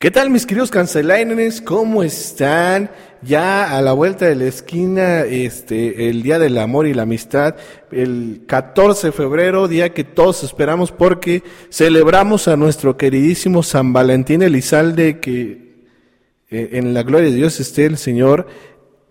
¿Qué 0.00 0.12
tal 0.12 0.30
mis 0.30 0.46
queridos 0.46 0.70
cancelaines? 0.70 1.60
¿Cómo 1.60 2.04
están? 2.04 2.88
Ya 3.20 3.76
a 3.76 3.82
la 3.82 3.92
vuelta 3.92 4.26
de 4.26 4.36
la 4.36 4.44
esquina, 4.44 5.22
este, 5.22 6.08
el 6.08 6.22
Día 6.22 6.38
del 6.38 6.56
Amor 6.58 6.86
y 6.86 6.94
la 6.94 7.02
Amistad, 7.02 7.56
el 7.90 8.44
14 8.46 9.08
de 9.08 9.12
febrero, 9.12 9.66
día 9.66 9.92
que 9.92 10.04
todos 10.04 10.44
esperamos 10.44 10.92
porque 10.92 11.42
celebramos 11.68 12.46
a 12.46 12.56
nuestro 12.56 12.96
queridísimo 12.96 13.64
San 13.64 13.92
Valentín 13.92 14.42
Elizalde, 14.42 15.18
que 15.18 15.88
eh, 16.48 16.68
en 16.74 16.94
la 16.94 17.02
gloria 17.02 17.30
de 17.30 17.34
Dios 17.34 17.58
esté 17.58 17.84
el 17.84 17.98
Señor. 17.98 18.46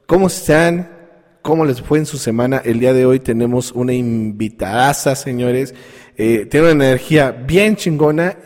¿Cómo 0.05 0.27
están? 0.27 0.89
¿Cómo 1.41 1.65
les 1.65 1.81
fue 1.81 1.97
en 1.97 2.05
su 2.05 2.17
semana? 2.17 2.61
El 2.63 2.79
día 2.79 2.93
de 2.93 3.05
hoy 3.05 3.19
tenemos 3.19 3.73
una 3.73 3.91
invitadaza, 3.91 5.17
señores. 5.17 5.75
Eh, 6.15 6.47
tiene 6.49 6.71
una 6.71 6.85
energía 6.85 7.31
bien 7.31 7.75
chingona 7.75 8.37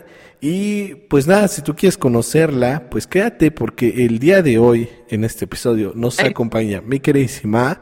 y 0.42 0.96
pues 0.96 1.28
nada, 1.28 1.48
si 1.48 1.62
tú 1.62 1.76
quieres 1.76 2.00
conocerla, 2.00 2.90
pues 2.90 3.06
quédate 3.06 3.52
porque 3.52 4.06
el 4.06 4.18
día 4.18 4.42
de 4.42 4.58
hoy, 4.58 4.90
en 5.08 5.24
este 5.24 5.46
episodio, 5.46 5.94
nos 5.96 6.20
acompaña 6.20 6.82
mi 6.82 7.00
queridísima 7.00 7.80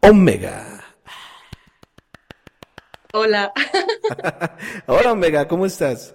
Omega. 0.00 0.82
Hola. 3.12 3.52
Hola 4.86 5.12
Omega, 5.12 5.46
¿cómo 5.48 5.66
estás? 5.66 6.14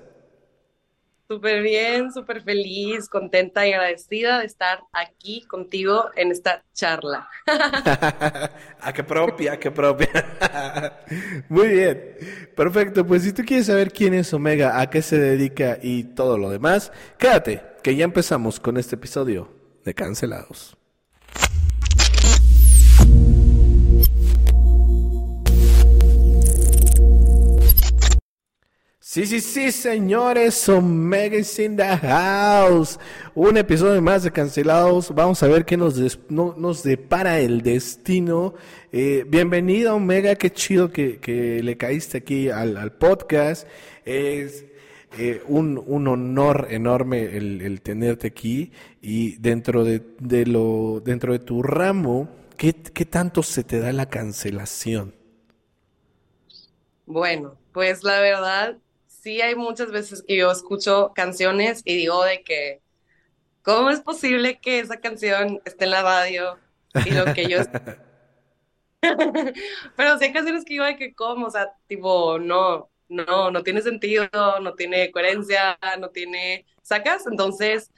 Súper 1.33 1.63
bien, 1.63 2.13
súper 2.13 2.43
feliz, 2.43 3.09
contenta 3.09 3.67
y 3.67 3.73
agradecida 3.73 4.39
de 4.39 4.45
estar 4.45 4.81
aquí 4.93 5.41
contigo 5.47 6.11
en 6.15 6.31
esta 6.31 6.63
charla. 6.75 7.27
¿A 7.47 8.51
ah, 8.81 8.93
qué 8.93 9.03
propia, 9.03 9.59
qué 9.59 9.71
propia. 9.71 10.09
Muy 11.49 11.69
bien, 11.69 12.17
perfecto. 12.55 13.03
Pues 13.03 13.23
si 13.23 13.33
tú 13.33 13.41
quieres 13.43 13.65
saber 13.65 13.91
quién 13.91 14.13
es 14.13 14.31
Omega, 14.31 14.79
a 14.79 14.91
qué 14.91 15.01
se 15.01 15.17
dedica 15.17 15.79
y 15.81 16.03
todo 16.03 16.37
lo 16.37 16.51
demás, 16.51 16.91
quédate, 17.17 17.63
que 17.81 17.95
ya 17.95 18.05
empezamos 18.05 18.59
con 18.59 18.77
este 18.77 18.93
episodio 18.93 19.49
de 19.83 19.95
Cancelados. 19.95 20.77
Sí, 29.13 29.27
sí, 29.27 29.41
sí, 29.41 29.71
señores, 29.71 30.67
Omega 30.67 31.37
is 31.37 31.59
in 31.59 31.77
the 31.77 31.85
house. 31.97 32.99
Un 33.35 33.57
episodio 33.57 34.01
más 34.01 34.23
de 34.23 34.31
Cancelados. 34.31 35.13
Vamos 35.13 35.43
a 35.43 35.47
ver 35.47 35.65
qué 35.65 35.77
nos, 35.77 35.99
nos 36.31 36.81
depara 36.81 37.39
el 37.39 37.61
destino. 37.61 38.55
Eh, 38.91 39.23
bienvenida, 39.27 39.93
Omega. 39.93 40.33
Qué 40.33 40.51
chido 40.51 40.91
que, 40.91 41.61
le 41.63 41.77
caíste 41.77 42.17
aquí 42.17 42.49
al, 42.49 42.93
podcast. 42.93 43.67
Es 44.03 44.65
eh, 45.19 45.43
un, 45.47 45.77
honor 45.87 46.69
enorme 46.71 47.37
el, 47.37 47.81
tenerte 47.81 48.25
aquí. 48.25 48.71
Y 48.99 49.35
dentro 49.35 49.83
de, 49.83 50.01
lo, 50.47 51.03
dentro 51.05 51.33
de 51.33 51.39
tu 51.39 51.61
ramo, 51.61 52.29
¿qué, 52.57 52.73
¿qué 52.73 53.05
tanto 53.05 53.43
se 53.43 53.63
te 53.63 53.77
da 53.77 53.93
la 53.93 54.09
cancelación? 54.09 55.13
Bueno, 57.05 57.59
pues 57.73 58.03
la 58.03 58.19
verdad 58.19 58.79
sí 59.23 59.41
hay 59.41 59.55
muchas 59.55 59.89
veces 59.89 60.23
que 60.27 60.35
yo 60.35 60.51
escucho 60.51 61.13
canciones 61.15 61.81
y 61.85 61.95
digo 61.95 62.23
de 62.25 62.43
que, 62.43 62.81
¿cómo 63.61 63.89
es 63.89 64.01
posible 64.01 64.59
que 64.59 64.79
esa 64.79 64.99
canción 64.99 65.61
esté 65.63 65.85
en 65.85 65.91
la 65.91 66.03
radio 66.03 66.59
y 67.05 67.11
lo 67.11 67.33
que 67.33 67.47
yo... 67.47 67.59
Pero 69.95 70.17
sí 70.17 70.25
hay 70.25 70.33
canciones 70.33 70.65
que 70.65 70.73
digo 70.73 70.85
de 70.85 70.97
que, 70.97 71.13
¿cómo? 71.13 71.47
O 71.47 71.51
sea, 71.51 71.73
tipo, 71.87 72.37
no, 72.37 72.89
no, 73.07 73.49
no 73.49 73.63
tiene 73.63 73.81
sentido, 73.81 74.27
no 74.61 74.73
tiene 74.73 75.09
coherencia, 75.11 75.79
no 75.99 76.09
tiene... 76.09 76.65
¿Sacas? 76.81 77.25
Entonces, 77.25 77.91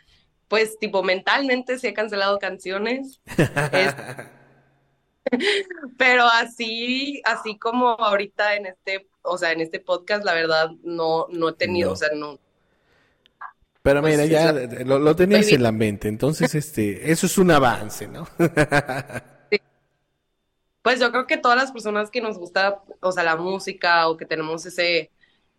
pues, 0.48 0.78
tipo, 0.78 1.02
mentalmente 1.02 1.80
sí 1.80 1.88
he 1.88 1.94
cancelado 1.94 2.38
canciones. 2.38 3.20
Pero 5.98 6.26
así, 6.26 7.22
así 7.26 7.58
como 7.58 7.90
ahorita 7.90 8.56
en 8.56 8.68
este 8.68 9.08
o 9.26 9.38
sea, 9.38 9.52
en 9.52 9.62
este 9.62 9.80
podcast, 9.80 10.24
la 10.24 10.34
verdad, 10.34 10.72
no, 10.84 11.28
no 11.30 11.50
he 11.50 11.54
tenido, 11.54 11.92
o 11.92 11.96
sea, 11.96 12.10
no. 12.16 12.40
Pero 13.82 14.02
pues 14.02 14.18
mira, 14.18 14.26
ya 14.26 14.52
lo, 14.84 15.16
tenías 15.16 15.52
en 15.52 15.62
la 15.62 15.72
mente, 15.72 16.08
entonces, 16.08 16.56
este, 16.56 17.12
eso 17.12 17.28
es 17.28 17.38
un 17.38 17.52
avance, 17.52 18.08
¿no? 18.08 18.28
Pues 20.82 21.00
yo 21.00 21.12
creo 21.12 21.26
que 21.26 21.38
todas 21.38 21.58
las 21.58 21.72
personas 21.72 22.12
que 22.12 22.22
nos 22.22 22.38
gusta, 22.38 22.84
o 23.00 23.12
sea, 23.12 23.24
la 23.24 23.38
música 23.38 24.08
o 24.08 24.18
que 24.18 24.26
tenemos 24.28 24.68
ese, 24.68 25.10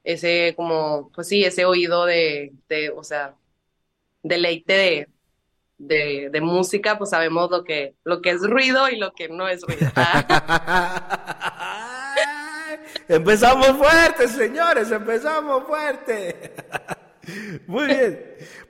ese 0.05 0.55
como, 0.55 1.11
pues 1.13 1.27
sí, 1.27 1.45
ese 1.45 1.65
oído 1.65 2.07
de, 2.07 2.53
de 2.69 2.91
o 2.91 3.03
sea, 3.03 3.35
deleite 4.23 4.73
de, 4.73 5.09
de, 5.79 6.31
de, 6.31 6.41
música, 6.41 6.97
pues 6.97 7.11
sabemos 7.11 7.51
lo 7.51 7.65
que, 7.65 7.97
lo 8.05 8.23
que 8.23 8.31
es 8.31 8.43
ruido 8.43 8.89
y 8.89 8.99
lo 8.99 9.15
que 9.15 9.29
no 9.29 9.49
es 9.49 9.63
ruido. 9.63 9.91
Empezamos 13.09 13.69
fuerte, 13.69 14.27
señores, 14.27 14.91
empezamos 14.91 15.65
fuerte. 15.65 16.53
Muy 17.67 17.87
bien. 17.87 18.21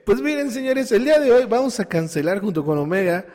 Pues 0.05 0.21
miren, 0.21 0.51
señores, 0.51 0.91
el 0.91 1.05
día 1.05 1.19
de 1.19 1.31
hoy 1.31 1.45
vamos 1.45 1.79
a 1.79 1.85
cancelar 1.85 2.39
junto 2.39 2.63
con 2.63 2.77
Omega. 2.77 3.25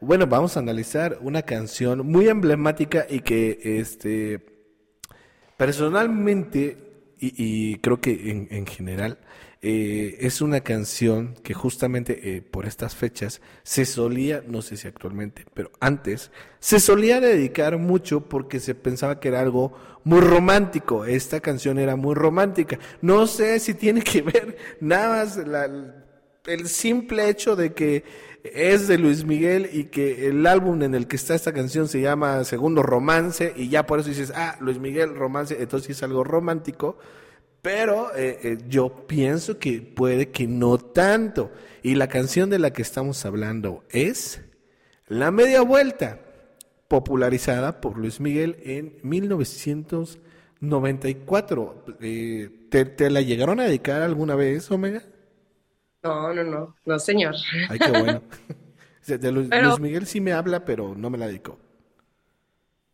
Bueno, 0.00 0.26
vamos 0.26 0.56
a 0.56 0.60
analizar 0.60 1.18
una 1.20 1.42
canción 1.42 2.06
muy 2.06 2.28
emblemática 2.28 3.06
y 3.08 3.20
que, 3.20 3.58
este, 3.80 4.40
personalmente, 5.56 7.14
y, 7.18 7.78
creo 7.78 8.00
que 8.00 8.30
en, 8.30 8.48
en 8.50 8.66
general, 8.66 9.18
eh, 9.64 10.16
es 10.18 10.40
una 10.40 10.62
canción 10.62 11.36
que 11.44 11.54
justamente 11.54 12.34
eh, 12.34 12.42
por 12.42 12.66
estas 12.66 12.96
fechas 12.96 13.40
se 13.62 13.86
solía, 13.86 14.42
no 14.44 14.60
sé 14.60 14.76
si 14.76 14.88
actualmente, 14.88 15.46
pero 15.54 15.70
antes, 15.78 16.32
se 16.58 16.80
solía 16.80 17.20
dedicar 17.20 17.78
mucho 17.78 18.28
porque 18.28 18.58
se 18.58 18.74
pensaba 18.74 19.20
que 19.20 19.28
era 19.28 19.40
algo 19.40 19.72
muy 20.02 20.20
romántico. 20.20 21.04
Esta 21.04 21.38
canción 21.38 21.78
era 21.78 21.94
muy 21.94 22.16
romántica. 22.16 22.80
No 23.02 23.28
sé 23.28 23.60
si 23.60 23.74
tiene 23.74 24.02
que 24.02 24.22
ver 24.22 24.56
nada 24.80 25.24
más 25.24 25.38
el 26.46 26.68
simple 26.68 27.28
hecho 27.28 27.54
de 27.54 27.72
que 27.72 28.02
es 28.42 28.88
de 28.88 28.98
Luis 28.98 29.24
Miguel 29.24 29.70
y 29.72 29.84
que 29.84 30.26
el 30.26 30.44
álbum 30.48 30.82
en 30.82 30.96
el 30.96 31.06
que 31.06 31.14
está 31.14 31.36
esta 31.36 31.52
canción 31.52 31.86
se 31.86 32.00
llama 32.00 32.42
Segundo 32.42 32.82
Romance 32.82 33.52
y 33.56 33.68
ya 33.68 33.86
por 33.86 34.00
eso 34.00 34.08
dices, 34.08 34.32
ah, 34.34 34.56
Luis 34.60 34.80
Miguel 34.80 35.14
Romance, 35.14 35.56
entonces 35.60 35.90
es 35.90 36.02
algo 36.02 36.24
romántico 36.24 36.98
pero 37.62 38.14
eh, 38.16 38.38
eh, 38.42 38.58
yo 38.68 39.06
pienso 39.06 39.58
que 39.58 39.80
puede 39.80 40.30
que 40.30 40.46
no 40.48 40.76
tanto. 40.78 41.52
Y 41.82 41.94
la 41.94 42.08
canción 42.08 42.50
de 42.50 42.58
la 42.58 42.72
que 42.72 42.82
estamos 42.82 43.24
hablando 43.24 43.84
es 43.88 44.42
La 45.06 45.30
Media 45.30 45.62
Vuelta, 45.62 46.18
popularizada 46.88 47.80
por 47.80 47.96
Luis 47.96 48.18
Miguel 48.20 48.56
en 48.64 48.98
1994. 49.04 51.84
Eh, 52.00 52.50
¿te, 52.68 53.10
la 53.10 53.20
llegaron 53.20 53.60
a 53.60 53.64
dedicar 53.64 54.02
alguna 54.02 54.34
vez, 54.34 54.68
Omega? 54.70 55.04
No, 56.02 56.34
no, 56.34 56.42
no, 56.42 56.74
no, 56.84 56.98
señor. 56.98 57.36
Ay, 57.68 57.78
qué 57.78 57.92
bueno. 57.92 58.22
Luis, 59.32 59.48
Miguel 59.78 60.06
sí 60.06 60.20
me 60.20 60.32
habla, 60.32 60.64
pero 60.64 60.96
no 60.96 61.10
me 61.10 61.18
la 61.18 61.28
dedicó. 61.28 61.60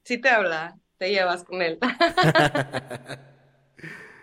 Sí 0.05 0.19
te 0.19 0.29
habla, 0.29 0.77
te 0.99 1.11
llevas 1.11 1.43
con 1.45 1.63
él. 1.63 1.79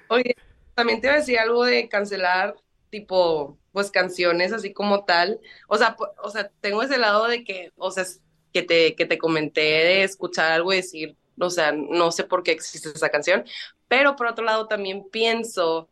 Oye, 0.09 0.35
también 0.73 1.01
te 1.01 1.07
iba 1.07 1.15
a 1.15 1.19
decir 1.19 1.39
algo 1.39 1.63
de 1.65 1.87
cancelar, 1.89 2.55
tipo, 2.89 3.57
pues 3.71 3.91
canciones 3.91 4.53
así 4.53 4.73
como 4.73 5.05
tal. 5.05 5.39
O 5.67 5.77
sea, 5.77 5.95
o 6.23 6.29
sea, 6.29 6.49
tengo 6.61 6.83
ese 6.83 6.97
lado 6.97 7.27
de 7.27 7.43
que, 7.43 7.71
o 7.77 7.91
sea, 7.91 8.05
que 8.53 8.63
te, 8.63 8.95
que 8.95 9.05
te 9.05 9.17
comenté 9.17 9.61
de 9.61 10.03
escuchar 10.03 10.51
algo 10.51 10.73
y 10.73 10.77
decir, 10.77 11.17
o 11.39 11.49
sea, 11.49 11.71
no 11.73 12.11
sé 12.11 12.23
por 12.23 12.43
qué 12.43 12.51
existe 12.51 12.89
esa 12.89 13.09
canción, 13.09 13.43
pero 13.87 14.15
por 14.15 14.27
otro 14.27 14.45
lado 14.45 14.67
también 14.67 15.09
pienso 15.11 15.89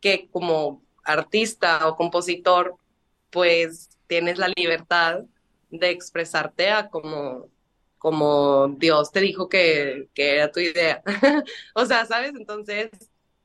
que 0.00 0.28
como 0.30 0.82
artista 1.04 1.88
o 1.88 1.96
compositor, 1.96 2.76
pues 3.30 3.90
tienes 4.06 4.38
la 4.38 4.48
libertad 4.56 5.20
de 5.70 5.90
expresarte 5.90 6.70
a 6.70 6.88
como, 6.90 7.48
como 7.98 8.68
Dios 8.78 9.12
te 9.12 9.20
dijo 9.20 9.48
que, 9.48 10.08
que 10.14 10.34
era 10.36 10.50
tu 10.50 10.60
idea. 10.60 11.02
o 11.74 11.86
sea, 11.86 12.04
¿sabes? 12.06 12.32
Entonces, 12.36 12.90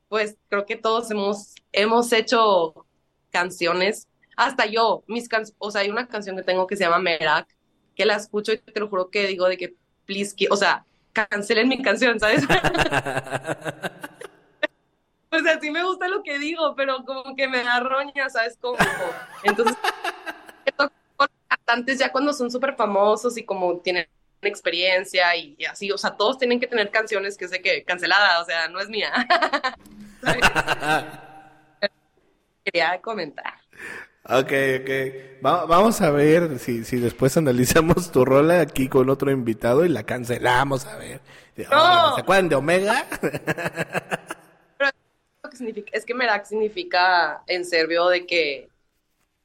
pues 0.10 0.38
creo 0.50 0.66
que 0.66 0.76
todos 0.76 1.10
hemos, 1.12 1.54
hemos 1.72 2.12
hecho 2.14 2.86
canciones, 3.32 4.08
hasta 4.36 4.66
yo, 4.66 5.04
mis 5.08 5.28
canciones, 5.28 5.56
o 5.60 5.72
sea, 5.72 5.82
hay 5.82 5.90
una 5.90 6.08
canción 6.08 6.38
que 6.38 6.44
tengo 6.44 6.68
que 6.68 6.76
se 6.76 6.84
llama 6.84 7.00
Merak, 7.00 7.48
que 7.96 8.06
la 8.06 8.16
escucho 8.16 8.54
y 8.54 8.60
te 8.60 8.80
lo 8.80 8.88
juro 8.88 9.10
que 9.10 9.28
digo 9.28 9.48
de 9.48 9.58
que, 9.58 9.76
please, 10.06 10.36
o 10.50 10.56
sea, 10.56 10.86
cancelen 11.14 11.68
mi 11.68 11.82
canción, 11.82 12.20
¿sabes? 12.20 12.44
o 15.32 15.40
sea, 15.40 15.60
sí 15.60 15.72
me 15.72 15.84
gusta 15.84 16.08
lo 16.08 16.24
que 16.24 16.40
digo, 16.40 16.76
pero 16.76 17.04
como 17.06 17.36
que 17.36 17.48
me 17.48 17.64
da 17.64 17.80
roña, 17.80 18.30
¿sabes? 18.30 18.58
Como, 18.62 18.78
entonces, 19.44 19.76
cantantes 21.48 22.00
ya 22.00 22.12
cuando 22.12 22.34
son 22.34 22.52
súper 22.52 22.76
famosos 22.76 23.38
y 23.38 23.44
como 23.44 23.80
tienen 23.80 24.08
experiencia 24.42 25.36
y, 25.36 25.58
así, 25.66 25.92
o 25.92 25.98
sea, 25.98 26.12
todos 26.12 26.38
tienen 26.38 26.60
que 26.60 26.68
tener 26.68 26.92
canciones 26.92 27.38
que 27.38 27.48
sé 27.48 27.62
que 27.62 27.84
cancelada, 27.84 28.42
o 28.42 28.46
sea, 28.46 28.68
no 28.68 28.80
es 28.80 28.90
mía. 28.90 29.12
Quería 32.64 33.00
comentar. 33.02 33.54
Ok, 34.24 34.52
ok. 34.82 34.90
vamos 35.42 36.02
a 36.02 36.12
ver 36.12 36.60
si, 36.60 36.84
si 36.84 36.98
después 36.98 37.38
analizamos 37.38 38.12
tu 38.12 38.26
rola 38.26 38.60
aquí 38.60 38.90
con 38.90 39.10
otro 39.10 39.32
invitado 39.32 39.86
y 39.86 39.90
la 39.90 40.04
cancelamos, 40.04 40.86
a 40.86 40.98
ver. 40.98 41.22
No. 41.56 42.16
¿Se 42.16 42.22
acuerdan 42.22 42.50
de 42.50 42.56
Omega? 42.56 43.08
es 45.92 46.06
que 46.06 46.14
Merak 46.14 46.46
significa 46.46 47.42
en 47.48 47.66
serbio 47.66 48.08
de 48.10 48.26
que 48.26 48.70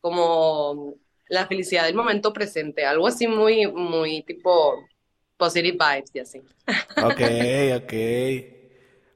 como 0.00 0.96
la 1.32 1.46
felicidad 1.46 1.86
del 1.86 1.94
momento 1.94 2.30
presente, 2.30 2.84
algo 2.84 3.06
así 3.06 3.26
muy, 3.26 3.66
muy 3.66 4.22
tipo 4.22 4.86
positive 5.38 5.78
vibes 5.78 6.10
y 6.14 6.18
así. 6.18 6.42
Ok, 7.02 7.20
ok. 7.82 7.92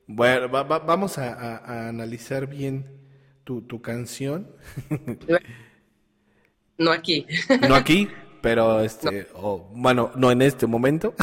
Bueno, 0.07 0.49
vamos 0.49 1.19
a, 1.19 1.89
analizar 1.89 2.47
bien 2.47 2.87
tu, 3.45 3.63
tu 3.63 3.81
canción. 3.83 4.51
No 6.79 6.93
aquí. 6.93 7.27
No 7.67 7.75
aquí, 7.75 8.07
pero 8.43 8.81
este, 8.85 9.29
bueno, 9.73 10.13
no 10.15 10.31
en 10.31 10.43
este 10.43 10.67
momento. 10.67 11.15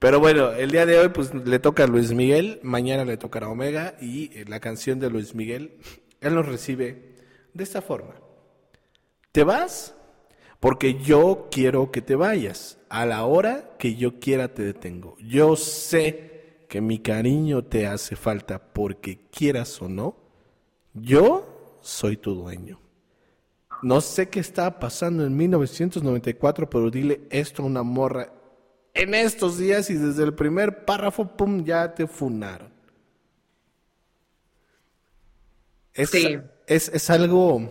Pero 0.00 0.18
bueno, 0.18 0.50
el 0.50 0.72
día 0.72 0.84
de 0.84 0.98
hoy 0.98 1.10
pues 1.10 1.32
le 1.32 1.60
toca 1.60 1.84
a 1.84 1.86
Luis 1.86 2.12
Miguel, 2.12 2.58
mañana 2.64 3.04
le 3.04 3.16
tocará 3.16 3.48
Omega 3.48 3.94
y 4.00 4.36
eh, 4.36 4.44
la 4.48 4.58
canción 4.58 4.98
de 4.98 5.08
Luis 5.08 5.36
Miguel, 5.36 5.78
él 6.20 6.34
nos 6.34 6.46
recibe 6.46 7.11
de 7.54 7.64
esta 7.64 7.82
forma. 7.82 8.14
¿Te 9.32 9.44
vas? 9.44 9.94
Porque 10.60 10.94
yo 10.94 11.48
quiero 11.50 11.90
que 11.90 12.02
te 12.02 12.14
vayas. 12.14 12.78
A 12.88 13.06
la 13.06 13.24
hora 13.24 13.76
que 13.78 13.94
yo 13.96 14.20
quiera 14.20 14.54
te 14.54 14.62
detengo. 14.62 15.16
Yo 15.18 15.56
sé 15.56 16.66
que 16.68 16.80
mi 16.80 16.98
cariño 16.98 17.64
te 17.64 17.86
hace 17.86 18.16
falta 18.16 18.58
porque 18.58 19.26
quieras 19.30 19.80
o 19.82 19.88
no. 19.88 20.16
Yo 20.94 21.78
soy 21.80 22.16
tu 22.16 22.34
dueño. 22.34 22.80
No 23.82 24.00
sé 24.00 24.28
qué 24.28 24.40
estaba 24.40 24.78
pasando 24.78 25.26
en 25.26 25.36
1994, 25.36 26.70
pero 26.70 26.90
dile 26.90 27.22
esto 27.30 27.62
a 27.62 27.66
una 27.66 27.82
morra 27.82 28.32
en 28.94 29.14
estos 29.14 29.58
días 29.58 29.90
y 29.90 29.94
desde 29.94 30.22
el 30.22 30.34
primer 30.34 30.84
párrafo, 30.84 31.36
pum, 31.36 31.64
ya 31.64 31.94
te 31.94 32.06
funaron. 32.06 32.70
Sí. 35.94 36.38
Es, 36.74 37.10
algo, 37.10 37.68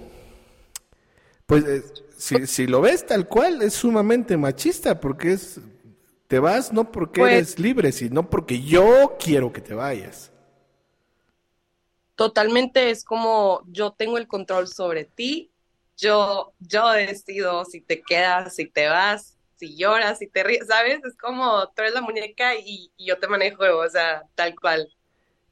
pues, 1.45 1.63
si, 2.17 2.47
si, 2.47 2.67
lo 2.67 2.81
ves 2.81 3.05
tal 3.05 3.27
cual, 3.27 3.61
es 3.61 3.73
sumamente 3.73 4.37
machista, 4.37 4.99
porque 4.99 5.33
es, 5.33 5.59
te 6.27 6.39
vas 6.39 6.71
no 6.71 6.91
porque 6.91 7.21
pues 7.21 7.33
eres 7.33 7.59
libre, 7.59 7.91
sino 7.91 8.29
porque 8.29 8.61
yo 8.61 9.17
quiero 9.19 9.51
que 9.51 9.61
te 9.61 9.73
vayas. 9.73 10.31
Totalmente 12.15 12.89
es 12.89 13.03
como 13.03 13.63
yo 13.67 13.91
tengo 13.91 14.17
el 14.17 14.27
control 14.27 14.67
sobre 14.67 15.05
ti, 15.05 15.51
yo, 15.97 16.53
yo 16.59 16.89
decido 16.91 17.65
si 17.65 17.81
te 17.81 18.01
quedas, 18.01 18.55
si 18.55 18.65
te 18.65 18.87
vas, 18.87 19.37
si 19.55 19.75
lloras, 19.75 20.17
si 20.17 20.27
te 20.27 20.43
ríes, 20.43 20.67
¿sabes? 20.67 20.99
Es 21.03 21.15
como 21.15 21.67
tú 21.67 21.81
eres 21.81 21.93
la 21.93 22.01
muñeca 22.01 22.55
y, 22.55 22.91
yo 22.97 23.19
te 23.19 23.27
manejo, 23.27 23.63
o 23.63 23.89
sea, 23.89 24.23
tal 24.33 24.55
cual. 24.59 24.89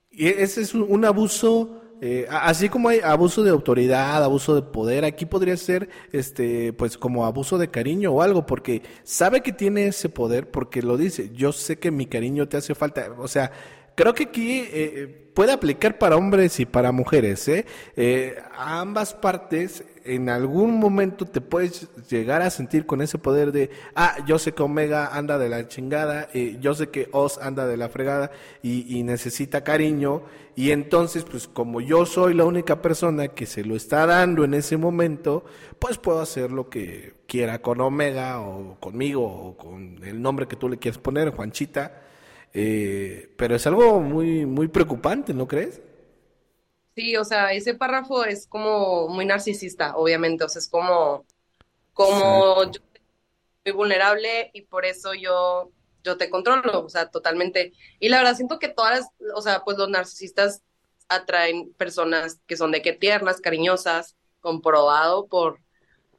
Y 0.09 0.27
ese 0.27 0.61
es 0.61 0.73
un, 0.73 1.05
abuso, 1.05 1.83
eh, 2.01 2.27
así 2.29 2.69
como 2.69 2.89
hay 2.89 2.99
abuso 2.99 3.43
de 3.43 3.49
autoridad, 3.49 4.23
abuso 4.23 4.55
de 4.55 4.61
poder, 4.61 5.03
aquí 5.03 5.25
podría 5.25 5.57
ser, 5.57 5.89
este, 6.11 6.71
pues 6.73 6.97
como 6.97 7.25
abuso 7.25 7.57
de 7.57 7.69
cariño 7.69 8.11
o 8.11 8.21
algo, 8.21 8.45
porque 8.45 8.83
sabe 9.03 9.41
que 9.41 9.51
tiene 9.51 9.87
ese 9.87 10.07
poder, 10.07 10.49
porque 10.49 10.81
lo 10.81 10.95
dice, 10.95 11.31
yo 11.33 11.51
sé 11.51 11.77
que 11.77 11.91
mi 11.91 12.05
cariño 12.05 12.47
te 12.47 12.57
hace 12.57 12.73
falta, 12.73 13.09
o 13.17 13.27
sea, 13.27 13.51
creo 13.99 14.13
que 14.13 14.23
aquí 14.23 14.63
eh, 14.71 15.29
puede 15.33 15.51
aplicar 15.51 15.97
para 15.97 16.15
hombres 16.15 16.57
y 16.61 16.65
para 16.65 16.93
mujeres, 16.93 17.45
¿eh? 17.49 17.65
¿eh? 17.97 18.41
A 18.55 18.79
ambas 18.79 19.13
partes 19.13 19.83
en 20.05 20.29
algún 20.29 20.79
momento 20.79 21.25
te 21.25 21.41
puedes 21.41 21.89
llegar 22.09 22.41
a 22.41 22.49
sentir 22.49 22.85
con 22.85 23.01
ese 23.01 23.17
poder 23.17 23.51
de, 23.51 23.71
ah, 23.95 24.15
yo 24.25 24.39
sé 24.39 24.53
que 24.53 24.63
Omega 24.63 25.07
anda 25.17 25.37
de 25.37 25.49
la 25.49 25.67
chingada, 25.67 26.29
eh, 26.33 26.55
yo 26.61 26.75
sé 26.75 26.87
que 26.87 27.09
Oz 27.11 27.39
anda 27.39 27.67
de 27.67 27.75
la 27.75 27.89
fregada 27.89 28.31
y, 28.63 29.03
necesita 29.03 29.65
cariño, 29.65 30.23
y 30.55 30.71
entonces, 30.71 31.25
pues 31.25 31.49
como 31.49 31.81
yo 31.81 32.05
soy 32.05 32.35
la 32.35 32.45
única 32.45 32.81
persona 32.81 33.27
que 33.27 33.45
se 33.45 33.65
lo 33.65 33.75
está 33.75 34.05
dando 34.05 34.45
en 34.45 34.53
ese 34.53 34.77
momento, 34.77 35.43
pues 35.77 35.97
puedo 35.97 36.21
hacer 36.21 36.53
lo 36.53 36.69
que 36.69 37.15
quiera 37.27 37.61
con 37.61 37.81
Omega 37.81 38.39
o 38.39 38.77
conmigo 38.79 39.25
o 39.25 39.57
con 39.57 40.01
el 40.05 40.21
nombre 40.21 40.47
que 40.47 40.55
tú 40.55 40.69
le 40.69 40.77
quieras 40.77 40.99
poner, 40.99 41.31
Juanchita, 41.31 42.08
eh, 42.53 43.33
pero 43.37 43.55
es 43.55 43.67
algo 43.67 43.99
muy, 44.01 44.45
muy 44.45 44.67
preocupante, 44.67 45.33
¿no 45.33 45.47
crees? 45.47 45.81
Sí, 46.95 47.15
o 47.15 47.23
sea, 47.23 47.53
ese 47.53 47.75
párrafo 47.75 48.25
es 48.25 48.45
como 48.47 49.07
muy 49.07 49.25
narcisista, 49.25 49.95
obviamente, 49.95 50.43
o 50.43 50.49
sea, 50.49 50.59
es 50.59 50.67
como, 50.69 51.25
como 51.93 52.63
yo 52.65 52.81
soy 53.65 53.73
vulnerable 53.73 54.51
y 54.53 54.63
por 54.63 54.85
eso 54.85 55.13
yo, 55.13 55.71
yo 56.03 56.17
te 56.17 56.29
controlo, 56.29 56.85
o 56.85 56.89
sea, 56.89 57.09
totalmente. 57.11 57.73
Y 57.99 58.09
la 58.09 58.19
verdad 58.19 58.35
siento 58.35 58.59
que 58.59 58.69
todas, 58.69 59.07
o 59.35 59.41
sea, 59.41 59.63
pues 59.63 59.77
los 59.77 59.89
narcisistas 59.89 60.63
atraen 61.09 61.73
personas 61.75 62.41
que 62.47 62.57
son 62.57 62.71
de 62.71 62.81
que 62.81 62.93
tiernas, 62.93 63.41
cariñosas, 63.41 64.17
comprobado 64.41 65.27
por, 65.27 65.61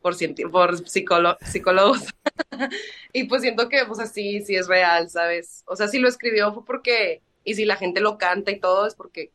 por, 0.00 0.16
por 0.50 0.78
psicólogos. 0.88 2.06
y 3.12 3.24
pues 3.24 3.42
siento 3.42 3.68
que, 3.68 3.84
pues 3.86 4.00
así, 4.00 4.42
sí 4.42 4.56
es 4.56 4.66
real, 4.66 5.10
¿sabes? 5.10 5.62
O 5.66 5.76
sea, 5.76 5.88
si 5.88 5.98
lo 5.98 6.08
escribió 6.08 6.52
fue 6.52 6.64
porque, 6.64 7.22
y 7.44 7.54
si 7.54 7.64
la 7.64 7.76
gente 7.76 8.00
lo 8.00 8.18
canta 8.18 8.50
y 8.50 8.60
todo, 8.60 8.86
es 8.86 8.94
porque 8.94 9.32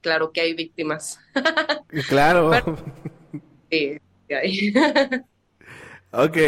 claro 0.00 0.32
que 0.32 0.40
hay 0.40 0.54
víctimas. 0.54 1.18
Claro. 2.08 2.50
sí, 3.70 3.98
hay. 4.30 4.72
ok. 6.12 6.38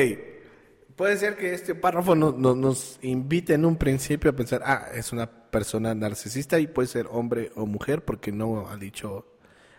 Puede 0.96 1.16
ser 1.16 1.36
que 1.36 1.52
este 1.52 1.74
párrafo 1.74 2.14
nos 2.14 2.98
invite 3.02 3.54
en 3.54 3.64
un 3.64 3.76
principio 3.76 4.30
a 4.30 4.36
pensar, 4.36 4.62
ah, 4.64 4.86
es 4.94 5.12
una 5.12 5.28
persona 5.50 5.94
narcisista 5.94 6.60
y 6.60 6.68
puede 6.68 6.86
ser 6.88 7.08
hombre 7.10 7.50
o 7.56 7.66
mujer 7.66 8.04
porque 8.04 8.30
no 8.30 8.68
ha 8.68 8.76
dicho, 8.76 9.26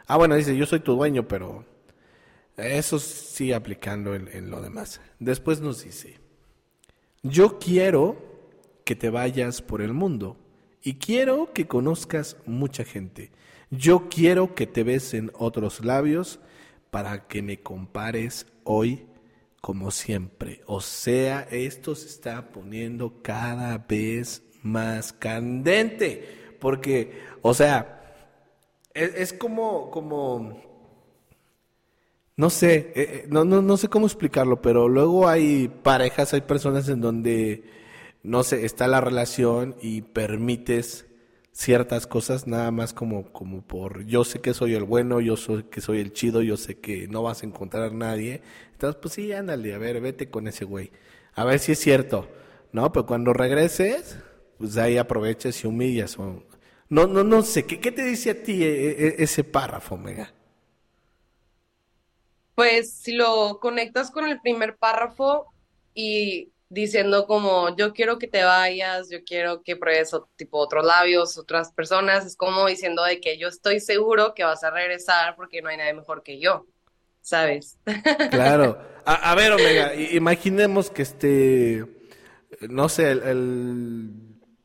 ah, 0.08 0.18
bueno, 0.18 0.36
dice, 0.36 0.58
yo 0.58 0.66
soy 0.66 0.82
tu 0.82 0.96
dueño, 0.96 1.28
pero 1.28 1.66
eso 2.58 3.00
sigue 3.00 3.56
aplicando 3.56 4.16
en, 4.16 4.50
lo 4.50 4.62
demás. 4.62 5.02
Después 5.20 5.62
nos 5.62 5.84
dice, 5.84 6.20
yo 7.24 7.60
quiero 7.60 8.18
que 8.84 8.96
te 8.96 9.10
vayas 9.10 9.62
por 9.62 9.82
el 9.82 9.94
mundo 9.94 10.38
y 10.82 10.96
quiero 10.96 11.52
que 11.54 11.68
conozcas 11.68 12.38
mucha 12.46 12.84
gente. 12.84 13.32
Yo 13.72 14.08
quiero 14.10 14.56
que 14.56 14.68
te 14.68 14.84
besen 14.84 15.32
otros 15.34 15.84
labios 15.84 16.40
para 16.92 17.28
que 17.28 17.42
me 17.42 17.60
compares 17.62 18.46
hoy 18.64 19.08
como 19.60 19.90
siempre. 19.90 20.62
O 20.68 20.80
sea, 20.80 21.48
esto 21.50 21.96
se 21.96 22.08
está 22.08 22.52
poniendo 22.52 23.22
cada 23.24 23.80
vez 23.80 24.44
más 24.62 25.12
candente. 25.12 26.56
Porque, 26.60 27.20
o 27.42 27.54
sea, 27.54 27.96
es, 28.94 29.34
como, 29.34 29.90
como, 29.92 30.62
no 32.38 32.50
sé, 32.50 32.76
eh, 32.76 32.94
eh, 32.96 33.26
no, 33.30 33.46
no, 33.46 33.62
no 33.62 33.78
sé 33.78 33.88
cómo 33.88 34.06
explicarlo, 34.08 34.62
pero 34.62 34.90
luego 34.90 35.28
hay 35.28 35.70
parejas, 35.70 36.34
hay 36.34 36.42
personas 36.42 36.90
en 36.90 37.02
donde, 37.02 37.64
no 38.24 38.44
sé, 38.44 38.66
está 38.66 38.88
la 38.88 39.02
relación 39.02 39.76
y 39.82 40.02
permites 40.02 41.06
ciertas 41.56 42.06
cosas 42.08 42.48
nada 42.48 42.70
más 42.72 42.94
como, 42.94 43.32
como 43.32 43.62
por 43.62 44.06
yo 44.06 44.26
sé 44.26 44.42
que 44.42 44.54
soy 44.54 44.74
el 44.76 44.84
bueno, 44.84 45.22
yo 45.22 45.38
sé 45.38 45.66
que 45.72 45.80
soy 45.80 46.02
el 46.02 46.12
chido, 46.12 46.42
yo 46.42 46.58
sé 46.58 46.80
que 46.80 47.08
no 47.08 47.24
vas 47.24 47.44
a 47.44 47.46
encontrar 47.46 47.84
a 47.84 47.90
nadie. 47.92 48.42
Entonces, 48.74 49.00
pues 49.02 49.14
sí, 49.14 49.32
ándale, 49.32 49.74
a 49.74 49.78
ver, 49.78 50.02
vete 50.02 50.30
con 50.30 50.48
ese 50.50 50.66
güey. 50.66 50.92
A 51.34 51.46
ver 51.46 51.60
si 51.60 51.72
es 51.72 51.80
cierto, 51.80 52.28
¿no? 52.74 52.92
Pero 52.92 53.06
cuando 53.06 53.32
regreses, 53.34 54.18
pues 54.58 54.78
ahí 54.78 54.98
aprovechas 54.98 55.64
y 55.64 55.68
humillas. 55.68 56.18
No, 56.90 57.08
no, 57.08 57.24
no 57.24 57.42
sé, 57.44 57.66
¿qué, 57.66 57.80
qué 57.80 57.92
te 57.94 58.04
dice 58.04 58.32
a 58.32 58.44
ti 58.44 58.64
e, 58.64 58.92
e, 58.92 59.16
ese 59.24 59.44
párrafo, 59.46 59.98
Mega? 59.98 60.35
Pues 62.56 62.94
si 62.94 63.14
lo 63.14 63.60
conectas 63.60 64.10
con 64.12 64.28
el 64.28 64.40
primer 64.40 64.78
párrafo 64.78 65.54
y 65.94 66.52
diciendo 66.70 67.28
como 67.28 67.76
yo 67.76 67.94
quiero 67.94 68.18
que 68.18 68.28
te 68.28 68.44
vayas, 68.44 69.10
yo 69.10 69.24
quiero 69.24 69.62
que 69.62 69.76
pruebes 69.76 70.12
tipo 70.36 70.58
otros 70.58 70.86
labios, 70.86 71.38
otras 71.38 71.72
personas, 71.72 72.26
es 72.26 72.36
como 72.36 72.66
diciendo 72.66 73.04
de 73.04 73.20
que 73.20 73.38
yo 73.38 73.48
estoy 73.48 73.80
seguro 73.80 74.34
que 74.34 74.44
vas 74.44 74.64
a 74.64 74.72
regresar 74.72 75.36
porque 75.36 75.62
no 75.62 75.70
hay 75.70 75.78
nadie 75.78 75.94
mejor 75.94 76.24
que 76.24 76.40
yo, 76.40 76.66
¿sabes? 77.22 77.78
Claro. 78.32 78.78
A, 79.08 79.36
ver, 79.36 79.52
Omega, 79.52 79.94
imaginemos 79.94 80.90
que 80.90 81.04
este, 81.04 81.86
no 82.62 82.90
sé, 82.90 83.12
el, 83.12 84.12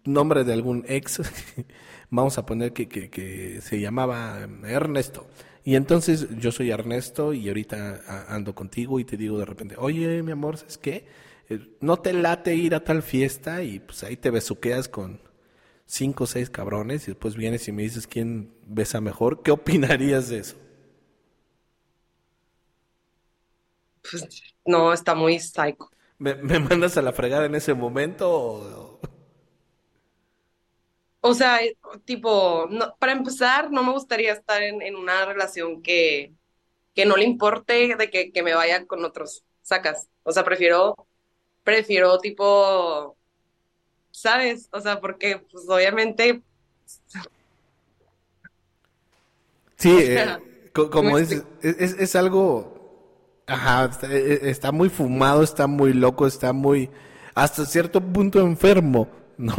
nombre 0.05 0.45
de 0.45 0.55
algún 0.55 0.85
ex, 0.89 1.21
vamos 2.11 2.39
a 2.39 2.47
poner 2.47 2.73
que, 2.73 2.89
que, 2.89 3.11
que 3.11 3.61
se 3.61 3.79
llamaba 3.81 4.49
Ernesto. 4.65 5.29
Y 5.65 5.77
entonces 5.77 6.29
yo 6.39 6.53
soy 6.53 6.71
Ernesto 6.71 7.33
y 7.35 7.49
ahorita 7.49 8.27
ando 8.29 8.55
contigo 8.55 8.99
y 8.99 9.05
te 9.05 9.17
digo 9.17 9.39
de 9.39 9.45
repente, 9.45 9.75
oye, 9.79 10.23
mi 10.23 10.33
amor, 10.33 10.57
¿sabes 10.57 10.79
qué? 10.79 11.07
Eh, 11.49 11.77
no 11.81 11.99
te 11.99 12.13
late 12.13 12.55
ir 12.55 12.75
a 12.75 12.85
tal 12.85 13.03
fiesta 13.03 13.63
y 13.63 13.81
pues 13.81 14.03
ahí 14.05 14.17
te 14.17 14.31
besuqueas 14.31 14.89
con 14.89 15.21
cinco 15.87 16.25
o 16.25 16.27
seis 16.27 16.51
cabrones 16.51 17.05
y 17.05 17.13
después 17.13 17.37
vienes 17.37 17.69
y 17.69 17.73
me 17.73 17.83
dices 17.83 18.07
quién 18.07 18.53
besa 18.67 19.01
mejor. 19.01 19.43
¿Qué 19.43 19.51
opinarías 19.53 20.29
de 20.31 20.39
eso? 20.41 20.57
Pues 24.03 24.27
no, 24.67 24.93
está 24.93 25.15
muy 25.15 25.39
psycho. 25.41 25.89
¿Me, 26.19 26.35
me 26.35 26.59
mandas 26.61 26.97
a 26.97 27.03
la 27.03 27.13
fregada 27.13 27.47
en 27.47 27.55
ese 27.55 27.75
momento 27.75 28.31
o, 28.31 28.90
o 31.21 31.35
sea, 31.35 31.63
eh, 31.63 31.77
tipo, 32.05 32.67
no, 32.71 32.95
para 32.99 33.13
empezar, 33.13 33.71
no 33.71 33.83
me 33.83 33.93
gustaría 33.93 34.33
estar 34.33 34.63
en, 34.63 34.83
en 34.83 34.97
una 34.97 35.25
relación 35.27 35.83
que, 35.83 36.33
que 36.95 37.05
no 37.07 37.17
le 37.17 37.25
importe 37.25 37.95
de 37.97 38.11
que, 38.11 38.33
que 38.33 38.43
me 38.43 38.55
vaya 38.55 38.87
con 38.87 39.05
otros, 39.05 39.45
sacas. 39.63 40.09
O 40.23 40.33
sea, 40.33 40.45
prefiero, 40.45 40.95
prefiero 41.63 42.19
tipo, 42.21 43.17
¿sabes? 44.11 44.69
O 44.73 44.81
sea, 44.81 45.01
porque 45.01 45.39
pues 45.51 45.69
obviamente, 45.69 46.43
Sí, 49.81 49.97
eh, 49.99 50.39
como 50.73 51.17
dices, 51.17 51.43
es, 51.63 51.95
es, 51.99 52.15
algo, 52.15 53.43
ajá, 53.47 53.87
está, 53.87 54.13
eh, 54.15 54.35
eh, 54.35 54.41
está 54.51 54.73
muy 54.73 54.91
fumado, 54.91 55.43
está 55.43 55.67
muy 55.67 55.95
loco, 55.95 56.27
está 56.27 56.53
muy, 56.53 56.91
hasta 57.35 57.65
cierto 57.65 58.03
punto 58.03 58.41
enfermo, 58.41 59.09
¿no? 59.39 59.55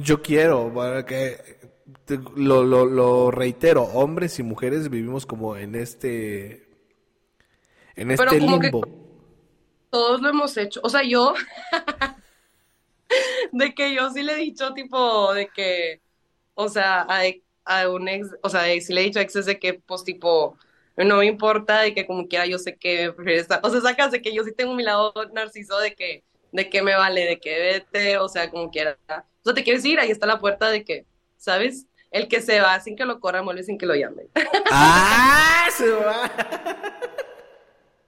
Yo 0.00 0.22
quiero, 0.22 0.72
para 0.72 1.04
que, 1.04 1.58
lo, 2.36 2.62
lo, 2.64 2.86
lo 2.86 3.30
reitero, 3.30 3.82
hombres 3.84 4.38
y 4.38 4.42
mujeres 4.42 4.88
vivimos 4.90 5.26
como 5.26 5.56
en 5.56 5.74
este, 5.74 6.68
en 7.96 8.10
Pero 8.16 8.32
este 8.32 8.40
limbo. 8.40 8.80
todos 9.90 10.20
lo 10.20 10.28
hemos 10.28 10.56
hecho. 10.56 10.80
O 10.82 10.88
sea, 10.88 11.02
yo, 11.02 11.34
de 13.52 13.74
que 13.74 13.94
yo 13.94 14.10
sí 14.10 14.22
le 14.22 14.32
he 14.34 14.36
dicho, 14.36 14.72
tipo, 14.74 15.32
de 15.34 15.48
que, 15.52 16.02
o 16.54 16.68
sea, 16.68 17.06
a, 17.08 17.22
a 17.64 17.88
un 17.88 18.08
ex, 18.08 18.28
o 18.42 18.48
sea, 18.50 18.64
sí 18.80 18.92
le 18.92 19.02
he 19.02 19.04
dicho 19.04 19.18
a 19.18 19.22
exes 19.22 19.46
de 19.46 19.58
que, 19.58 19.74
pues, 19.74 20.04
tipo, 20.04 20.56
no 20.96 21.18
me 21.18 21.26
importa, 21.26 21.80
de 21.80 21.94
que 21.94 22.06
como 22.06 22.28
quiera 22.28 22.46
yo 22.46 22.58
sé 22.58 22.76
que 22.76 23.10
o 23.10 23.70
sea, 23.70 23.80
sacas 23.80 24.10
de 24.12 24.22
que 24.22 24.34
yo 24.34 24.44
sí 24.44 24.52
tengo 24.52 24.74
mi 24.74 24.82
lado 24.82 25.12
narciso 25.32 25.78
de 25.78 25.94
que, 25.94 26.24
de 26.52 26.70
que 26.70 26.82
me 26.82 26.94
vale, 26.94 27.24
de 27.24 27.40
que 27.40 27.58
vete, 27.58 28.18
o 28.18 28.28
sea, 28.28 28.50
como 28.50 28.70
quiera. 28.70 28.98
O 29.08 29.44
sea, 29.44 29.54
te 29.54 29.64
quieres 29.64 29.84
ir, 29.84 30.00
ahí 30.00 30.10
está 30.10 30.26
la 30.26 30.38
puerta 30.38 30.70
de 30.70 30.84
que, 30.84 31.06
¿sabes? 31.36 31.86
El 32.10 32.28
que 32.28 32.40
se 32.40 32.60
va 32.60 32.80
sin 32.80 32.96
que 32.96 33.04
lo 33.04 33.20
corran, 33.20 33.44
vuelve 33.44 33.62
sin 33.62 33.78
que 33.78 33.86
lo 33.86 33.94
llamen. 33.94 34.28
¡Ah! 34.70 35.68
Se 35.76 35.90
va. 35.90 36.30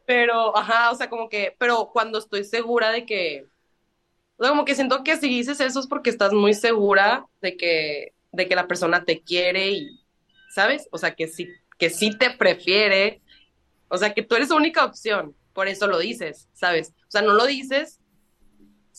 Pero, 0.06 0.56
ajá, 0.56 0.90
o 0.90 0.94
sea, 0.94 1.08
como 1.08 1.28
que, 1.28 1.54
pero 1.58 1.90
cuando 1.92 2.18
estoy 2.18 2.44
segura 2.44 2.90
de 2.90 3.06
que, 3.06 3.46
o 4.36 4.42
sea, 4.42 4.50
como 4.50 4.64
que 4.64 4.74
siento 4.74 5.04
que 5.04 5.16
si 5.16 5.28
dices 5.28 5.60
eso 5.60 5.78
es 5.78 5.86
porque 5.86 6.10
estás 6.10 6.32
muy 6.32 6.54
segura 6.54 7.26
de 7.40 7.56
que, 7.56 8.14
de 8.32 8.48
que 8.48 8.56
la 8.56 8.66
persona 8.66 9.04
te 9.04 9.22
quiere 9.22 9.70
y, 9.70 10.00
¿sabes? 10.52 10.88
O 10.90 10.98
sea, 10.98 11.14
que 11.14 11.28
sí, 11.28 11.48
que 11.78 11.90
sí 11.90 12.16
te 12.16 12.30
prefiere, 12.30 13.20
o 13.88 13.98
sea, 13.98 14.12
que 14.12 14.22
tú 14.22 14.34
eres 14.34 14.48
su 14.48 14.56
única 14.56 14.84
opción, 14.84 15.36
por 15.52 15.68
eso 15.68 15.86
lo 15.86 15.98
dices, 15.98 16.48
¿sabes? 16.54 16.92
O 17.02 17.10
sea, 17.10 17.22
no 17.22 17.34
lo 17.34 17.46
dices 17.46 17.99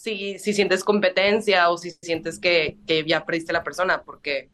si, 0.02 0.40
si 0.40 0.54
sientes 0.54 0.84
competencia 0.84 1.70
o 1.70 1.78
si 1.78 1.92
sientes 1.92 2.40
que, 2.40 2.78
que 2.88 3.06
ya 3.06 3.24
perdiste 3.24 3.52
a 3.52 3.54
la 3.54 3.64
persona, 3.64 4.02
porque 4.02 4.50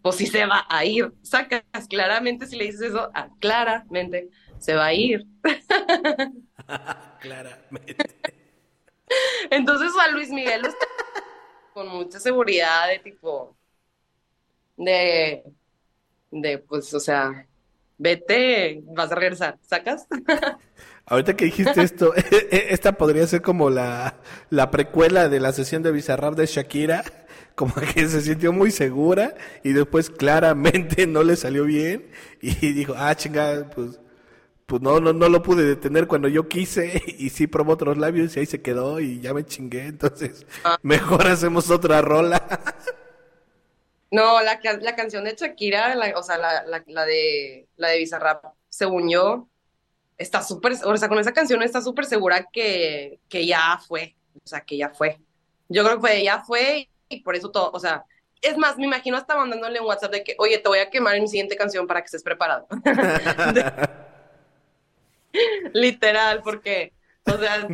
pues 0.00 0.14
sí 0.14 0.26
se 0.26 0.46
va 0.46 0.64
a 0.68 0.84
ir, 0.84 1.12
sacas 1.22 1.64
claramente 1.88 2.46
si 2.46 2.56
le 2.56 2.66
dices 2.66 2.82
eso, 2.82 3.10
ah, 3.12 3.28
claramente 3.40 4.30
se 4.58 4.74
va 4.74 4.86
a 4.86 4.94
ir. 4.94 5.26
Claramente. 7.20 7.96
Entonces 9.50 9.92
a 10.00 10.08
Luis 10.12 10.30
Miguel 10.30 10.62
lo 10.62 10.68
está 10.68 10.86
con 11.72 11.88
mucha 11.88 12.20
seguridad 12.20 12.88
de 12.88 13.00
tipo, 13.00 13.56
de, 14.76 15.42
de 16.30 16.58
pues, 16.58 16.94
o 16.94 17.00
sea, 17.00 17.48
vete, 17.98 18.80
vas 18.84 19.10
a 19.10 19.16
regresar, 19.16 19.58
¿sacas? 19.62 20.06
Ahorita 21.06 21.36
que 21.36 21.46
dijiste 21.46 21.82
esto, 21.82 22.14
esta 22.50 22.92
podría 22.92 23.26
ser 23.26 23.42
como 23.42 23.70
la, 23.70 24.20
la 24.50 24.70
precuela 24.70 25.28
de 25.28 25.40
la 25.40 25.52
sesión 25.52 25.82
de 25.82 25.92
Bizarrap 25.92 26.34
de 26.36 26.46
Shakira, 26.46 27.04
como 27.54 27.74
que 27.74 28.08
se 28.08 28.20
sintió 28.22 28.52
muy 28.52 28.70
segura 28.70 29.34
y 29.62 29.72
después 29.72 30.10
claramente 30.10 31.06
no 31.06 31.22
le 31.22 31.36
salió 31.36 31.64
bien 31.64 32.06
y 32.40 32.72
dijo, 32.72 32.94
ah, 32.96 33.14
chinga, 33.14 33.68
pues, 33.74 34.00
pues 34.66 34.82
no, 34.82 35.00
no, 35.00 35.12
no 35.12 35.28
lo 35.28 35.42
pude 35.42 35.64
detener 35.64 36.06
cuando 36.08 36.28
yo 36.28 36.48
quise 36.48 37.02
y 37.18 37.30
sí 37.30 37.46
probó 37.48 37.72
otros 37.74 37.98
labios 37.98 38.36
y 38.36 38.40
ahí 38.40 38.46
se 38.46 38.62
quedó 38.62 39.00
y 39.00 39.20
ya 39.20 39.34
me 39.34 39.44
chingué, 39.46 39.86
entonces 39.86 40.46
Ah, 40.64 40.76
mejor 40.82 41.26
hacemos 41.28 41.70
otra 41.70 42.02
rola. 42.02 42.46
No, 44.10 44.42
la, 44.42 44.60
la 44.80 44.94
canción 44.96 45.24
de 45.24 45.34
Shakira, 45.34 45.94
la- 45.94 46.18
o 46.18 46.22
sea, 46.22 46.36
la, 46.38 46.64
la, 46.64 46.84
la 46.86 47.04
de, 47.06 47.68
la 47.76 47.88
de 47.88 47.98
Bizarrap, 47.98 48.44
según 48.68 49.08
yo, 49.10 49.48
está 50.22 50.42
súper, 50.42 50.74
o 50.84 50.96
sea, 50.96 51.08
con 51.08 51.18
esa 51.18 51.32
canción 51.32 51.62
está 51.62 51.82
súper 51.82 52.06
segura 52.06 52.48
que, 52.52 53.20
que 53.28 53.46
ya 53.46 53.78
fue, 53.86 54.16
o 54.34 54.46
sea, 54.46 54.60
que 54.60 54.76
ya 54.76 54.90
fue. 54.90 55.20
Yo 55.68 55.84
creo 55.84 55.96
que 55.96 56.00
fue, 56.00 56.22
ya 56.22 56.42
fue 56.42 56.88
y 57.08 57.20
por 57.20 57.36
eso 57.36 57.50
todo, 57.50 57.70
o 57.72 57.78
sea, 57.78 58.04
es 58.40 58.56
más, 58.56 58.76
me 58.76 58.84
imagino 58.84 59.16
hasta 59.16 59.36
mandándole 59.36 59.80
un 59.80 59.86
WhatsApp 59.86 60.12
de 60.12 60.24
que, 60.24 60.34
oye, 60.38 60.58
te 60.58 60.68
voy 60.68 60.80
a 60.80 60.90
quemar 60.90 61.14
en 61.14 61.22
mi 61.22 61.28
siguiente 61.28 61.56
canción 61.56 61.86
para 61.86 62.00
que 62.00 62.06
estés 62.06 62.24
preparado. 62.24 62.66
Literal, 65.72 66.42
porque, 66.42 66.92
o 67.24 67.38
sea, 67.38 67.68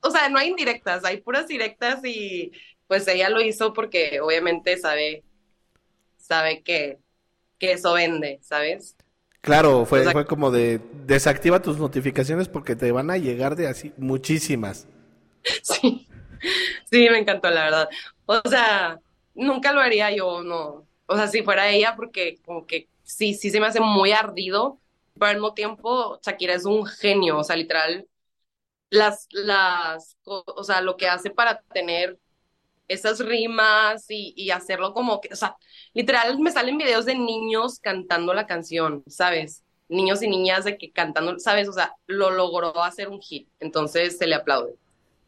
o 0.00 0.10
sea, 0.10 0.28
no 0.28 0.38
hay 0.38 0.48
indirectas, 0.48 1.04
hay 1.04 1.20
puras 1.20 1.46
directas 1.46 2.00
y 2.04 2.52
pues 2.86 3.06
ella 3.08 3.28
lo 3.28 3.40
hizo 3.40 3.72
porque 3.72 4.20
obviamente 4.20 4.78
sabe, 4.78 5.24
sabe 6.16 6.62
que, 6.62 6.98
que 7.58 7.72
eso 7.72 7.92
vende, 7.92 8.38
¿sabes? 8.42 8.96
Claro, 9.46 9.86
O 9.86 9.86
fue, 9.86 10.02
sea, 10.02 10.12
fue 10.12 10.26
como 10.26 10.50
de 10.50 10.80
desactiva 11.06 11.62
tus 11.62 11.78
notificaciones 11.78 12.48
porque 12.48 12.76
te 12.76 12.90
van 12.92 13.10
a 13.10 13.16
llegar 13.16 13.56
de 13.56 13.68
así 13.68 13.94
muchísimas. 13.96 14.88
sí, 15.62 16.08
sí, 16.90 17.08
me 17.10 17.18
encantó, 17.18 17.50
la 17.50 17.64
verdad. 17.64 17.88
O 18.26 18.40
sea, 18.48 19.00
nunca 19.34 19.72
lo 19.72 19.80
haría 19.80 20.10
yo, 20.14 20.42
no. 20.42 20.88
O 21.06 21.16
sea, 21.16 21.28
si 21.28 21.42
fuera 21.42 21.68
ella, 21.70 21.94
porque 21.96 22.40
como 22.44 22.66
que 22.66 22.88
sí, 23.04 23.34
sí 23.34 23.50
se 23.50 23.60
me 23.60 23.66
hace 23.66 23.80
muy 23.80 24.12
ardido, 24.12 24.80
pero 25.14 25.26
al 25.30 25.36
mismo 25.36 25.54
tiempo 25.54 26.20
Shakira 26.22 26.54
es 26.54 26.64
un 26.64 26.86
genio, 26.86 27.38
o 27.38 27.44
sea, 27.44 27.56
literal, 27.56 28.08
las, 28.90 29.28
las, 29.32 30.16
o 30.24 30.64
sea, 30.64 30.80
lo 30.82 30.96
que 30.96 31.08
hace 31.08 31.30
para 31.30 31.62
tener 31.72 32.18
esas 32.88 33.20
rimas 33.20 34.06
y, 34.10 34.32
y 34.36 34.50
hacerlo 34.50 34.92
como 34.94 35.20
que, 35.20 35.32
o 35.32 35.36
sea, 35.36 35.56
literal 35.94 36.38
me 36.40 36.50
salen 36.52 36.78
videos 36.78 37.04
de 37.06 37.14
niños 37.16 37.80
cantando 37.80 38.34
la 38.34 38.46
canción, 38.46 39.02
¿sabes? 39.06 39.64
Niños 39.88 40.22
y 40.22 40.28
niñas 40.28 40.64
de 40.64 40.78
que 40.78 40.92
cantando, 40.92 41.38
¿sabes? 41.38 41.68
O 41.68 41.72
sea, 41.72 41.94
lo 42.06 42.30
logró 42.30 42.82
hacer 42.82 43.08
un 43.08 43.20
hit, 43.20 43.48
entonces 43.60 44.18
se 44.18 44.26
le 44.26 44.34
aplaude. 44.34 44.74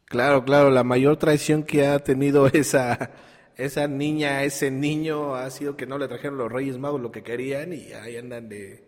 Claro, 0.05 0.43
claro, 0.43 0.71
la 0.71 0.83
mayor 0.83 1.17
traición 1.17 1.63
que 1.63 1.85
ha 1.85 1.99
tenido 1.99 2.47
esa, 2.53 3.11
esa 3.55 3.87
niña, 3.87 4.43
ese 4.43 4.71
niño, 4.71 5.35
ha 5.35 5.49
sido 5.51 5.77
que 5.77 5.85
no 5.85 5.97
le 5.97 6.07
trajeron 6.07 6.37
los 6.37 6.51
Reyes 6.51 6.77
Magos 6.77 7.01
lo 7.01 7.11
que 7.11 7.23
querían 7.23 7.73
y 7.73 7.93
ahí 7.93 8.17
andan 8.17 8.49
de... 8.49 8.87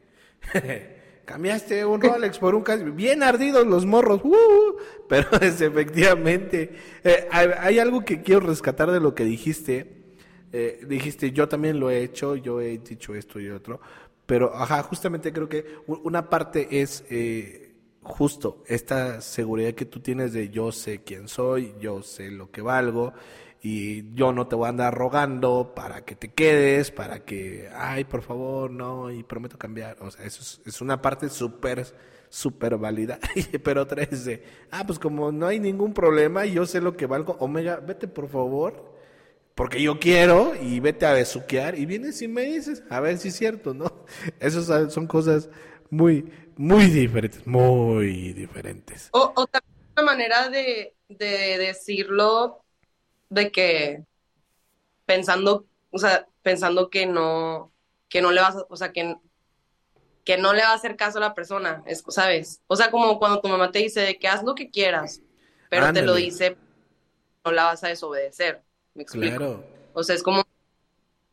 Cambiaste 1.26 1.86
un 1.86 2.02
Rolex 2.02 2.40
por 2.40 2.56
un 2.56 2.64
Casio. 2.64 2.92
Bien 2.94 3.24
ardidos 3.24 3.66
los 3.66 3.86
morros. 3.86 4.22
¡uh! 4.24 4.76
Pero 5.08 5.30
es 5.42 5.62
efectivamente... 5.62 6.72
eh, 7.04 7.28
hay, 7.32 7.80
algo 7.80 8.04
que 8.04 8.22
quiero 8.22 8.42
rescatar 8.42 8.92
de 8.92 9.00
lo 9.00 9.16
que 9.16 9.24
dijiste. 9.24 10.04
Eh, 10.52 10.84
dijiste, 10.88 11.32
yo 11.32 11.48
también 11.48 11.80
lo 11.80 11.90
he 11.90 12.04
hecho, 12.04 12.36
yo 12.36 12.60
he 12.60 12.78
dicho 12.78 13.16
esto 13.16 13.40
y 13.40 13.50
otro. 13.50 13.80
Pero, 14.26 14.56
ajá, 14.56 14.84
justamente 14.84 15.32
creo 15.32 15.50
que 15.50 15.66
una 15.88 16.30
parte 16.30 16.82
es... 16.82 17.04
eh, 17.10 17.68
justo 18.04 18.64
esta 18.66 19.22
seguridad 19.22 19.74
que 19.74 19.86
tú 19.86 20.00
tienes 20.00 20.34
de 20.34 20.50
yo 20.50 20.72
sé 20.72 21.04
quién 21.04 21.28
soy, 21.28 21.76
yo 21.80 22.02
sé 22.02 22.32
lo 22.32 22.50
que 22.50 22.62
valgo 22.62 23.14
y 23.64 24.14
yo 24.16 24.34
no 24.34 24.48
te 24.48 24.56
voy 24.56 24.66
a 24.66 24.70
andar 24.70 24.94
rogando 24.94 25.74
para 25.76 26.04
que 26.04 26.16
te 26.16 26.34
quedes, 26.34 26.90
para 26.90 27.24
que, 27.24 27.70
ay, 27.76 28.06
por 28.06 28.24
favor, 28.24 28.72
no, 28.72 29.12
y 29.12 29.22
prometo 29.24 29.60
cambiar. 29.60 29.98
O 30.02 30.10
sea, 30.10 30.26
eso 30.26 30.60
es, 30.66 30.82
una 30.82 31.00
parte 31.00 31.30
súper, 31.30 31.86
súper 32.30 32.78
válida. 32.78 33.20
Pero 33.64 33.84
otra 33.84 34.02
es 34.04 34.26
de, 34.26 34.44
ah, 34.72 34.84
pues 34.86 34.98
como 34.98 35.32
no 35.32 35.46
hay 35.46 35.60
ningún 35.60 35.94
problema, 35.94 36.46
yo 36.46 36.66
sé 36.66 36.82
lo 36.82 36.98
que 36.98 37.06
valgo, 37.06 37.38
Omega, 37.40 37.76
vete 37.78 38.08
por 38.08 38.30
favor, 38.30 38.96
porque 39.54 39.80
yo 39.80 40.00
quiero 40.00 40.54
y 40.60 40.80
vete 40.80 41.06
a 41.06 41.14
besuquear 41.14 41.78
y 41.78 41.86
vienes 41.86 42.20
y 42.24 42.28
me 42.28 42.42
dices, 42.46 42.84
a 42.90 43.00
ver 43.00 43.20
si 43.20 43.28
es 43.28 43.36
cierto, 43.36 43.76
¿no? 43.76 44.06
Esas 44.40 44.92
son 44.92 45.06
cosas 45.06 45.52
muy, 45.92 46.26
muy 46.58 46.86
diferentes, 46.88 47.46
muy 47.46 48.34
diferentes. 48.34 49.10
O, 49.12 49.34
o 49.36 49.46
también 49.46 49.72
una 49.96 50.04
manera 50.04 50.50
de, 50.50 50.96
de 51.10 51.58
decirlo 51.60 52.61
de 53.32 53.52
que 53.52 54.04
pensando, 55.06 55.66
o 55.90 55.98
sea, 55.98 56.28
pensando 56.44 56.90
que 56.90 57.06
no, 57.06 57.72
que 58.10 58.22
no 58.22 58.32
le 58.32 58.42
vas 58.42 58.58
a, 58.58 58.66
o 58.70 58.76
sea, 58.76 58.92
que, 58.92 59.16
que 60.24 60.38
no 60.38 60.54
le 60.54 60.62
va 60.62 60.70
a 60.70 60.76
hacer 60.76 60.96
caso 60.96 61.18
a 61.18 61.22
la 61.22 61.34
persona, 61.34 61.82
es, 61.86 62.04
¿sabes? 62.10 62.62
O 62.68 62.76
sea, 62.76 62.92
como 62.92 63.18
cuando 63.20 63.42
tu 63.42 63.48
mamá 63.48 63.72
te 63.72 63.80
dice 63.80 64.02
de 64.02 64.20
que 64.20 64.28
haz 64.28 64.44
lo 64.44 64.54
que 64.54 64.70
quieras, 64.70 65.22
pero 65.70 65.92
te 65.94 66.02
lo 66.02 66.16
dice, 66.16 66.58
no 67.46 67.52
la 67.52 67.64
vas 67.64 67.84
a 67.84 67.88
desobedecer, 67.88 68.62
¿me 68.94 69.04
explico? 69.04 69.38
claro. 69.38 69.66
O 69.94 70.04
sea, 70.04 70.16
es 70.16 70.24
como, 70.24 70.44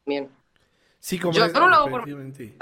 bien, 0.07 0.31
Sí, 1.01 1.19
como 1.19 1.33
yo 1.33 1.45
es, 1.45 1.53
no 1.53 1.69
lo 1.69 1.77
hago 1.77 1.91
por... 1.91 2.01
efectivamente. 2.01 2.57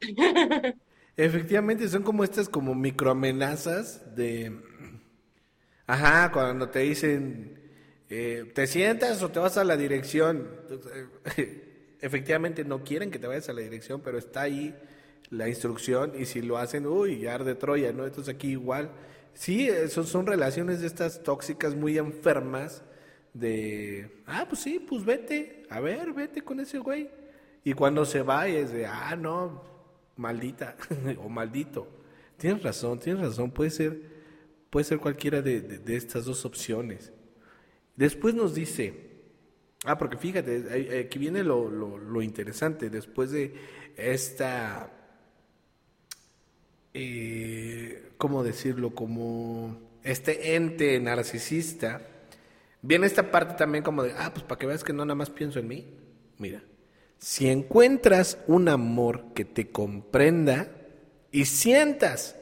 Efectivamente, 1.16 1.88
son 1.88 2.02
como 2.02 2.24
estas 2.24 2.48
como 2.48 2.74
microamenazas 2.74 4.16
de... 4.16 4.60
Ajá, 5.86 6.32
cuando 6.32 6.68
te 6.70 6.80
dicen, 6.80 7.63
eh, 8.16 8.52
¿te 8.54 8.66
sientas 8.66 9.22
o 9.22 9.30
te 9.30 9.38
vas 9.38 9.56
a 9.56 9.64
la 9.64 9.76
dirección? 9.76 10.48
Efectivamente 12.00 12.64
no 12.64 12.84
quieren 12.84 13.10
que 13.10 13.18
te 13.18 13.26
vayas 13.26 13.48
a 13.48 13.52
la 13.52 13.62
dirección, 13.62 14.00
pero 14.02 14.18
está 14.18 14.42
ahí 14.42 14.74
la 15.30 15.48
instrucción 15.48 16.12
y 16.18 16.26
si 16.26 16.42
lo 16.42 16.58
hacen, 16.58 16.86
uy, 16.86 17.20
ya 17.20 17.38
de 17.38 17.54
Troya, 17.54 17.92
¿no? 17.92 18.04
Entonces 18.04 18.34
aquí 18.34 18.50
igual. 18.50 18.90
Sí, 19.32 19.68
son, 19.88 20.06
son 20.06 20.26
relaciones 20.26 20.80
de 20.80 20.86
estas 20.86 21.22
tóxicas 21.22 21.74
muy 21.74 21.98
enfermas 21.98 22.82
de, 23.32 24.22
ah, 24.26 24.46
pues 24.48 24.62
sí, 24.62 24.78
pues 24.78 25.04
vete, 25.04 25.64
a 25.68 25.80
ver, 25.80 26.12
vete 26.12 26.42
con 26.42 26.60
ese 26.60 26.78
güey. 26.78 27.10
Y 27.64 27.72
cuando 27.72 28.04
se 28.04 28.22
va 28.22 28.46
es 28.46 28.72
de, 28.72 28.86
ah, 28.86 29.16
no, 29.16 29.64
maldita 30.16 30.76
o 31.18 31.28
maldito. 31.28 31.88
Tienes 32.36 32.62
razón, 32.62 32.98
tienes 32.98 33.22
razón, 33.22 33.50
puede 33.50 33.70
ser, 33.70 34.00
puede 34.70 34.84
ser 34.84 34.98
cualquiera 34.98 35.42
de, 35.42 35.82
estas 35.88 36.24
dos 36.24 36.44
opciones. 36.44 37.12
Después 37.96 38.34
nos 38.34 38.54
dice, 38.54 38.94
ah, 39.84 39.96
porque 39.98 40.16
fíjate, 40.16 41.00
aquí 41.06 41.18
viene 41.18 41.42
lo, 41.42 41.68
lo, 41.68 42.22
interesante, 42.22 42.90
después 42.90 43.30
de 43.30 43.54
esta, 43.96 44.90
eh, 46.92 48.10
¿cómo 48.16 48.42
decirlo? 48.42 48.94
Como 48.94 49.78
este 50.02 50.56
ente 50.56 50.98
narcisista, 51.00 52.00
viene 52.82 53.06
esta 53.06 53.30
parte 53.30 53.54
también 53.54 53.84
como 53.84 54.02
de, 54.02 54.12
ah, 54.16 54.30
pues 54.32 54.44
para 54.44 54.58
que 54.58 54.66
veas 54.66 54.84
que 54.84 54.92
no 54.92 55.04
nada 55.04 55.14
más 55.14 55.30
pienso 55.30 55.58
en 55.58 55.68
mí, 55.68 55.86
mira 56.38 56.62
si 57.24 57.48
encuentras 57.48 58.36
un 58.46 58.68
amor 58.68 59.32
que 59.34 59.46
te 59.46 59.70
comprenda 59.70 60.68
y 61.32 61.46
sientas 61.46 62.36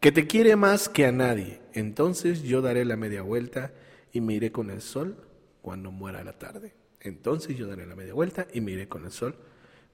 que 0.00 0.10
te 0.10 0.26
quiere 0.26 0.56
más 0.56 0.88
que 0.88 1.04
a 1.04 1.12
nadie, 1.12 1.60
entonces 1.74 2.42
yo 2.42 2.62
daré 2.62 2.86
la 2.86 2.96
media 2.96 3.20
vuelta 3.20 3.72
y 4.12 4.20
me 4.20 4.34
iré 4.34 4.52
con 4.52 4.70
el 4.70 4.82
sol 4.82 5.16
cuando 5.62 5.90
muera 5.90 6.22
la 6.24 6.38
tarde. 6.38 6.74
Entonces 7.00 7.56
yo 7.56 7.66
daré 7.66 7.86
la 7.86 7.96
media 7.96 8.14
vuelta 8.14 8.46
y 8.52 8.60
me 8.60 8.72
iré 8.72 8.88
con 8.88 9.04
el 9.04 9.10
sol 9.10 9.36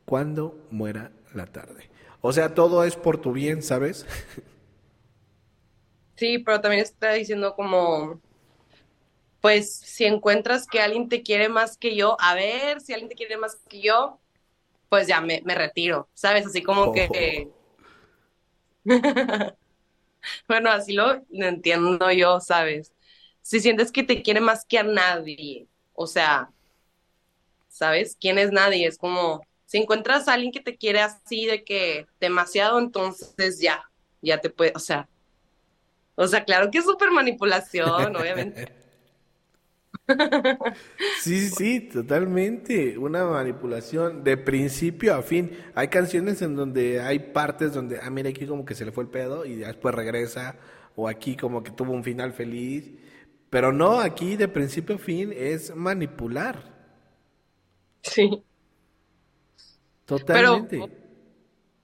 cuando 0.05 0.67
muera 0.71 1.13
la 1.35 1.47
tarde. 1.47 1.91
O 2.21 2.33
sea, 2.33 2.55
todo 2.55 2.85
es 2.85 2.97
por 2.97 3.21
tu 3.21 3.33
bien, 3.33 3.63
¿sabes? 3.63 4.07
Sí, 6.17 6.39
pero 6.41 6.61
también 6.61 6.83
está 6.83 7.13
diciendo 7.13 7.55
como, 7.55 8.21
pues 9.41 9.73
si 9.73 10.05
encuentras 10.05 10.67
que 10.67 10.81
alguien 10.81 11.09
te 11.09 11.23
quiere 11.23 11.49
más 11.49 11.77
que 11.77 11.95
yo, 11.95 12.17
a 12.19 12.35
ver 12.35 12.81
si 12.81 12.93
alguien 12.93 13.09
te 13.09 13.15
quiere 13.15 13.37
más 13.37 13.55
que 13.69 13.81
yo, 13.81 14.19
pues 14.89 15.07
ya 15.07 15.21
me, 15.21 15.41
retiro, 15.47 16.09
¿sabes? 16.15 16.45
Así 16.45 16.61
como 16.61 16.93
que... 16.93 17.49
bueno, 20.49 20.71
así 20.71 20.93
lo 20.93 21.23
entiendo 21.31 22.11
yo, 22.11 22.41
¿sabes? 22.41 22.93
Si 23.49 23.61
sientes 23.61 23.91
que 23.91 24.03
te 24.03 24.21
quiere 24.21 24.43
más 24.43 24.67
que 24.67 24.79
a 24.79 24.83
nadie, 24.83 25.69
o 25.95 26.07
sea, 26.07 26.51
¿sabes? 27.71 28.15
¿Quién 28.21 28.37
es 28.37 28.53
nadie? 28.53 28.87
Es 28.87 28.99
como, 28.99 29.41
si 29.65 29.79
encuentras 29.79 30.29
a 30.29 30.35
alguien 30.35 30.53
que 30.53 30.61
te 30.61 30.77
quiere 30.77 31.01
así 31.01 31.47
de 31.47 31.65
que 31.65 32.07
demasiado, 32.21 32.79
entonces 32.79 33.59
ya, 33.59 33.91
ya 34.21 34.39
te 34.39 34.51
puede, 34.51 34.73
o 34.75 34.79
sea, 34.79 35.09
o 36.15 36.27
sea, 36.29 36.45
claro 36.45 36.71
que 36.71 36.77
es 36.77 36.85
súper 36.85 37.11
manipulación, 37.11 38.17
obviamente. 38.17 38.71
Sí, 41.23 41.49
sí, 41.51 41.81
totalmente. 41.81 42.99
Una 42.99 43.25
manipulación 43.27 44.25
de 44.25 44.37
principio 44.37 45.15
a 45.15 45.23
fin. 45.23 45.53
Hay 45.75 45.89
canciones 45.89 46.43
en 46.43 46.55
donde 46.55 47.01
hay 47.01 47.19
partes 47.19 47.73
donde, 47.75 47.99
ah, 48.03 48.11
mira, 48.11 48.31
aquí 48.31 48.47
como 48.47 48.65
que 48.65 48.75
se 48.75 48.85
le 48.87 48.93
fue 48.93 49.05
el 49.05 49.11
pedo 49.11 49.45
y 49.45 49.57
después 49.57 49.95
regresa, 49.95 50.57
o 50.97 51.09
aquí 51.09 51.37
como 51.37 51.63
que 51.63 51.73
tuvo 51.73 51.93
un 51.93 52.05
final 52.05 52.33
feliz. 52.35 52.91
Pero 53.51 53.73
no, 53.73 54.01
aquí 54.01 54.37
de 54.37 54.49
principio 54.49 54.97
a 54.97 54.99
fin 54.99 55.33
es 55.35 55.75
manipular. 55.75 56.77
Sí. 58.03 58.43
Totalmente. 60.05 60.79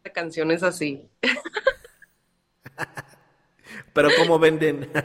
Pero 0.02 0.14
canciones 0.14 0.62
así. 0.62 1.08
Pero 3.92 4.08
¿cómo 4.18 4.38
venden? 4.38 4.90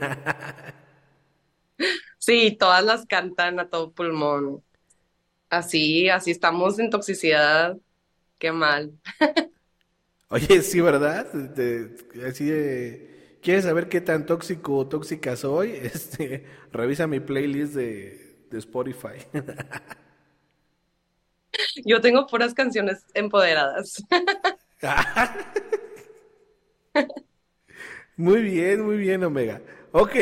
Sí, 2.21 2.55
todas 2.59 2.83
las 2.83 3.05
cantan 3.07 3.59
a 3.59 3.69
todo 3.69 3.91
pulmón. 3.91 4.63
Así, 5.49 6.09
así 6.09 6.29
estamos 6.31 6.77
en 6.77 6.91
toxicidad. 6.91 7.77
Qué 8.37 8.51
mal. 8.51 8.93
Oye, 10.29 10.61
sí, 10.61 10.79
¿verdad? 10.79 11.27
así 12.27 12.45
de, 12.45 13.08
¿quieres 13.41 13.65
saber 13.65 13.89
qué 13.89 14.01
tan 14.01 14.25
tóxico 14.25 14.77
o 14.77 14.87
tóxica 14.87 15.35
soy? 15.35 15.71
Este, 15.83 16.45
revisa 16.71 17.07
mi 17.07 17.19
playlist 17.19 17.73
de, 17.73 18.45
de 18.49 18.57
Spotify. 18.57 19.19
Yo 21.85 22.01
tengo 22.01 22.27
puras 22.27 22.53
canciones 22.53 23.05
empoderadas. 23.13 24.03
muy 28.17 28.41
bien, 28.41 28.85
muy 28.85 28.97
bien, 28.97 29.23
Omega. 29.23 29.61
Ok, 29.91 30.15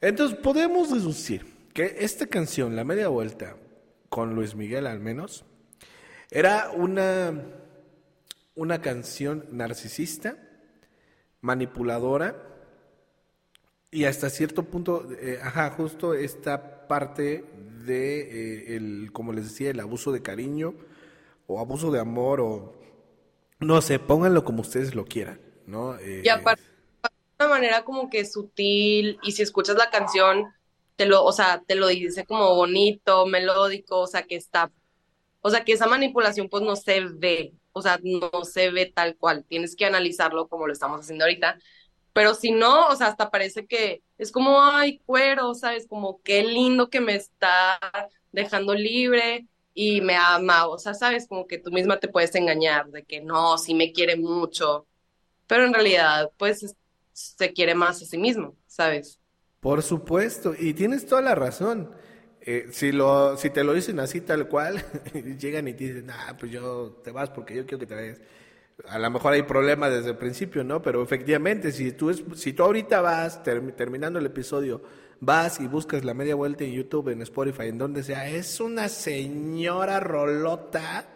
entonces 0.00 0.38
podemos 0.38 0.90
deducir 0.90 1.44
que 1.74 1.96
esta 2.00 2.26
canción, 2.26 2.74
La 2.74 2.84
Media 2.84 3.08
Vuelta, 3.08 3.56
con 4.08 4.34
Luis 4.34 4.54
Miguel 4.54 4.86
al 4.86 5.00
menos, 5.00 5.44
era 6.30 6.70
una, 6.70 7.32
una 8.54 8.80
canción 8.80 9.46
narcisista, 9.52 10.38
manipuladora, 11.40 12.50
y 13.90 14.04
hasta 14.04 14.30
cierto 14.30 14.64
punto, 14.64 15.08
eh, 15.20 15.40
ajá, 15.42 15.70
justo 15.70 16.14
esta 16.14 16.86
parte 16.86 17.44
de, 17.84 18.20
eh, 18.20 18.76
el, 18.76 19.10
como 19.12 19.32
les 19.32 19.44
decía, 19.44 19.70
el 19.70 19.80
abuso 19.80 20.12
de 20.12 20.22
cariño 20.22 20.74
o 21.46 21.58
abuso 21.58 21.90
de 21.90 21.98
amor 21.98 22.40
o 22.40 22.72
no 23.58 23.82
sé, 23.82 23.98
pónganlo 23.98 24.44
como 24.44 24.62
ustedes 24.62 24.94
lo 24.94 25.04
quieran, 25.04 25.40
¿no? 25.66 25.98
Eh, 25.98 26.22
y 26.24 26.28
aparte 26.28 26.62
una 27.38 27.48
manera 27.48 27.84
como 27.84 28.10
que 28.10 28.24
sutil 28.24 29.18
y 29.22 29.32
si 29.32 29.42
escuchas 29.42 29.76
la 29.76 29.90
canción, 29.90 30.52
te 30.96 31.06
lo, 31.06 31.24
o 31.24 31.32
sea, 31.32 31.62
te 31.66 31.74
lo 31.74 31.88
dice 31.88 32.26
como 32.26 32.54
bonito, 32.54 33.26
melódico, 33.26 34.00
o 34.00 34.06
sea, 34.06 34.22
que 34.24 34.36
está, 34.36 34.70
o 35.40 35.50
sea, 35.50 35.64
que 35.64 35.72
esa 35.72 35.86
manipulación 35.86 36.48
pues 36.48 36.62
no 36.62 36.76
se 36.76 37.00
ve, 37.00 37.54
o 37.72 37.82
sea, 37.82 38.00
no 38.02 38.44
se 38.44 38.70
ve 38.70 38.86
tal 38.86 39.16
cual, 39.16 39.44
tienes 39.44 39.76
que 39.76 39.86
analizarlo 39.86 40.48
como 40.48 40.66
lo 40.66 40.72
estamos 40.72 41.00
haciendo 41.00 41.24
ahorita, 41.24 41.58
pero 42.12 42.34
si 42.34 42.50
no, 42.50 42.88
o 42.88 42.96
sea, 42.96 43.08
hasta 43.08 43.30
parece 43.30 43.66
que 43.66 44.02
es 44.18 44.32
como, 44.32 44.62
ay, 44.62 44.98
cuero, 45.06 45.54
¿sabes? 45.54 45.86
Como 45.86 46.20
qué 46.22 46.42
lindo 46.42 46.90
que 46.90 47.00
me 47.00 47.14
está 47.14 47.78
dejando 48.32 48.74
libre 48.74 49.46
y 49.74 50.00
me 50.00 50.16
ama, 50.16 50.66
o 50.66 50.78
sea, 50.78 50.94
¿sabes? 50.94 51.28
Como 51.28 51.46
que 51.46 51.58
tú 51.58 51.70
misma 51.70 52.00
te 52.00 52.08
puedes 52.08 52.34
engañar 52.34 52.90
de 52.90 53.04
que 53.04 53.20
no, 53.20 53.56
sí 53.58 53.74
me 53.74 53.92
quiere 53.92 54.16
mucho, 54.16 54.86
pero 55.46 55.64
en 55.64 55.74
realidad, 55.74 56.30
pues 56.36 56.74
se 57.12 57.52
quiere 57.52 57.74
más 57.74 58.02
a 58.02 58.06
sí 58.06 58.18
mismo, 58.18 58.56
¿sabes? 58.66 59.20
Por 59.60 59.82
supuesto, 59.82 60.54
y 60.58 60.74
tienes 60.74 61.06
toda 61.06 61.20
la 61.20 61.34
razón. 61.34 61.90
Eh, 62.42 62.68
si, 62.70 62.92
lo, 62.92 63.36
si 63.36 63.50
te 63.50 63.64
lo 63.64 63.74
dicen 63.74 64.00
así 64.00 64.20
tal 64.20 64.48
cual, 64.48 64.82
llegan 65.38 65.68
y 65.68 65.74
te 65.74 65.84
dicen, 65.84 66.10
ah, 66.10 66.36
pues 66.38 66.50
yo 66.50 67.00
te 67.04 67.10
vas 67.10 67.30
porque 67.30 67.54
yo 67.54 67.66
quiero 67.66 67.78
que 67.78 67.86
te 67.86 67.94
vayas. 67.94 68.20
A 68.88 68.98
lo 68.98 69.10
mejor 69.10 69.34
hay 69.34 69.42
problemas 69.42 69.92
desde 69.92 70.10
el 70.10 70.16
principio, 70.16 70.64
¿no? 70.64 70.80
Pero 70.80 71.02
efectivamente, 71.02 71.70
si 71.70 71.92
tú, 71.92 72.10
es, 72.10 72.24
si 72.34 72.54
tú 72.54 72.62
ahorita 72.62 73.02
vas, 73.02 73.42
terminando 73.42 74.18
el 74.18 74.26
episodio, 74.26 74.80
vas 75.20 75.60
y 75.60 75.66
buscas 75.66 76.04
la 76.04 76.14
media 76.14 76.34
vuelta 76.34 76.64
en 76.64 76.72
YouTube, 76.72 77.10
en 77.10 77.20
Spotify, 77.22 77.64
en 77.64 77.78
donde 77.78 78.02
sea, 78.02 78.28
es 78.28 78.58
una 78.58 78.88
señora 78.88 80.00
rolota 80.00 81.06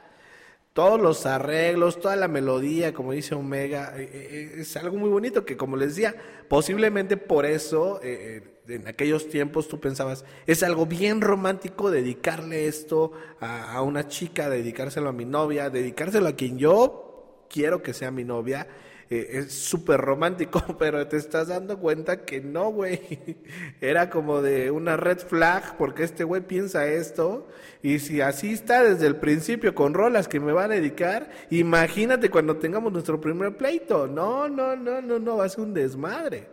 todos 0.74 1.00
los 1.00 1.24
arreglos, 1.24 2.00
toda 2.00 2.16
la 2.16 2.26
melodía, 2.26 2.92
como 2.92 3.12
dice 3.12 3.36
Omega, 3.36 3.94
eh, 3.96 4.10
eh, 4.12 4.54
es 4.58 4.76
algo 4.76 4.98
muy 4.98 5.08
bonito 5.08 5.44
que, 5.44 5.56
como 5.56 5.76
les 5.76 5.90
decía, 5.90 6.14
posiblemente 6.48 7.16
por 7.16 7.46
eso 7.46 8.00
eh, 8.02 8.42
en 8.68 8.88
aquellos 8.88 9.28
tiempos 9.28 9.68
tú 9.68 9.80
pensabas, 9.80 10.24
es 10.46 10.62
algo 10.62 10.86
bien 10.86 11.20
romántico 11.20 11.90
dedicarle 11.90 12.66
esto 12.66 13.12
a, 13.40 13.80
una 13.82 14.08
chica, 14.08 14.48
dedicárselo 14.48 15.10
a 15.10 15.12
mi 15.12 15.24
novia, 15.24 15.70
dedicárselo 15.70 16.28
a 16.28 16.36
quien 16.36 16.58
yo 16.58 17.46
quiero 17.50 17.82
que 17.82 17.94
sea 17.94 18.10
mi 18.10 18.24
novia. 18.24 18.66
Eh, 19.10 19.28
es 19.32 19.52
súper 19.52 20.00
romántico, 20.00 20.62
pero 20.78 21.06
te 21.06 21.18
estás 21.18 21.48
dando 21.48 21.78
cuenta 21.78 22.24
que 22.24 22.40
no, 22.40 22.70
güey. 22.70 23.36
Era 23.80 24.08
como 24.08 24.40
de 24.40 24.70
una 24.70 24.96
red 24.96 25.18
flag 25.18 25.76
porque 25.76 26.04
este 26.04 26.24
güey 26.24 26.40
piensa 26.40 26.86
esto. 26.86 27.48
Y 27.82 27.98
si 27.98 28.22
así 28.22 28.52
está 28.52 28.82
desde 28.82 29.06
el 29.06 29.16
principio 29.16 29.74
con 29.74 29.92
rolas 29.92 30.26
que 30.26 30.40
me 30.40 30.52
va 30.52 30.64
a 30.64 30.68
dedicar, 30.68 31.30
imagínate 31.50 32.30
cuando 32.30 32.56
tengamos 32.56 32.92
nuestro 32.92 33.20
primer 33.20 33.56
pleito. 33.58 34.06
No, 34.06 34.48
no, 34.48 34.74
no, 34.74 35.02
no, 35.02 35.18
no, 35.18 35.36
va 35.36 35.44
a 35.44 35.48
ser 35.50 35.60
un 35.60 35.74
desmadre. 35.74 36.48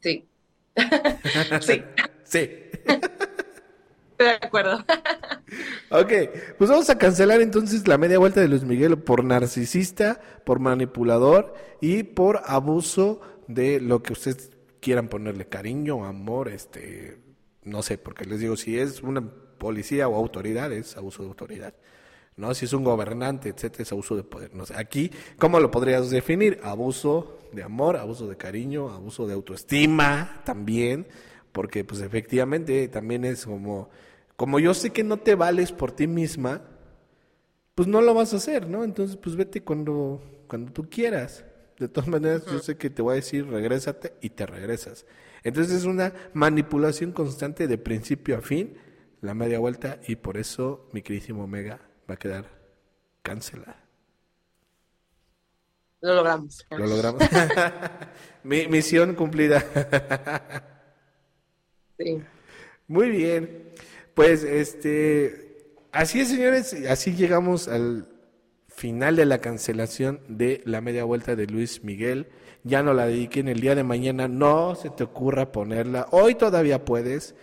Sí. 0.00 0.28
sí. 1.60 1.82
sí. 2.24 2.50
Estoy 4.18 4.26
de 4.28 4.46
acuerdo. 4.46 4.78
ok, 5.90 6.12
pues 6.58 6.70
vamos 6.70 6.88
a 6.88 6.96
cancelar 6.96 7.40
entonces 7.40 7.86
la 7.86 7.98
media 7.98 8.18
vuelta 8.18 8.40
de 8.40 8.48
Luis 8.48 8.64
Miguel 8.64 8.98
por 8.98 9.24
narcisista, 9.24 10.20
por 10.44 10.58
manipulador 10.58 11.54
y 11.80 12.02
por 12.02 12.40
abuso 12.46 13.20
de 13.46 13.80
lo 13.80 14.02
que 14.02 14.14
ustedes 14.14 14.52
quieran 14.80 15.08
ponerle 15.08 15.46
cariño, 15.48 16.04
amor, 16.04 16.48
este, 16.48 17.18
no 17.64 17.82
sé, 17.82 17.98
porque 17.98 18.24
les 18.24 18.40
digo, 18.40 18.56
si 18.56 18.78
es 18.78 19.02
una 19.02 19.20
policía 19.58 20.08
o 20.08 20.16
autoridad, 20.16 20.72
es 20.72 20.96
abuso 20.96 21.22
de 21.22 21.28
autoridad. 21.28 21.74
¿no? 22.36 22.54
Si 22.54 22.66
es 22.66 22.72
un 22.72 22.84
gobernante, 22.84 23.48
etcétera, 23.48 23.82
es 23.82 23.92
abuso 23.92 24.16
de 24.16 24.22
poder. 24.22 24.54
No 24.54 24.66
sé, 24.66 24.74
aquí, 24.76 25.10
¿cómo 25.38 25.58
lo 25.60 25.70
podrías 25.70 26.10
definir? 26.10 26.60
Abuso 26.62 27.38
de 27.52 27.62
amor, 27.62 27.96
abuso 27.96 28.28
de 28.28 28.36
cariño, 28.36 28.90
abuso 28.90 29.26
de 29.26 29.34
autoestima 29.34 30.42
también, 30.44 31.06
porque 31.52 31.84
pues 31.84 32.00
efectivamente 32.00 32.88
también 32.88 33.24
es 33.24 33.46
como, 33.46 33.88
como 34.36 34.58
yo 34.58 34.74
sé 34.74 34.90
que 34.90 35.04
no 35.04 35.18
te 35.18 35.34
vales 35.34 35.72
por 35.72 35.92
ti 35.92 36.06
misma, 36.06 36.62
pues 37.74 37.88
no 37.88 38.00
lo 38.00 38.14
vas 38.14 38.32
a 38.32 38.38
hacer, 38.38 38.68
¿no? 38.68 38.84
Entonces, 38.84 39.16
pues 39.16 39.36
vete 39.36 39.62
cuando, 39.62 40.22
cuando 40.48 40.72
tú 40.72 40.88
quieras. 40.88 41.44
De 41.78 41.88
todas 41.88 42.08
maneras, 42.08 42.46
yo 42.46 42.58
sé 42.58 42.78
que 42.78 42.88
te 42.88 43.02
voy 43.02 43.12
a 43.12 43.16
decir, 43.16 43.46
regrésate 43.46 44.14
y 44.22 44.30
te 44.30 44.46
regresas. 44.46 45.04
Entonces 45.42 45.76
es 45.76 45.84
una 45.84 46.12
manipulación 46.32 47.12
constante 47.12 47.68
de 47.68 47.76
principio 47.76 48.38
a 48.38 48.40
fin, 48.40 48.78
la 49.20 49.34
media 49.34 49.58
vuelta, 49.58 50.00
y 50.08 50.16
por 50.16 50.38
eso, 50.38 50.88
mi 50.92 51.02
queridísimo 51.02 51.44
Omega, 51.44 51.80
va 52.08 52.14
a 52.14 52.18
quedar 52.18 52.46
cancelada. 53.22 53.85
Lo 56.06 56.14
logramos. 56.14 56.64
Lo 56.70 56.86
logramos. 56.86 57.20
Mi 58.44 58.68
misión 58.68 59.16
cumplida. 59.16 59.64
sí. 61.98 62.22
Muy 62.86 63.10
bien. 63.10 63.72
Pues 64.14 64.44
este, 64.44 65.66
así 65.90 66.20
es, 66.20 66.28
señores, 66.28 66.76
así 66.88 67.16
llegamos 67.16 67.66
al 67.66 68.06
final 68.68 69.16
de 69.16 69.26
la 69.26 69.38
cancelación 69.38 70.20
de 70.28 70.62
la 70.64 70.80
media 70.80 71.02
vuelta 71.02 71.34
de 71.34 71.48
Luis 71.48 71.82
Miguel. 71.82 72.28
Ya 72.62 72.84
no 72.84 72.94
la 72.94 73.06
dediquen 73.06 73.48
el 73.48 73.58
día 73.58 73.74
de 73.74 73.82
mañana, 73.82 74.28
no 74.28 74.76
se 74.76 74.90
te 74.90 75.02
ocurra 75.02 75.50
ponerla. 75.50 76.06
Hoy 76.12 76.36
todavía 76.36 76.84
puedes. 76.84 77.34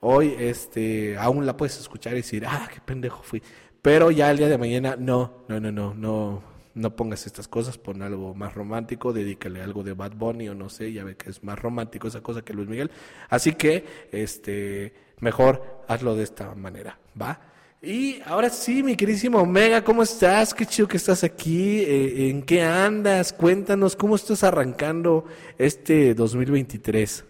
Hoy 0.00 0.36
este 0.38 1.16
aún 1.16 1.46
la 1.46 1.56
puedes 1.56 1.80
escuchar 1.80 2.12
y 2.12 2.16
decir, 2.16 2.44
"Ah, 2.46 2.68
qué 2.70 2.80
pendejo 2.82 3.22
fui." 3.22 3.42
Pero 3.80 4.10
ya 4.10 4.30
el 4.30 4.36
día 4.36 4.48
de 4.48 4.58
mañana, 4.58 4.96
no, 4.98 5.44
no, 5.48 5.58
no, 5.58 5.72
no, 5.72 5.94
no, 5.94 6.49
no 6.74 6.96
pongas 6.96 7.26
estas 7.26 7.48
cosas, 7.48 7.78
pon 7.78 8.02
algo 8.02 8.34
más 8.34 8.54
romántico, 8.54 9.12
dedícale 9.12 9.62
algo 9.62 9.82
de 9.82 9.92
Bad 9.92 10.12
Bunny 10.12 10.48
o 10.48 10.54
no 10.54 10.68
sé, 10.68 10.92
ya 10.92 11.04
ve 11.04 11.16
que 11.16 11.30
es 11.30 11.42
más 11.42 11.58
romántico 11.58 12.08
esa 12.08 12.22
cosa 12.22 12.42
que 12.42 12.54
Luis 12.54 12.68
Miguel. 12.68 12.90
Así 13.28 13.52
que, 13.52 13.84
este, 14.12 14.94
mejor 15.20 15.84
hazlo 15.88 16.14
de 16.14 16.24
esta 16.24 16.54
manera, 16.54 16.98
¿va? 17.20 17.40
Y 17.82 18.20
ahora 18.26 18.50
sí, 18.50 18.82
mi 18.82 18.94
queridísimo 18.94 19.38
Omega, 19.38 19.82
¿cómo 19.82 20.02
estás? 20.02 20.52
Qué 20.52 20.66
chido 20.66 20.86
que 20.86 20.98
estás 20.98 21.24
aquí. 21.24 21.80
Eh, 21.80 22.28
¿En 22.28 22.42
qué 22.42 22.62
andas? 22.62 23.32
Cuéntanos, 23.32 23.96
¿cómo 23.96 24.16
estás 24.16 24.44
arrancando 24.44 25.24
este 25.56 26.14
2023? 26.14 27.24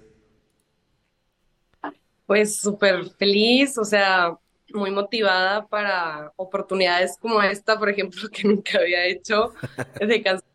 Pues 2.26 2.56
súper 2.56 3.10
feliz, 3.16 3.78
o 3.78 3.84
sea, 3.84 4.36
muy 4.74 4.90
motivada 4.90 5.66
para 5.66 6.32
oportunidades 6.36 7.16
como 7.18 7.42
esta, 7.42 7.78
por 7.78 7.88
ejemplo, 7.88 8.28
que 8.32 8.46
nunca 8.46 8.78
había 8.78 9.06
hecho 9.06 9.52
de 10.00 10.22
canción 10.22 10.50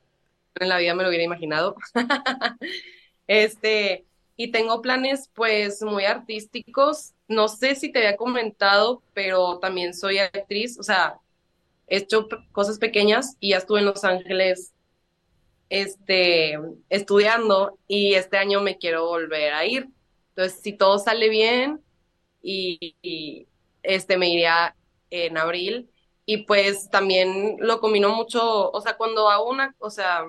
en 0.60 0.70
la 0.70 0.78
vida 0.78 0.96
me 0.96 1.04
lo 1.04 1.10
hubiera 1.10 1.24
imaginado. 1.24 1.76
este, 3.28 4.06
y 4.38 4.52
tengo 4.52 4.82
planes 4.82 5.30
pues 5.34 5.82
muy 5.82 6.06
artísticos. 6.06 7.14
No 7.28 7.48
sé 7.48 7.76
si 7.76 7.92
te 7.92 8.00
había 8.00 8.18
comentado, 8.18 9.02
pero 9.14 9.60
también 9.60 9.94
soy 9.94 10.20
actriz, 10.20 10.80
o 10.80 10.84
sea, 10.84 11.20
he 11.88 11.98
hecho 11.98 12.28
cosas 12.52 12.80
pequeñas 12.80 13.36
y 13.40 13.50
ya 13.50 13.58
estuve 13.58 13.80
en 13.80 13.86
Los 13.86 14.04
Ángeles 14.04 14.74
este, 15.70 16.58
estudiando 16.90 17.78
y 17.88 18.14
este 18.14 18.38
año 18.38 18.62
me 18.62 18.78
quiero 18.78 19.08
volver 19.08 19.54
a 19.54 19.66
ir. 19.66 19.88
Entonces, 20.30 20.60
si 20.62 20.74
todo 20.74 21.00
sale 21.00 21.30
bien 21.30 21.82
y, 22.42 23.48
este, 23.88 24.18
me 24.18 24.30
iría 24.30 24.76
en 25.10 25.38
abril. 25.38 25.90
Y 26.26 26.46
pues 26.46 26.90
también 26.90 27.58
lo 27.60 27.80
combino 27.80 28.10
mucho, 28.16 28.72
o 28.72 28.82
sea, 28.82 28.98
cuando 28.98 29.30
hago 29.30 29.50
una, 29.50 29.76
o 29.80 29.90
sea, 29.92 30.26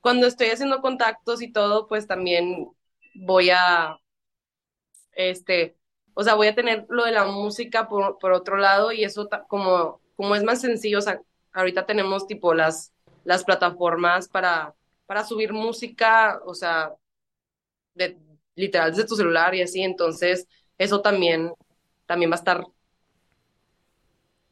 cuando 0.00 0.26
estoy 0.26 0.48
haciendo 0.48 0.80
contactos 0.80 1.42
y 1.42 1.52
todo, 1.52 1.88
pues 1.88 2.06
también 2.06 2.68
voy 3.14 3.50
a, 3.50 3.98
este, 5.12 5.76
o 6.14 6.22
sea, 6.22 6.34
voy 6.34 6.48
a 6.48 6.54
tener 6.54 6.86
lo 6.88 7.04
de 7.04 7.12
la 7.12 7.24
música 7.24 7.88
por, 7.88 8.18
por 8.18 8.32
otro 8.32 8.56
lado 8.56 8.92
y 8.92 9.04
eso 9.04 9.28
como, 9.48 10.00
como 10.16 10.34
es 10.36 10.42
más 10.44 10.60
sencillo, 10.60 10.98
o 10.98 11.02
sea, 11.02 11.20
ahorita 11.52 11.86
tenemos 11.86 12.26
tipo 12.26 12.54
las, 12.54 12.92
las 13.24 13.44
plataformas 13.44 14.28
para, 14.28 14.74
para 15.06 15.24
subir 15.24 15.52
música, 15.52 16.40
o 16.46 16.54
sea, 16.54 16.94
de, 17.94 18.18
literal 18.54 18.90
desde 18.90 19.06
tu 19.08 19.16
celular 19.16 19.54
y 19.54 19.62
así, 19.62 19.82
entonces 19.82 20.46
eso 20.78 21.00
también 21.02 21.52
también 22.10 22.32
va 22.32 22.34
a 22.34 22.38
estar 22.38 22.66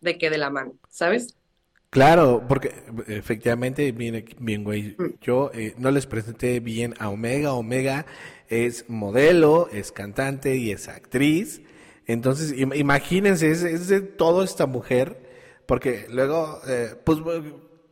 de 0.00 0.16
que 0.16 0.30
de 0.30 0.38
la 0.38 0.48
mano, 0.48 0.74
¿sabes? 0.90 1.34
Claro, 1.90 2.44
porque 2.46 2.72
efectivamente, 3.08 3.90
bien, 3.90 4.24
bien 4.38 4.62
güey, 4.62 4.94
mm. 4.96 5.14
yo 5.20 5.50
eh, 5.52 5.74
no 5.76 5.90
les 5.90 6.06
presenté 6.06 6.60
bien 6.60 6.94
a 7.00 7.08
Omega. 7.08 7.54
Omega 7.54 8.06
es 8.46 8.88
modelo, 8.88 9.68
es 9.72 9.90
cantante 9.90 10.54
y 10.54 10.70
es 10.70 10.86
actriz. 10.86 11.60
Entonces, 12.06 12.54
imagínense, 12.56 13.50
es, 13.50 13.88
de 13.88 14.02
toda 14.02 14.44
esta 14.44 14.66
mujer, 14.66 15.18
porque 15.66 16.06
luego, 16.10 16.60
eh, 16.68 16.94
pues 17.02 17.18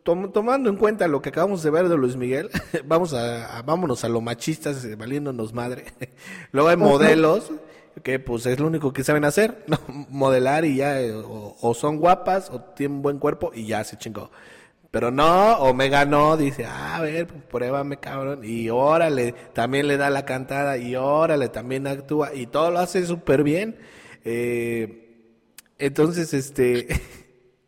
tomando 0.05 0.71
en 0.71 0.77
cuenta 0.77 1.09
lo 1.09 1.21
que 1.21 1.31
acabamos 1.31 1.65
de 1.65 1.71
ver 1.71 1.89
de 1.89 1.97
Luis 1.97 2.15
Miguel, 2.15 2.51
vamos 2.85 3.15
a, 3.15 3.63
vámonos 3.63 4.05
a 4.05 4.09
lo 4.09 4.21
machistas, 4.21 4.85
eh, 4.85 4.95
valiéndonos 4.95 5.53
madre. 5.53 5.87
luego 6.53 6.69
hay 6.69 6.77
modelos 6.77 7.51
que 8.03 8.19
pues 8.19 8.47
es 8.47 8.61
lo 8.61 8.67
único 8.67 8.93
que 8.93 9.05
saben 9.05 9.25
hacer, 9.25 9.65
¿no? 9.67 9.79
modelar 10.09 10.65
y 10.65 10.77
ya, 10.77 11.01
eh, 11.01 11.13
o, 11.15 11.75
son 11.75 11.99
guapas 11.99 12.51
o 12.51 12.61
tienen 12.61 13.03
buen 13.03 13.19
cuerpo 13.19 13.53
y 13.55 13.67
ya 13.67 13.85
se 13.85 13.97
chingó. 13.97 14.31
Pero 14.91 15.11
no, 15.11 15.59
Omega 15.59 16.05
no, 16.07 16.37
dice, 16.37 16.65
ah, 16.65 16.97
a 16.97 17.03
ver, 17.03 17.27
pues 17.27 17.43
pruébame, 17.45 17.99
cabrón, 17.99 18.41
y 18.43 18.71
órale, 18.71 19.35
también 19.53 19.89
le 19.89 19.97
da 19.97 20.09
la 20.11 20.25
cantada, 20.25 20.79
y 20.79 20.97
órale, 20.97 21.49
también 21.49 21.87
actúa, 21.87 22.35
y 22.35 22.47
todo 22.47 22.71
lo 22.71 22.79
hace 22.79 23.05
súper 23.05 23.43
bien. 23.43 23.77
Eh, 24.25 25.35
entonces, 25.79 26.33
este, 26.33 26.89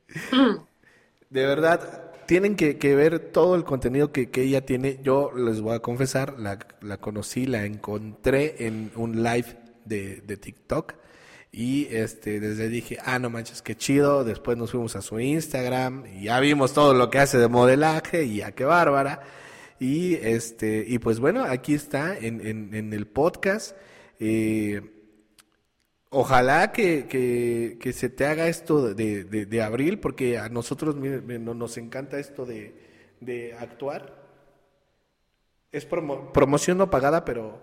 de 1.31 1.47
verdad, 1.47 2.13
tienen 2.27 2.57
que, 2.57 2.75
ver 2.95 3.19
todo 3.19 3.57
el 3.57 3.65
contenido 3.65 4.11
que, 4.11 4.31
ella 4.35 4.65
tiene. 4.65 4.99
Yo 5.03 5.31
les 5.37 5.61
voy 5.61 5.75
a 5.75 5.81
confesar, 5.81 6.37
la 6.39 6.97
conocí, 6.99 7.47
la 7.47 7.65
encontré 7.67 8.67
en 8.67 8.91
un 8.97 9.23
live 9.23 9.58
de, 9.89 10.37
TikTok. 10.37 10.95
Y 11.51 11.87
este, 11.91 12.41
desde 12.41 12.69
dije, 12.69 12.99
ah, 13.05 13.19
no 13.19 13.31
manches, 13.31 13.63
qué 13.63 13.75
chido. 13.77 14.25
Después 14.25 14.57
nos 14.59 14.71
fuimos 14.71 14.97
a 14.97 15.03
su 15.03 15.19
Instagram 15.19 16.05
y 16.07 16.25
ya 16.25 16.41
vimos 16.41 16.75
todo 16.75 16.95
lo 16.95 17.11
que 17.11 17.19
hace 17.19 17.39
de 17.39 17.49
modelaje 17.49 18.25
y 18.25 18.37
ya 18.39 18.53
qué 18.53 18.65
bárbara. 18.65 19.23
Y 19.81 20.15
este, 20.15 20.85
y 20.87 20.99
pues 20.99 21.21
bueno, 21.21 21.45
aquí 21.45 21.75
está 21.75 22.17
en, 22.17 22.47
en, 22.47 22.75
en 22.75 22.93
el 22.93 23.07
podcast. 23.07 23.77
Eh, 24.21 24.83
ojalá 26.11 26.73
que, 26.73 27.07
que, 27.07 27.79
que, 27.81 27.93
se 27.93 28.09
te 28.09 28.27
haga 28.27 28.49
esto 28.49 28.95
de, 28.95 29.25
de, 29.25 29.47
de 29.47 29.63
abril, 29.63 30.01
porque 30.01 30.39
a 30.39 30.49
nosotros 30.49 30.97
nos 30.97 31.77
encanta 31.79 32.19
esto 32.19 32.45
de, 32.45 32.75
de 33.21 33.55
actuar. 33.55 34.19
Es 35.71 35.85
promoción 35.85 36.79
no 36.79 36.91
pagada, 36.91 37.25
pero 37.25 37.61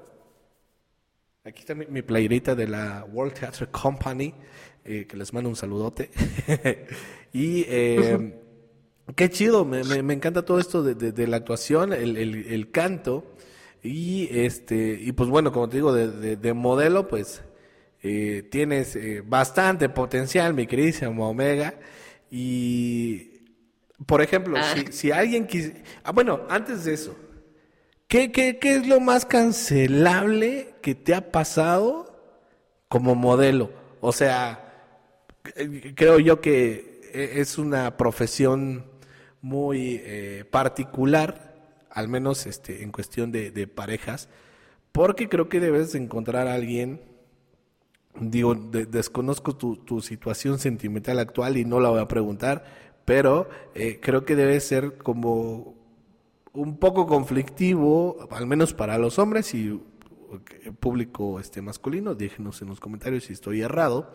Aquí 1.46 1.60
está 1.60 1.76
mi, 1.76 2.02
playerita 2.02 2.56
de 2.56 2.68
la 2.68 3.06
World 3.06 3.36
Theatre 3.36 3.68
Company, 3.68 4.34
eh, 4.84 5.06
que 5.08 5.16
les 5.16 5.32
mando 5.32 5.48
un 5.48 5.56
saludote. 5.56 6.10
y 7.34 7.64
eh, 7.68 8.34
qué 9.16 9.30
chido, 9.30 9.64
me, 9.64 9.84
me, 9.84 10.14
encanta 10.16 10.44
todo 10.44 10.60
esto 10.60 10.82
de, 10.82 10.96
de, 10.96 11.28
la 11.28 11.38
actuación, 11.38 11.94
el, 11.94 12.18
el, 12.18 12.48
el, 12.48 12.72
canto. 12.72 13.36
Y 13.84 14.28
este 14.32 14.98
y 15.00 15.12
pues 15.12 15.30
bueno, 15.30 15.52
como 15.52 15.70
te 15.70 15.78
digo, 15.78 15.94
de, 15.94 16.36
de 16.36 16.54
modelo, 16.56 17.08
pues 17.08 17.44
eh, 18.02 18.48
tienes 18.52 18.96
eh, 18.96 19.24
bastante 19.26 19.90
potencial, 19.90 20.54
mi 20.56 20.66
queridísimo 20.66 21.30
Omega. 21.30 21.76
Y, 22.30 23.42
por 24.06 24.22
ejemplo, 24.22 24.58
ah. 24.60 24.74
si, 24.76 24.92
si 24.92 25.12
alguien 25.12 25.46
quisiera... 25.48 25.80
Ah, 26.04 26.12
bueno, 26.12 26.42
antes 26.50 26.86
de 26.86 26.94
eso, 26.94 27.16
¿Qué, 28.16 28.58
es 28.62 28.88
lo 28.88 29.02
más 29.02 29.26
cancelable 29.26 30.74
que 30.82 30.96
te 30.96 31.14
ha 31.14 31.34
pasado 31.34 32.18
como 32.88 33.14
modelo? 33.14 33.72
O 34.00 34.14
sea, 34.14 34.74
creo 35.96 36.20
yo 36.20 36.40
que 36.40 37.02
es 37.14 37.58
una 37.58 37.98
profesión 37.98 38.86
muy 39.42 40.00
eh, 40.02 40.46
particular, 40.50 41.56
al 41.90 42.08
menos 42.08 42.46
este, 42.46 42.84
en 42.84 42.94
cuestión 42.94 43.34
de, 43.34 43.68
parejas, 43.68 44.30
porque 44.94 45.28
creo 45.28 45.50
que 45.50 45.60
debes 45.60 45.94
encontrar 45.94 46.48
a 46.48 46.54
alguien 46.54 47.02
digo, 48.18 48.56
desconozco 48.56 49.58
tu, 49.58 49.76
tu, 49.76 50.00
situación 50.00 50.58
sentimental 50.58 51.20
actual 51.20 51.58
y 51.58 51.66
no 51.66 51.82
la 51.82 51.90
voy 51.90 52.00
a 52.00 52.08
preguntar, 52.08 52.64
pero 53.04 53.50
eh, 53.74 54.00
creo 54.02 54.24
que 54.24 54.38
debe 54.38 54.62
ser 54.62 54.98
como 55.00 55.85
un 56.56 56.78
poco 56.78 57.06
conflictivo, 57.06 58.28
al 58.32 58.48
menos 58.48 58.74
para 58.74 58.98
los 58.98 59.20
hombres 59.20 59.54
y 59.54 59.80
el 60.64 60.74
público 60.74 61.40
este 61.40 61.62
masculino, 61.62 62.16
déjenos 62.16 62.62
en 62.62 62.70
los 62.70 62.80
comentarios 62.80 63.26
si 63.26 63.34
estoy 63.34 63.62
errado, 63.62 64.12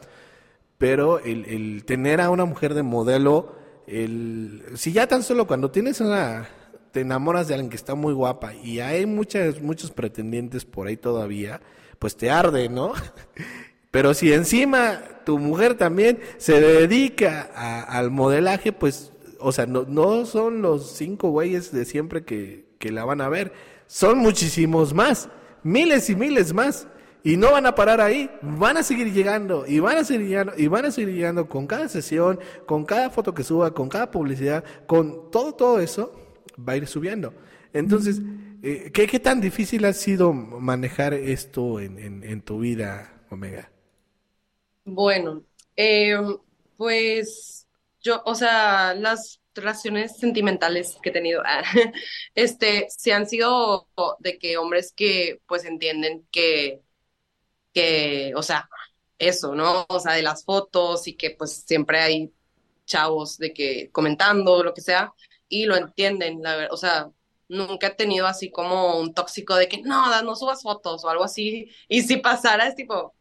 pero 0.78 1.18
el, 1.20 1.44
el 1.46 1.84
tener 1.84 2.20
a 2.20 2.30
una 2.30 2.44
mujer 2.44 2.74
de 2.74 2.82
modelo, 2.82 3.54
el, 3.86 4.64
si 4.74 4.92
ya 4.92 5.06
tan 5.06 5.22
solo 5.22 5.46
cuando 5.46 5.70
tienes 5.70 6.00
una, 6.00 6.48
te 6.92 7.00
enamoras 7.00 7.48
de 7.48 7.54
alguien 7.54 7.70
que 7.70 7.76
está 7.76 7.94
muy 7.94 8.14
guapa 8.14 8.54
y 8.54 8.80
hay 8.80 9.06
muchas, 9.06 9.60
muchos 9.60 9.90
pretendientes 9.90 10.64
por 10.64 10.86
ahí 10.86 10.96
todavía, 10.96 11.60
pues 11.98 12.16
te 12.16 12.30
arde, 12.30 12.68
¿no? 12.68 12.92
Pero 13.90 14.14
si 14.14 14.32
encima 14.32 15.00
tu 15.24 15.38
mujer 15.38 15.74
también 15.74 16.20
se 16.38 16.60
dedica 16.60 17.42
al 17.88 18.10
modelaje, 18.10 18.72
pues, 18.72 19.12
o 19.40 19.52
sea, 19.52 19.66
no, 19.66 19.84
no 19.84 20.26
son 20.26 20.62
los 20.62 20.90
cinco 20.92 21.30
güeyes 21.30 21.72
de 21.72 21.84
siempre 21.84 22.24
que, 22.24 22.66
que 22.78 22.92
la 22.92 23.04
van 23.04 23.20
a 23.20 23.28
ver, 23.28 23.52
son 23.86 24.18
muchísimos 24.18 24.94
más, 24.94 25.28
miles 25.62 26.10
y 26.10 26.16
miles 26.16 26.52
más. 26.52 26.86
Y 27.22 27.36
no 27.36 27.52
van 27.52 27.66
a 27.66 27.74
parar 27.74 28.00
ahí, 28.00 28.30
van 28.40 28.78
a 28.78 28.82
seguir 28.82 29.12
llegando 29.12 29.66
y 29.66 29.78
van 29.78 29.98
a 29.98 30.04
seguir 30.04 30.26
llegando 30.26 30.54
y 30.56 30.68
van 30.68 30.86
a 30.86 30.90
seguir 30.90 31.14
llegando 31.14 31.50
con 31.50 31.66
cada 31.66 31.86
sesión, 31.88 32.40
con 32.64 32.86
cada 32.86 33.10
foto 33.10 33.34
que 33.34 33.42
suba, 33.42 33.74
con 33.74 33.90
cada 33.90 34.10
publicidad, 34.10 34.64
con 34.86 35.30
todo, 35.30 35.52
todo 35.54 35.80
eso, 35.80 36.18
va 36.66 36.72
a 36.72 36.76
ir 36.78 36.86
subiendo. 36.86 37.34
Entonces, 37.74 38.22
eh, 38.62 38.90
¿qué, 38.92 39.06
¿qué, 39.06 39.20
tan 39.20 39.40
difícil 39.40 39.84
ha 39.84 39.92
sido 39.92 40.32
manejar 40.32 41.12
esto 41.12 41.78
en, 41.78 41.98
en, 42.24 42.40
tu 42.40 42.60
vida, 42.60 43.22
Omega? 43.30 43.70
Bueno, 44.86 45.42
eh, 45.76 46.16
pues 46.76 47.59
yo, 48.02 48.22
o 48.24 48.34
sea, 48.34 48.94
las 48.94 49.40
relaciones 49.54 50.16
sentimentales 50.18 50.96
que 51.02 51.10
he 51.10 51.12
tenido, 51.12 51.42
este, 52.34 52.86
se 52.90 53.12
han 53.12 53.26
sido 53.28 53.88
de 54.20 54.38
que 54.38 54.56
hombres 54.58 54.92
que 54.94 55.40
pues 55.46 55.64
entienden 55.64 56.26
que, 56.30 56.82
que, 57.72 58.32
o 58.36 58.42
sea, 58.42 58.68
eso, 59.18 59.54
¿no? 59.54 59.86
O 59.88 60.00
sea, 60.00 60.14
de 60.14 60.22
las 60.22 60.44
fotos 60.44 61.06
y 61.08 61.14
que 61.14 61.30
pues 61.32 61.64
siempre 61.66 62.00
hay 62.00 62.32
chavos 62.86 63.38
de 63.38 63.52
que 63.52 63.90
comentando, 63.92 64.62
lo 64.64 64.74
que 64.74 64.80
sea, 64.80 65.12
y 65.48 65.66
lo 65.66 65.76
entienden, 65.76 66.42
la 66.42 66.56
verdad, 66.56 66.72
o 66.72 66.76
sea, 66.76 67.10
nunca 67.48 67.88
he 67.88 67.94
tenido 67.94 68.26
así 68.26 68.50
como 68.50 68.98
un 68.98 69.14
tóxico 69.14 69.56
de 69.56 69.68
que 69.68 69.82
no, 69.82 70.22
no 70.22 70.36
subas 70.36 70.62
fotos 70.62 71.04
o 71.04 71.10
algo 71.10 71.24
así, 71.24 71.70
y 71.88 72.02
si 72.02 72.16
pasara 72.18 72.66
es 72.68 72.74
tipo, 72.74 73.14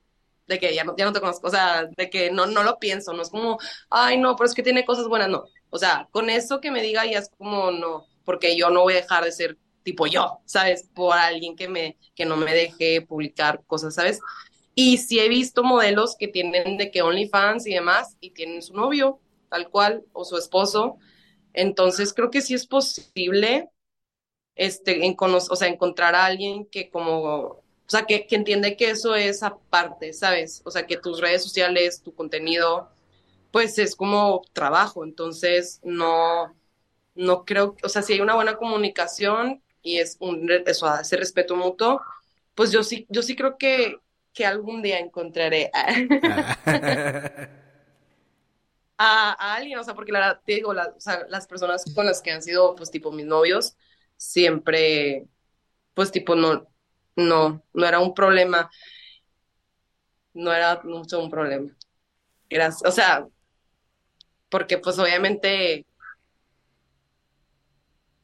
de 0.50 0.60
que 0.60 0.74
ya 0.74 0.84
no, 0.84 0.96
te 0.96 1.20
conozco, 1.22 1.48
o 1.48 1.52
sea, 1.52 1.86
de 1.86 2.10
que 2.10 2.32
no, 2.32 2.48
no 2.48 2.64
lo 2.64 2.80
pienso, 2.80 3.14
no 3.14 3.22
es 3.22 3.30
como, 3.30 3.60
ay, 3.90 4.18
no, 4.18 4.36
pero 4.36 4.48
es 4.48 4.56
que 4.56 4.64
tiene 4.64 4.84
cosas 4.84 5.08
buenas, 5.08 5.30
no. 5.30 5.46
O 5.70 5.78
sea, 5.78 6.10
con 6.12 6.30
eso 6.30 6.60
que 6.60 6.72
me 6.72 6.82
diga 6.82 7.06
ya 7.06 7.20
es 7.20 7.30
como, 7.38 7.72
no, 7.72 8.08
porque 8.26 8.58
yo 8.58 8.72
no 8.72 8.82
voy 8.82 8.94
a 8.94 9.02
dejar 9.02 9.24
de 9.24 9.32
ser 9.32 9.58
tipo 9.84 10.08
yo, 10.08 10.40
¿sabes? 10.46 10.90
Por 10.94 11.16
alguien 11.16 11.56
que, 11.56 11.68
me, 11.68 11.98
que 12.16 12.26
no 12.26 12.36
me 12.36 12.52
deje 12.52 13.02
publicar 13.02 13.64
cosas, 13.68 13.94
¿sabes? 13.94 14.20
Y 14.74 14.98
sí 14.98 15.20
he 15.20 15.30
visto 15.30 15.64
modelos 15.64 16.16
que 16.18 16.28
tienen 16.28 16.78
de 16.78 16.90
que 16.90 17.04
OnlyFans 17.04 17.68
y 17.68 17.74
demás, 17.76 18.18
y 18.20 18.32
tienen 18.32 18.64
su 18.64 18.74
novio, 18.74 19.20
tal 19.50 19.70
cual, 19.70 20.04
o 20.14 20.26
su 20.26 20.36
esposo. 20.36 20.98
Entonces 21.54 22.14
creo 22.14 22.32
que 22.32 22.42
sí 22.42 22.56
es 22.56 22.66
posible 22.66 23.70
este, 24.56 25.06
en 25.06 25.16
o 25.20 25.40
sea, 25.40 25.68
encontrar 25.68 26.16
a 26.16 26.26
alguien 26.26 26.66
que 26.66 26.90
como 26.90 27.62
o 27.90 27.92
sea, 27.92 28.06
que, 28.06 28.28
que 28.28 28.36
entiende 28.36 28.78
que 28.78 28.92
eso 28.92 29.16
es 29.16 29.42
aparte, 29.42 30.14
¿sabes? 30.14 30.62
O 30.64 30.70
sea, 30.70 30.86
que 30.86 30.96
tus 30.98 31.20
redes 31.20 31.42
sociales, 31.42 32.04
tu 32.04 32.14
contenido, 32.14 32.92
pues 33.52 33.80
es 33.80 33.96
como 33.96 34.44
trabajo. 34.54 35.04
Entonces, 35.04 35.80
no, 35.84 36.56
no 37.16 37.46
creo, 37.46 37.76
o 37.84 37.90
sea, 37.90 38.04
si 38.04 38.14
hay 38.14 38.22
una 38.22 38.36
buena 38.36 38.58
comunicación 38.58 39.64
y 39.82 39.98
es 39.98 40.18
un, 40.20 40.52
eso, 40.68 40.94
ese 41.00 41.18
respeto 41.18 41.56
mutuo, 41.56 42.00
pues 42.54 42.72
yo 42.72 42.84
sí, 42.84 43.08
yo 43.10 43.24
sí 43.24 43.36
creo 43.36 43.58
que, 43.58 43.98
que 44.34 44.46
algún 44.46 44.84
día 44.84 45.00
encontraré 45.00 45.72
a, 45.74 45.88
a, 49.00 49.56
alguien, 49.56 49.80
o 49.80 49.84
sea, 49.84 49.96
porque 49.96 50.12
la 50.12 50.40
te 50.46 50.54
digo, 50.54 50.76
la, 50.76 50.94
o 50.96 51.00
sea, 51.00 51.26
las 51.28 51.48
personas 51.48 51.86
con 51.96 52.06
las 52.06 52.22
que 52.22 52.30
han 52.32 52.44
sido, 52.44 52.76
pues, 52.76 52.92
tipo, 52.92 53.12
mis 53.12 53.26
novios, 53.26 53.76
siempre, 54.16 55.26
pues, 55.96 56.12
tipo, 56.12 56.36
no, 56.36 56.68
no, 57.16 57.64
no 57.74 57.86
era 57.86 58.00
un 58.00 58.14
problema. 58.14 58.70
No 60.34 60.54
era 60.54 60.82
mucho 60.84 61.20
un 61.20 61.30
problema. 61.30 61.76
Era, 62.50 62.70
o 62.86 62.92
sea, 62.92 63.28
porque 64.50 64.78
pues 64.78 64.98
obviamente, 64.98 65.86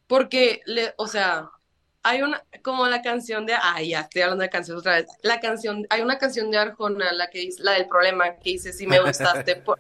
porque, 0.08 0.62
le, 0.66 0.94
o 0.98 1.08
sea, 1.08 1.50
hay 2.04 2.22
una, 2.22 2.44
como 2.64 2.88
la 2.88 3.02
canción 3.02 3.46
de, 3.46 3.54
ay, 3.60 3.90
ya 3.90 4.02
estoy 4.02 4.22
hablando 4.24 4.44
de 4.44 4.50
canciones 4.50 4.80
otra 4.80 4.96
vez, 4.96 5.08
la 5.24 5.40
canción, 5.40 5.86
hay 5.90 6.02
una 6.02 6.18
canción 6.18 6.52
de 6.52 6.58
Arjona, 6.58 7.14
la 7.14 7.30
que 7.30 7.40
dice, 7.40 7.64
la 7.64 7.74
del 7.74 7.88
problema, 7.88 8.36
que 8.36 8.52
dice, 8.52 8.74
si 8.74 8.86
me 8.86 9.00
gustaste 9.00 9.56
por, 9.66 9.80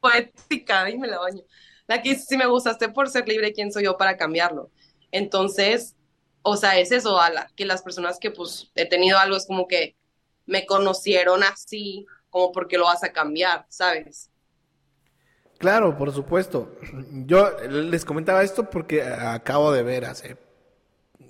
poética, 0.00 0.88
y 0.90 0.98
me 0.98 1.08
la 1.08 1.18
baño, 1.18 1.42
la 1.86 2.02
que 2.02 2.10
dice, 2.10 2.26
si 2.26 2.36
me 2.36 2.46
gustaste 2.46 2.88
por 2.88 3.08
ser 3.08 3.28
libre, 3.28 3.52
¿quién 3.52 3.72
soy 3.72 3.84
yo 3.84 3.96
para 3.96 4.16
cambiarlo? 4.16 4.70
Entonces, 5.10 5.96
o 6.42 6.56
sea, 6.56 6.78
es 6.78 6.92
eso, 6.92 7.18
que 7.56 7.64
las 7.64 7.82
personas 7.82 8.18
que 8.18 8.30
pues 8.30 8.70
he 8.74 8.86
tenido 8.86 9.18
algo 9.18 9.36
es 9.36 9.46
como 9.46 9.68
que 9.68 9.96
me 10.46 10.66
conocieron 10.66 11.42
así, 11.42 12.06
como 12.30 12.52
porque 12.52 12.78
lo 12.78 12.84
vas 12.84 13.04
a 13.04 13.12
cambiar, 13.12 13.66
¿sabes? 13.68 14.30
Claro, 15.58 15.96
por 15.96 16.12
supuesto. 16.12 16.74
Yo 17.26 17.50
les 17.68 18.04
comentaba 18.04 18.42
esto 18.42 18.70
porque 18.70 19.02
acabo 19.02 19.72
de 19.72 19.82
ver 19.82 20.06
hace 20.06 20.38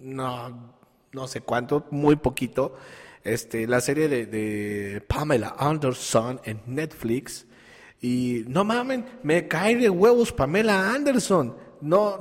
no, 0.00 0.74
no 1.12 1.26
sé 1.26 1.40
cuánto, 1.40 1.86
muy 1.90 2.16
poquito, 2.16 2.76
este, 3.24 3.66
la 3.66 3.80
serie 3.80 4.08
de, 4.08 4.26
de 4.26 5.00
Pamela 5.02 5.54
Anderson 5.58 6.40
en 6.44 6.62
Netflix. 6.66 7.46
Y 8.00 8.44
no 8.46 8.64
mames, 8.64 9.04
me 9.22 9.46
cae 9.46 9.76
de 9.76 9.90
huevos 9.90 10.32
Pamela 10.32 10.94
Anderson 10.94 11.56
no, 11.82 12.18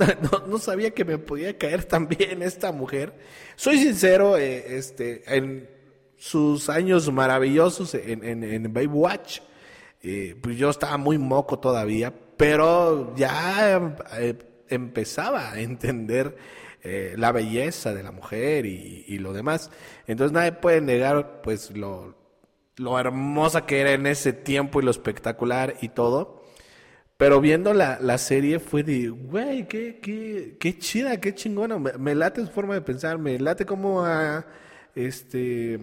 no, 0.48 0.58
sabía 0.58 0.92
que 0.92 1.06
me 1.06 1.18
podía 1.18 1.58
caer 1.58 1.84
tan 1.84 2.08
bien 2.08 2.42
esta 2.42 2.72
mujer. 2.72 3.14
Soy 3.56 3.78
sincero, 3.80 4.38
eh, 4.38 4.78
este, 4.78 5.24
en 5.36 5.70
sus 6.18 6.70
años 6.70 7.12
maravillosos 7.12 7.94
en, 7.96 8.24
en, 8.24 8.44
en 8.44 8.74
Baywatch, 8.74 9.40
eh, 10.02 10.36
pues 10.42 10.58
yo 10.58 10.70
estaba 10.70 10.98
muy 10.98 11.18
moco 11.18 11.60
todavía, 11.60 12.14
pero 12.38 13.14
ya 13.16 13.98
eh, 14.18 14.38
empezaba 14.70 15.52
a 15.52 15.60
entender 15.60 16.38
la 16.82 17.34
belleza 17.34 17.94
de 17.94 18.02
la 18.04 18.14
mujer 18.14 18.66
y, 18.66 19.04
y, 19.06 19.18
lo 19.18 19.34
demás. 19.34 19.70
Entonces 20.08 20.32
nadie 20.32 20.54
puede 20.54 20.80
negar 20.80 21.42
pues 21.42 21.72
lo, 21.72 22.16
lo 22.78 22.98
hermosa 22.98 23.66
que 23.66 23.82
era 23.82 23.92
en 23.92 24.08
ese 24.08 24.32
tiempo 24.32 24.80
y 24.80 24.86
lo 24.86 24.92
espectacular 24.92 25.76
y 25.82 25.90
todo. 25.90 26.39
Pero 27.20 27.42
viendo 27.42 27.74
la, 27.74 28.00
la 28.00 28.18
serie 28.18 28.60
fue 28.60 28.82
de, 28.82 29.10
güey, 29.10 29.68
qué, 29.68 30.00
qué, 30.02 30.56
qué 30.58 30.78
chida, 30.78 31.20
qué 31.20 31.36
chingona. 31.36 31.78
Me, 31.78 32.16
late 32.16 32.40
su 32.40 32.48
forma 32.48 32.76
de 32.76 32.82
pensar, 32.82 33.18
me 33.18 33.38
late 33.38 33.66
como 33.66 34.06
a, 34.06 34.46
este, 34.96 35.82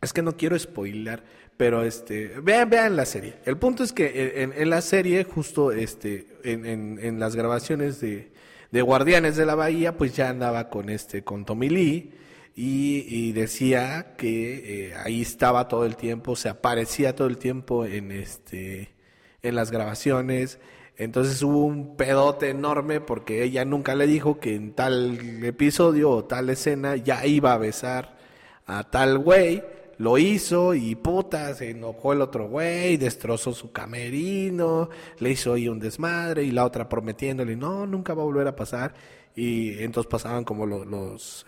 es 0.00 0.14
que 0.14 0.22
no 0.22 0.38
quiero 0.38 0.58
spoiler, 0.58 1.22
pero 1.58 1.82
este, 1.82 2.40
vean, 2.42 2.70
vean 2.70 2.96
la 2.96 3.04
serie. 3.04 3.34
El 3.44 3.58
punto 3.58 3.84
es 3.84 3.92
que 3.92 4.50
en, 4.56 4.70
la 4.70 4.80
serie, 4.80 5.24
justo 5.24 5.72
este, 5.72 6.26
en, 6.42 6.64
en, 6.64 6.98
en 7.02 7.20
las 7.20 7.36
grabaciones 7.36 8.00
de, 8.00 8.32
de 8.70 8.80
Guardianes 8.80 9.36
de 9.36 9.44
la 9.44 9.56
Bahía, 9.56 9.98
pues 9.98 10.16
ya 10.16 10.30
andaba 10.30 10.70
con 10.70 10.88
este, 10.88 11.22
con 11.22 11.44
Tommy 11.44 11.68
Lee. 11.68 12.14
Y, 12.56 13.04
y, 13.06 13.32
decía 13.32 14.14
que 14.16 14.86
eh, 14.88 14.94
ahí 15.04 15.20
estaba 15.20 15.68
todo 15.68 15.84
el 15.84 15.96
tiempo, 15.96 16.34
se 16.34 16.48
aparecía 16.48 17.14
todo 17.14 17.28
el 17.28 17.36
tiempo 17.36 17.84
en 17.84 18.10
este 18.10 18.99
en 19.42 19.54
las 19.54 19.70
grabaciones. 19.70 20.58
Entonces 20.96 21.42
hubo 21.42 21.64
un 21.64 21.96
pedote 21.96 22.50
enorme 22.50 23.00
porque 23.00 23.42
ella 23.42 23.64
nunca 23.64 23.94
le 23.94 24.06
dijo 24.06 24.38
que 24.38 24.54
en 24.54 24.74
tal 24.74 25.44
episodio 25.44 26.10
o 26.10 26.24
tal 26.24 26.50
escena 26.50 26.96
ya 26.96 27.24
iba 27.26 27.54
a 27.54 27.58
besar 27.58 28.18
a 28.66 28.84
tal 28.84 29.18
güey. 29.18 29.62
Lo 29.96 30.16
hizo 30.16 30.74
y 30.74 30.94
puta, 30.94 31.54
se 31.54 31.70
enojó 31.70 32.14
el 32.14 32.22
otro 32.22 32.48
güey, 32.48 32.96
destrozó 32.96 33.52
su 33.52 33.70
camerino, 33.70 34.88
le 35.18 35.30
hizo 35.30 35.52
ahí 35.52 35.68
un 35.68 35.78
desmadre 35.78 36.42
y 36.42 36.50
la 36.52 36.64
otra 36.64 36.88
prometiéndole, 36.88 37.54
no, 37.54 37.86
nunca 37.86 38.14
va 38.14 38.22
a 38.22 38.26
volver 38.26 38.48
a 38.48 38.56
pasar. 38.56 38.94
Y 39.34 39.82
entonces 39.82 40.10
pasaban 40.10 40.44
como 40.44 40.66
los, 40.66 40.86
los, 40.86 41.46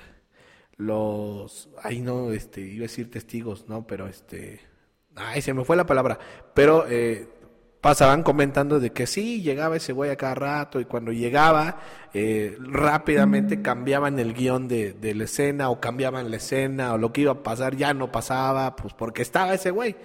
los, 0.77 1.71
ay 1.83 2.01
no, 2.01 2.33
este, 2.33 2.61
iba 2.61 2.83
a 2.85 2.89
decir 2.89 3.11
testigos, 3.11 3.69
no, 3.69 3.87
pero 3.87 4.07
este, 4.07 4.61
ay, 5.15 5.41
se 5.43 5.55
me 5.55 5.65
fue 5.65 5.77
la 5.77 5.87
palabra, 5.87 6.19
pero 6.55 6.87
eh, 6.89 7.29
pasaban 7.83 8.23
comentando 8.23 8.79
de 8.79 8.93
que 8.93 9.09
sí, 9.09 9.43
llegaba 9.43 9.77
ese 9.77 9.93
güey 9.93 10.11
a 10.11 10.17
cada 10.17 10.37
rato 10.37 10.81
y 10.81 10.85
cuando 10.85 11.11
llegaba 11.11 11.81
eh, 12.15 12.57
rápidamente 12.61 13.61
cambiaban 13.61 14.21
el 14.21 14.35
guion 14.35 14.69
de, 14.69 14.93
de, 14.93 15.17
la 15.17 15.25
escena 15.25 15.69
o 15.69 15.81
cambiaban 15.81 16.31
la 16.31 16.37
escena 16.37 16.95
o 16.95 16.99
lo 16.99 17.13
que 17.13 17.23
iba 17.23 17.33
a 17.33 17.43
pasar 17.43 17.77
ya 17.77 17.93
no 17.93 18.13
pasaba, 18.13 18.77
pues 18.77 18.95
porque 18.95 19.23
estaba 19.23 19.53
ese 19.53 19.73
güey. 19.73 19.97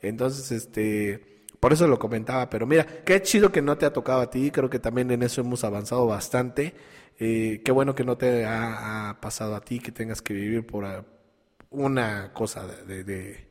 Entonces, 0.00 0.50
este, 0.50 1.44
por 1.60 1.74
eso 1.74 1.86
lo 1.86 1.98
comentaba, 1.98 2.48
pero 2.48 2.66
mira, 2.66 2.86
qué 3.04 3.20
chido 3.20 3.52
que 3.52 3.60
no 3.60 3.76
te 3.76 3.84
ha 3.84 3.92
tocado 3.92 4.22
a 4.22 4.30
ti, 4.30 4.50
creo 4.50 4.70
que 4.70 4.78
también 4.78 5.10
en 5.10 5.22
eso 5.22 5.42
hemos 5.42 5.62
avanzado 5.62 6.06
bastante. 6.06 6.74
Eh, 7.18 7.60
qué 7.62 7.70
bueno 7.70 7.94
que 7.94 8.04
no 8.04 8.16
te 8.16 8.46
ha, 8.46 9.18
pasado 9.20 9.54
a 9.56 9.60
ti, 9.60 9.78
que 9.78 9.92
tengas 9.92 10.22
que 10.22 10.32
vivir 10.32 10.66
por 10.66 10.86
una 11.68 12.32
cosa 12.32 12.66
de, 12.66 13.04
de, 13.04 13.48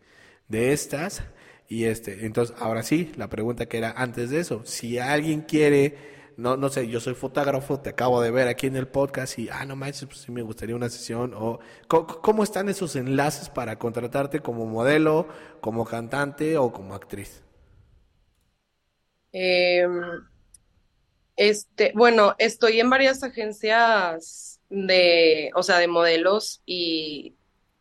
de 0.48 0.74
estas. 0.74 1.24
Y 1.68 1.86
este, 1.86 2.26
entonces, 2.26 2.56
ahora 2.60 2.84
sí, 2.84 3.12
la 3.18 3.30
pregunta 3.30 3.66
que 3.66 3.78
era 3.78 3.92
antes 3.92 4.30
de 4.30 4.40
eso, 4.40 4.62
si 4.66 5.00
alguien 5.00 5.42
quiere, 5.42 5.96
no, 6.38 6.58
no 6.58 6.70
sé, 6.70 6.88
yo 6.88 7.00
soy 7.00 7.16
fotógrafo, 7.16 7.80
te 7.80 7.90
acabo 7.90 8.22
de 8.22 8.30
ver 8.30 8.48
aquí 8.48 8.68
en 8.68 8.76
el 8.76 8.88
podcast 8.88 9.40
y, 9.40 9.50
ah, 9.50 9.66
no 9.66 9.76
manches, 9.76 10.06
pues 10.06 10.20
sí 10.20 10.32
me 10.32 10.44
gustaría 10.44 10.76
una 10.76 10.90
sesión, 10.90 11.34
o 11.36 11.60
¿cómo, 11.88 12.44
están 12.44 12.70
esos 12.70 12.96
enlaces 12.96 13.50
para 13.50 13.80
contratarte 13.80 14.42
como 14.42 14.66
modelo, 14.68 15.28
como 15.60 15.86
cantante 15.86 16.58
o 16.58 16.72
como 16.72 16.94
actriz? 16.94 17.42
Em, 19.32 20.02
este, 21.36 21.92
bueno, 21.96 22.36
estoy 22.38 22.80
en 22.80 22.92
varias 22.92 23.24
agencias 23.24 24.62
de, 24.70 25.50
o 25.56 25.64
sea, 25.64 25.80
de 25.80 25.88
modelos 25.88 26.62
y, 26.66 27.36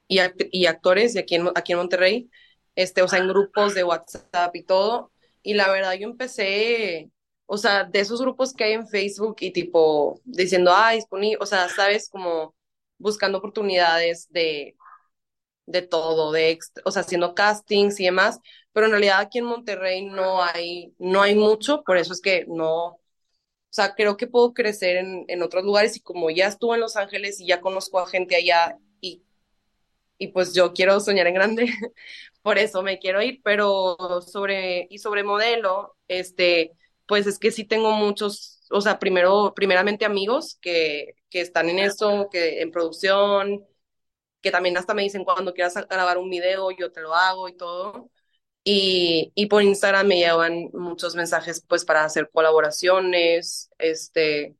y, 0.08 0.66
actores 0.66 1.16
aquí 1.18 1.34
en, 1.34 1.48
aquí 1.54 1.72
en 1.72 1.78
Monterrey 1.78 2.30
este, 2.74 3.02
o 3.02 3.08
sea, 3.08 3.20
en 3.20 3.28
grupos 3.28 3.74
de 3.74 3.84
WhatsApp 3.84 4.54
y 4.56 4.62
todo. 4.64 5.12
Y 5.42 5.54
la 5.54 5.70
verdad, 5.70 5.94
yo 5.94 6.08
empecé, 6.08 7.10
o 7.46 7.58
sea, 7.58 7.84
de 7.84 8.00
esos 8.00 8.20
grupos 8.20 8.54
que 8.54 8.64
hay 8.64 8.72
en 8.74 8.88
Facebook 8.88 9.36
y 9.40 9.52
tipo 9.52 10.20
diciendo, 10.24 10.72
ah, 10.74 10.92
disponible, 10.92 11.38
o 11.40 11.46
sea, 11.46 11.68
sabes, 11.68 12.08
como 12.10 12.54
buscando 12.98 13.38
oportunidades 13.38 14.28
de, 14.30 14.76
de 15.66 15.82
todo, 15.82 16.32
de, 16.32 16.58
o 16.84 16.90
sea, 16.90 17.02
haciendo 17.02 17.34
castings 17.34 18.00
y 18.00 18.04
demás, 18.04 18.40
pero 18.72 18.86
en 18.86 18.92
realidad 18.92 19.20
aquí 19.20 19.38
en 19.38 19.46
Monterrey 19.46 20.04
no 20.06 20.42
hay, 20.42 20.94
no 20.98 21.22
hay 21.22 21.34
mucho, 21.34 21.82
por 21.84 21.96
eso 21.96 22.12
es 22.12 22.20
que 22.20 22.44
no, 22.48 22.86
o 22.88 23.00
sea, 23.70 23.94
creo 23.94 24.16
que 24.16 24.26
puedo 24.28 24.54
crecer 24.54 24.96
en, 24.98 25.24
en 25.28 25.42
otros 25.42 25.64
lugares 25.64 25.96
y 25.96 26.00
como 26.00 26.30
ya 26.30 26.48
estuve 26.48 26.76
en 26.76 26.82
Los 26.82 26.96
Ángeles 26.96 27.40
y 27.40 27.46
ya 27.46 27.60
conozco 27.60 28.00
a 28.00 28.06
gente 28.08 28.36
allá 28.36 28.78
y, 29.00 29.24
y 30.18 30.28
pues 30.28 30.54
yo 30.54 30.72
quiero 30.74 31.00
soñar 31.00 31.26
en 31.28 31.34
grande, 31.34 31.66
por 32.44 32.58
eso 32.58 32.84
me 32.84 33.00
quiero 33.00 33.22
ir, 33.22 33.42
pero 33.44 33.98
sobre, 34.22 34.88
y 34.90 34.98
sobre 35.00 35.24
modelo, 35.24 35.96
este, 36.08 36.72
pues 37.08 37.26
es 37.28 37.40
que 37.40 37.52
sí 37.52 37.64
tengo 37.66 37.92
muchos, 37.92 38.62
o 38.70 38.82
sea, 38.82 39.00
primero, 39.00 39.54
primeramente 39.56 40.06
amigos 40.06 40.58
que, 40.62 41.16
que 41.30 41.42
están 41.42 41.70
en 41.70 41.80
eso, 41.80 42.28
que 42.32 42.62
en 42.62 42.72
producción, 42.72 43.66
que 44.42 44.50
también 44.50 44.76
hasta 44.76 44.94
me 44.94 45.02
dicen 45.02 45.24
cuando 45.24 45.54
quieras 45.54 45.74
grabar 45.88 46.18
un 46.18 46.30
video, 46.30 46.70
yo 46.72 46.92
te 46.92 47.00
lo 47.02 47.14
hago 47.14 47.48
y 47.48 47.56
todo. 47.56 48.10
Y, 48.64 49.32
y 49.36 49.46
por 49.46 49.62
Instagram 49.62 50.06
me 50.08 50.18
llevan 50.18 50.70
muchos 50.74 51.16
mensajes 51.16 51.64
pues 51.68 51.84
para 51.86 52.04
hacer 52.04 52.30
colaboraciones, 52.32 53.70
este, 53.78 54.56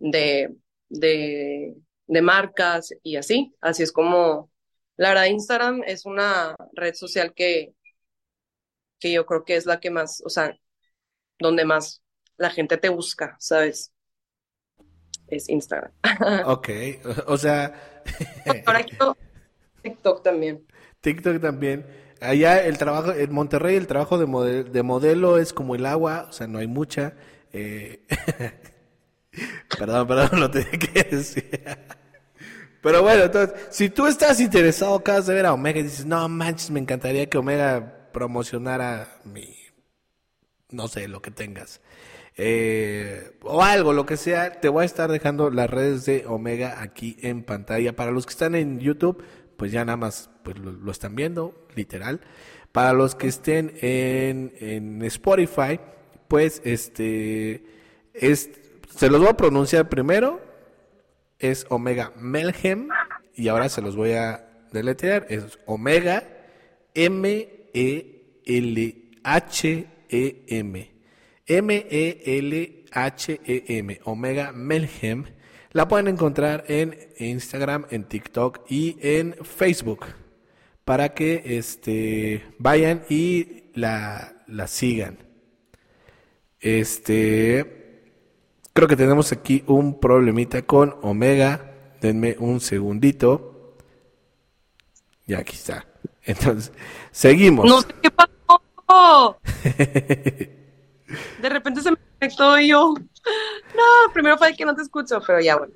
de, 0.00 0.54
de, 0.90 1.76
de 2.08 2.22
marcas 2.22 2.94
y 3.02 3.16
así. 3.16 3.54
Así 3.62 3.82
es 3.84 3.92
como, 3.92 4.51
la 5.02 5.08
verdad, 5.08 5.24
Instagram 5.24 5.82
es 5.84 6.06
una 6.06 6.54
red 6.74 6.94
social 6.94 7.34
que, 7.34 7.74
que 9.00 9.12
yo 9.12 9.26
creo 9.26 9.44
que 9.44 9.56
es 9.56 9.66
la 9.66 9.80
que 9.80 9.90
más, 9.90 10.22
o 10.24 10.30
sea, 10.30 10.56
donde 11.40 11.64
más 11.64 12.04
la 12.36 12.50
gente 12.50 12.76
te 12.76 12.88
busca, 12.88 13.34
¿sabes? 13.40 13.92
Es 15.26 15.48
Instagram. 15.48 15.90
Ok, 16.46 16.68
o 17.26 17.36
sea... 17.36 18.00
Ahora 18.64 18.84
quiero 18.88 19.16
TikTok 19.82 20.22
también. 20.22 20.64
TikTok 21.00 21.40
también. 21.40 21.84
Allá 22.20 22.64
el 22.64 22.78
trabajo, 22.78 23.10
en 23.10 23.32
Monterrey 23.32 23.74
el 23.74 23.88
trabajo 23.88 24.18
de, 24.18 24.62
de 24.62 24.82
modelo 24.84 25.36
es 25.36 25.52
como 25.52 25.74
el 25.74 25.84
agua, 25.84 26.26
o 26.28 26.32
sea, 26.32 26.46
no 26.46 26.60
hay 26.60 26.68
mucha. 26.68 27.16
Eh... 27.52 28.06
perdón, 29.76 30.06
perdón, 30.06 30.38
lo 30.38 30.48
tenía 30.48 30.70
que 30.70 31.02
decir. 31.02 31.50
Pero 32.82 33.00
bueno, 33.00 33.22
entonces, 33.24 33.54
si 33.70 33.90
tú 33.90 34.06
estás 34.06 34.40
interesado, 34.40 34.96
acabas 34.96 35.26
de 35.26 35.34
ver 35.34 35.46
a 35.46 35.54
Omega 35.54 35.78
y 35.78 35.84
dices, 35.84 36.04
no 36.04 36.28
manches, 36.28 36.70
me 36.70 36.80
encantaría 36.80 37.30
que 37.30 37.38
Omega 37.38 38.10
promocionara 38.12 39.20
mi, 39.24 39.56
no 40.70 40.88
sé, 40.88 41.06
lo 41.06 41.22
que 41.22 41.30
tengas. 41.30 41.80
Eh, 42.36 43.38
o 43.42 43.62
algo, 43.62 43.92
lo 43.92 44.04
que 44.04 44.16
sea, 44.16 44.60
te 44.60 44.68
voy 44.68 44.82
a 44.82 44.86
estar 44.86 45.10
dejando 45.12 45.50
las 45.50 45.70
redes 45.70 46.04
de 46.06 46.24
Omega 46.26 46.82
aquí 46.82 47.16
en 47.20 47.44
pantalla. 47.44 47.94
Para 47.94 48.10
los 48.10 48.26
que 48.26 48.32
están 48.32 48.56
en 48.56 48.80
YouTube, 48.80 49.22
pues 49.56 49.70
ya 49.70 49.84
nada 49.84 49.96
más 49.96 50.30
pues 50.42 50.58
lo, 50.58 50.90
están 50.90 51.14
viendo, 51.14 51.66
literal. 51.76 52.20
Para 52.72 52.94
los 52.94 53.14
que 53.14 53.28
estén 53.28 53.74
en, 53.80 54.54
en 54.58 55.02
Spotify, 55.04 55.78
pues 56.26 56.62
este, 56.64 57.64
es, 58.12 58.50
se 58.96 59.08
los 59.08 59.20
voy 59.20 59.28
a 59.28 59.36
pronunciar 59.36 59.88
primero 59.88 60.51
es 61.42 61.66
Omega 61.68 62.12
Melhem 62.16 62.88
y 63.34 63.48
ahora 63.48 63.68
se 63.68 63.82
los 63.82 63.96
voy 63.96 64.12
a 64.12 64.48
deletrear. 64.72 65.26
Es 65.28 65.58
Omega 65.66 66.22
M-E-L-H-E-M. 66.94 67.72
M-E-L-H-E-M. 71.46 72.80
Omega 74.04 74.52
Melhem. 74.52 75.24
La 75.72 75.88
pueden 75.88 76.08
encontrar 76.08 76.64
en 76.68 76.96
Instagram, 77.18 77.86
en 77.90 78.04
TikTok 78.04 78.70
y 78.70 78.96
en 79.00 79.34
Facebook 79.42 80.06
para 80.84 81.14
que 81.14 81.42
este, 81.44 82.44
vayan 82.58 83.02
y 83.08 83.64
la, 83.74 84.44
la 84.46 84.66
sigan. 84.66 85.18
Este 86.60 87.81
Creo 88.72 88.88
que 88.88 88.96
tenemos 88.96 89.32
aquí 89.32 89.64
un 89.66 90.00
problemita 90.00 90.62
con 90.62 90.96
Omega. 91.02 91.72
Denme 92.00 92.36
un 92.38 92.60
segundito. 92.60 93.76
Ya 95.26 95.38
aquí 95.38 95.54
está. 95.56 95.86
Entonces, 96.24 96.72
seguimos. 97.10 97.66
No 97.66 97.80
sé 97.82 97.88
qué 98.02 98.10
pasó. 98.10 99.38
De 101.42 101.48
repente 101.48 101.82
se 101.82 101.90
me 101.90 101.96
conectó 102.18 102.58
yo. 102.60 102.94
No, 103.74 104.12
primero 104.12 104.38
fue 104.38 104.54
que 104.54 104.64
no 104.64 104.74
te 104.74 104.82
escucho, 104.82 105.20
pero 105.26 105.40
ya 105.40 105.56
bueno. 105.56 105.74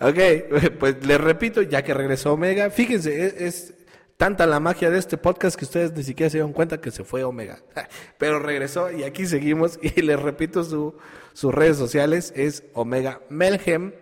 Ok, 0.00 0.18
pues 0.78 1.04
les 1.04 1.20
repito, 1.20 1.62
ya 1.62 1.82
que 1.82 1.92
regresó 1.92 2.32
Omega, 2.32 2.70
fíjense, 2.70 3.46
es, 3.46 3.74
tanta 4.20 4.46
la 4.46 4.60
magia 4.60 4.90
de 4.90 4.98
este 4.98 5.16
podcast 5.16 5.56
que 5.58 5.64
ustedes 5.64 5.94
ni 5.94 6.02
siquiera 6.02 6.28
se 6.28 6.36
dieron 6.36 6.52
cuenta 6.52 6.78
que 6.78 6.90
se 6.90 7.04
fue 7.04 7.24
Omega. 7.24 7.58
Pero 8.18 8.38
regresó 8.38 8.92
y 8.92 9.02
aquí 9.02 9.24
seguimos 9.24 9.78
y 9.82 10.02
les 10.02 10.20
repito 10.20 10.62
su, 10.62 10.94
sus 11.32 11.54
redes 11.54 11.78
sociales 11.78 12.30
es 12.36 12.64
Omega 12.74 13.22
Melhem. 13.30 13.94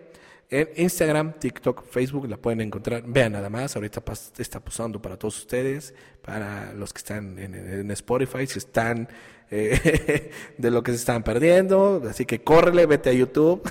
En 0.49 0.67
Instagram, 0.75 1.39
TikTok, 1.39 1.85
Facebook 1.85 2.27
la 2.27 2.35
pueden 2.35 2.59
encontrar. 2.59 3.03
Vean 3.07 3.31
nada 3.31 3.49
más, 3.49 3.77
ahorita 3.77 4.03
está 4.37 4.59
pasando 4.59 5.01
para 5.01 5.15
todos 5.15 5.37
ustedes, 5.37 5.93
para 6.21 6.73
los 6.73 6.91
que 6.91 6.97
están 6.97 7.39
en, 7.39 7.89
Spotify, 7.91 8.45
si 8.45 8.59
están 8.59 9.07
eh, 9.49 10.31
de 10.57 10.69
lo 10.69 10.83
que 10.83 10.91
se 10.91 10.97
están 10.97 11.23
perdiendo. 11.23 12.03
Así 12.09 12.25
que 12.25 12.41
córrele, 12.41 12.87
vete 12.87 13.11
a 13.11 13.13
YouTube. 13.13 13.61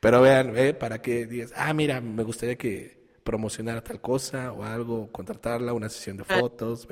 Pero 0.00 0.20
vean, 0.20 0.52
para 0.80 1.00
que 1.00 1.26
digas, 1.26 1.52
ah, 1.54 1.72
mira, 1.74 2.00
me 2.00 2.24
gustaría 2.24 2.56
que 2.56 2.99
promocionar 3.30 3.80
tal 3.80 4.00
cosa 4.00 4.50
o 4.50 4.64
algo, 4.64 5.08
contratarla, 5.12 5.72
una 5.72 5.88
sesión 5.88 6.16
de 6.16 6.24
fotos. 6.24 6.88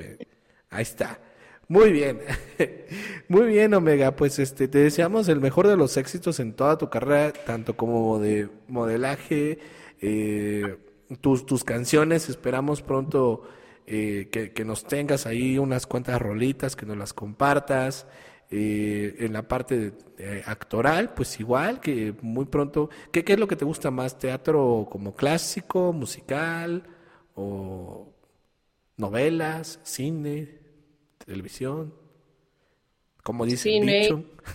Ahí 0.69 0.83
está. 0.83 1.19
Muy 1.67 1.91
bien, 1.91 2.21
muy 3.27 3.45
bien 3.47 3.73
Omega, 3.73 4.15
pues 4.15 4.39
este 4.39 4.69
te 4.69 4.79
deseamos 4.79 5.27
el 5.27 5.41
mejor 5.41 5.67
de 5.67 5.75
los 5.75 5.97
éxitos 5.97 6.39
en 6.39 6.53
toda 6.53 6.77
tu 6.77 6.89
carrera, 6.89 7.33
tanto 7.33 7.75
como 7.75 8.19
de 8.19 8.47
modelaje, 8.69 9.59
eh, 10.01 10.77
tus, 11.19 11.45
tus 11.45 11.63
canciones, 11.65 12.29
esperamos 12.29 12.81
pronto 12.81 13.43
eh, 13.85 14.29
que, 14.31 14.63
nos 14.63 14.85
tengas 14.85 15.27
ahí 15.27 15.57
unas 15.57 15.85
cuantas 15.85 16.21
rolitas, 16.21 16.75
que 16.77 16.85
nos 16.85 16.97
las 16.97 17.13
compartas, 17.13 18.07
eh, 18.51 19.15
en 19.19 19.33
la 19.33 19.47
parte 19.47 19.93
actoral, 20.45 21.13
pues 21.13 21.39
igual, 21.39 21.79
que 21.79 22.13
muy 22.21 22.45
pronto, 22.45 22.89
¿qué, 23.11 23.23
¿qué 23.23 23.33
es 23.33 23.39
lo 23.39 23.47
que 23.47 23.55
te 23.55 23.65
gusta 23.65 23.91
más? 23.91 24.17
¿Teatro 24.19 24.87
como 24.91 25.15
clásico, 25.15 25.93
musical 25.93 26.83
o 27.35 28.13
novelas, 28.97 29.79
cine? 29.83 30.59
televisión, 31.25 31.93
como 33.23 33.45
dice 33.45 33.69
Cine. 33.69 34.17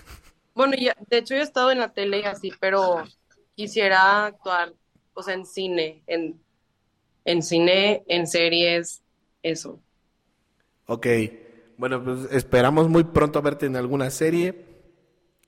Bueno, 0.54 0.74
ya, 0.78 0.96
de 1.08 1.18
hecho 1.18 1.34
yo 1.34 1.40
he 1.40 1.44
estado 1.44 1.72
en 1.72 1.78
la 1.80 1.92
tele 1.92 2.24
así, 2.26 2.52
pero 2.60 3.04
quisiera 3.56 4.26
actuar, 4.26 4.74
o 5.14 5.22
sea, 5.22 5.34
en 5.34 5.46
cine, 5.46 6.02
en, 6.06 6.40
en 7.24 7.42
cine, 7.42 8.04
en 8.08 8.26
series, 8.26 9.02
eso. 9.42 9.82
Ok, 10.86 11.06
bueno, 11.76 12.02
pues 12.02 12.28
esperamos 12.30 12.88
muy 12.88 13.04
pronto 13.04 13.42
verte 13.42 13.66
en 13.66 13.76
alguna 13.76 14.10
serie, 14.10 14.64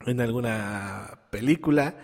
en 0.06 0.20
alguna 0.20 1.20
película. 1.30 1.96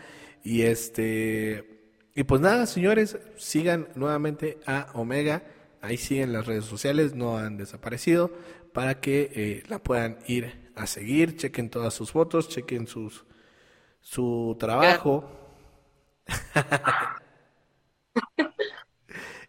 Y 0.44 0.62
este, 0.62 1.72
y 2.14 2.24
pues 2.24 2.40
nada, 2.40 2.66
señores, 2.66 3.18
sigan 3.36 3.88
nuevamente 3.94 4.58
a 4.66 4.88
Omega. 4.94 5.44
Ahí 5.80 5.96
siguen 5.96 6.32
las 6.32 6.46
redes 6.46 6.64
sociales, 6.64 7.14
no 7.14 7.38
han 7.38 7.56
desaparecido, 7.56 8.30
para 8.72 9.00
que 9.00 9.30
eh, 9.34 9.62
la 9.68 9.82
puedan 9.82 10.18
ir 10.26 10.70
a 10.76 10.86
seguir, 10.86 11.36
chequen 11.36 11.70
todas 11.70 11.92
sus 11.94 12.12
fotos, 12.12 12.48
chequen 12.48 12.86
sus 12.86 13.24
su 14.00 14.56
trabajo. 14.58 15.28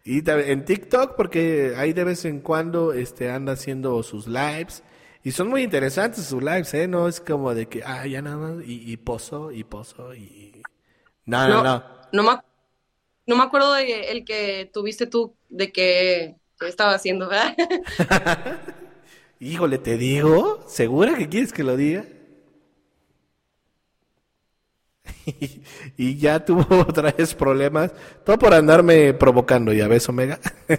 y 0.04 0.22
en 0.28 0.66
TikTok, 0.66 1.16
porque 1.16 1.74
ahí 1.78 1.94
de 1.94 2.04
vez 2.04 2.26
en 2.26 2.40
cuando 2.40 2.92
este, 2.92 3.30
anda 3.30 3.54
haciendo 3.54 4.02
sus 4.02 4.26
lives. 4.26 4.82
Y 5.22 5.30
son 5.30 5.48
muy 5.48 5.62
interesantes 5.62 6.26
sus 6.26 6.42
lives, 6.42 6.74
¿eh? 6.74 6.86
No 6.86 7.08
es 7.08 7.20
como 7.20 7.54
de 7.54 7.66
que, 7.66 7.82
ah, 7.82 8.06
ya 8.06 8.20
nada 8.20 8.36
más, 8.36 8.64
y, 8.66 8.92
y 8.92 8.98
pozo, 8.98 9.50
y 9.50 9.64
pozo, 9.64 10.14
y... 10.14 10.60
No, 11.24 11.48
no, 11.48 11.64
no. 11.64 11.82
No, 12.12 12.22
me, 12.22 12.38
no 13.26 13.36
me 13.36 13.42
acuerdo 13.42 13.72
de 13.72 14.10
el 14.10 14.26
que 14.26 14.70
tuviste 14.70 15.06
tú, 15.06 15.34
de 15.48 15.72
que, 15.72 16.36
estaba 16.60 16.92
haciendo, 16.92 17.28
¿verdad? 17.28 17.56
Híjole, 19.40 19.78
te 19.78 19.96
digo, 19.96 20.62
¿segura 20.68 21.16
que 21.16 21.30
quieres 21.30 21.52
que 21.52 21.64
lo 21.64 21.76
diga? 21.76 22.04
y 25.96 26.16
ya 26.16 26.44
tuvo 26.44 26.66
otra 26.88 27.12
vez 27.12 27.34
problemas, 27.34 27.92
todo 28.24 28.38
por 28.38 28.54
andarme 28.54 29.14
provocando, 29.14 29.72
ya 29.72 29.88
ves, 29.88 30.08
Omega. 30.08 30.38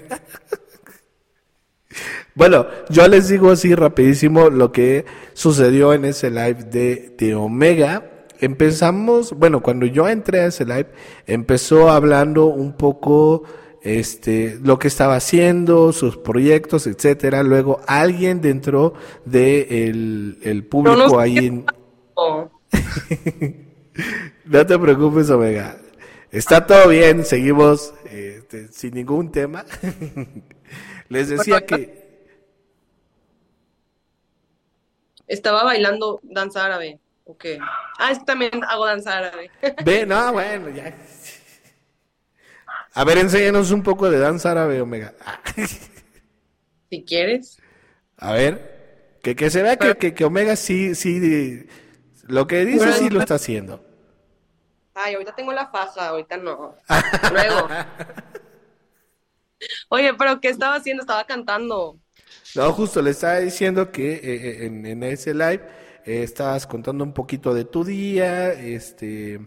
bueno, 2.36 2.68
yo 2.90 3.08
les 3.08 3.30
digo 3.30 3.52
así 3.52 3.76
rapidísimo 3.76 4.50
lo 4.50 4.72
que 4.72 5.06
sucedió 5.34 5.94
en 5.94 6.06
ese 6.06 6.30
live 6.30 6.64
de, 6.66 7.16
de 7.18 7.36
Omega. 7.36 8.12
Empezamos, 8.40 9.32
bueno, 9.34 9.62
cuando 9.62 9.86
yo 9.86 10.10
entré 10.10 10.42
a 10.42 10.48
ese 10.48 10.66
live, 10.66 10.88
empezó 11.26 11.90
hablando 11.90 12.48
un 12.48 12.74
poco 12.74 13.44
este, 13.86 14.60
lo 14.62 14.78
que 14.80 14.88
estaba 14.88 15.16
haciendo, 15.16 15.94
sus 15.94 16.18
proyectos, 16.18 16.88
etcétera. 16.88 17.44
Luego 17.44 17.80
alguien 17.88 18.42
dentro 18.42 18.96
de 19.26 19.88
el, 19.88 20.66
público 20.66 21.20
ahí 21.20 21.38
en... 21.38 21.66
No 24.46 24.66
te 24.66 24.78
preocupes, 24.78 25.30
Omega. 25.30 25.78
Está 26.32 26.66
todo 26.66 26.90
bien, 26.90 27.26
seguimos 27.26 27.94
este, 28.12 28.68
sin 28.68 28.94
ningún 28.94 29.32
tema. 29.32 29.66
Les 31.10 31.30
decía 31.30 31.66
que... 31.66 32.06
Estaba 35.28 35.64
bailando 35.64 36.20
danza 36.24 36.66
árabe. 36.66 37.00
Ok. 37.24 37.46
Ah, 37.98 38.12
es 38.12 38.20
que 38.20 38.26
también 38.26 38.64
hago 38.68 38.86
danza 38.86 39.18
árabe. 39.18 39.50
Ve, 39.84 40.06
no, 40.06 40.34
bueno, 40.34 40.70
ya. 40.70 40.96
A 42.94 43.04
ver, 43.04 43.18
enséñanos 43.18 43.72
un 43.72 43.82
poco 43.82 44.10
de 44.10 44.20
danza 44.20 44.52
árabe, 44.52 44.82
Omega. 44.82 45.14
Si 46.92 47.04
quieres. 47.04 47.58
A 48.16 48.34
ver, 48.34 49.18
que, 49.24 49.36
que 49.36 49.50
se 49.50 49.64
vea 49.64 49.76
que, 49.76 50.14
que, 50.14 50.24
Omega 50.24 50.56
sí, 50.56 50.94
sí, 50.94 51.68
lo 52.28 52.46
que 52.46 52.64
dice 52.64 52.94
sí 52.94 53.10
lo 53.10 53.20
está 53.20 53.36
haciendo. 53.36 53.84
Ay, 54.96 55.14
ahorita 55.14 55.36
tengo 55.36 55.52
la 55.52 55.68
faja, 55.68 56.08
ahorita 56.08 56.38
no. 56.38 56.74
Luego. 57.32 57.68
Oye, 59.90 60.14
pero 60.14 60.40
¿qué 60.40 60.48
estaba 60.48 60.76
haciendo? 60.76 61.02
Estaba 61.02 61.26
cantando. 61.26 62.00
No, 62.56 62.72
justo 62.72 63.02
le 63.02 63.12
estaba 63.12 63.40
diciendo 63.40 63.92
que 63.92 64.14
eh, 64.14 64.20
eh, 64.24 64.66
en, 64.66 65.04
ese 65.04 65.34
live 65.34 65.62
eh, 66.06 66.24
estabas 66.24 66.66
contando 66.66 67.04
un 67.04 67.14
poquito 67.14 67.54
de 67.54 67.66
tu 67.66 67.84
día, 67.84 68.54
este, 68.54 69.42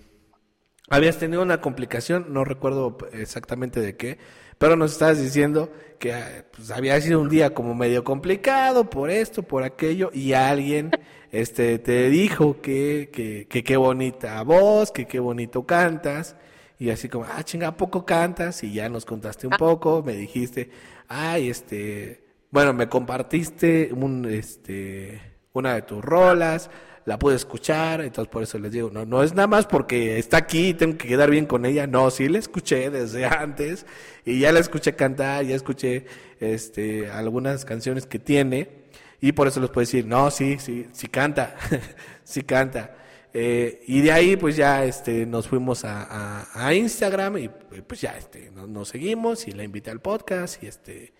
habías 0.90 1.18
tenido 1.18 1.40
una 1.40 1.62
complicación, 1.62 2.26
no 2.28 2.44
recuerdo 2.44 2.98
exactamente 3.12 3.80
de 3.80 3.96
qué, 3.96 4.18
pero 4.58 4.76
nos 4.76 4.92
estabas 4.92 5.22
diciendo 5.22 5.72
que 5.98 6.44
pues, 6.54 6.70
había 6.70 7.00
sido 7.00 7.20
un 7.20 7.30
día 7.30 7.54
como 7.54 7.74
medio 7.74 8.04
complicado 8.04 8.90
por 8.90 9.10
esto, 9.10 9.42
por 9.42 9.62
aquello, 9.62 10.10
y 10.12 10.34
alguien 10.34 10.90
este, 11.30 11.78
te 11.78 12.08
dijo 12.08 12.60
que, 12.60 13.46
que, 13.48 13.64
qué 13.64 13.76
bonita 13.76 14.42
voz, 14.42 14.90
que 14.90 15.06
qué 15.06 15.18
bonito 15.18 15.66
cantas, 15.66 16.36
y 16.78 16.90
así 16.90 17.08
como, 17.08 17.24
ah, 17.24 17.42
chinga, 17.42 17.76
poco 17.76 18.06
cantas? 18.06 18.62
Y 18.62 18.72
ya 18.72 18.88
nos 18.88 19.04
contaste 19.04 19.46
un 19.46 19.56
poco, 19.58 20.02
me 20.02 20.14
dijiste, 20.14 20.70
ay, 21.08 21.50
este, 21.50 22.22
bueno, 22.50 22.72
me 22.72 22.88
compartiste 22.88 23.90
un, 23.92 24.24
este, 24.26 25.20
una 25.52 25.74
de 25.74 25.82
tus 25.82 26.04
rolas, 26.04 26.70
la 27.08 27.18
pude 27.18 27.36
escuchar, 27.36 28.02
entonces 28.02 28.30
por 28.30 28.42
eso 28.42 28.58
les 28.58 28.70
digo, 28.70 28.90
no, 28.92 29.06
no 29.06 29.22
es 29.22 29.34
nada 29.34 29.48
más 29.48 29.66
porque 29.66 30.18
está 30.18 30.36
aquí 30.36 30.68
y 30.68 30.74
tengo 30.74 30.98
que 30.98 31.08
quedar 31.08 31.30
bien 31.30 31.46
con 31.46 31.64
ella, 31.64 31.86
no, 31.86 32.10
sí 32.10 32.28
la 32.28 32.38
escuché 32.38 32.90
desde 32.90 33.24
antes 33.26 33.86
y 34.26 34.40
ya 34.40 34.52
la 34.52 34.60
escuché 34.60 34.94
cantar, 34.94 35.44
ya 35.46 35.56
escuché 35.56 36.04
este 36.38 37.10
algunas 37.10 37.64
canciones 37.64 38.04
que 38.04 38.18
tiene 38.18 38.77
y 39.20 39.32
por 39.32 39.48
eso 39.48 39.60
les 39.60 39.70
puedo 39.70 39.84
decir, 39.84 40.06
no, 40.06 40.30
sí, 40.30 40.58
sí, 40.58 40.86
sí 40.92 41.08
canta, 41.08 41.56
sí 42.24 42.42
canta. 42.42 42.94
Eh, 43.32 43.82
y 43.86 44.00
de 44.00 44.10
ahí 44.10 44.36
pues 44.36 44.56
ya 44.56 44.84
este 44.84 45.26
nos 45.26 45.46
fuimos 45.48 45.84
a, 45.84 46.48
a, 46.54 46.72
Instagram 46.72 47.36
y 47.36 47.48
pues 47.86 48.00
ya 48.00 48.16
este 48.16 48.50
nos, 48.50 48.88
seguimos 48.88 49.46
y 49.46 49.52
la 49.52 49.64
invité 49.64 49.90
al 49.90 50.00
podcast 50.00 50.62
y 50.62 50.66
este 50.66 51.12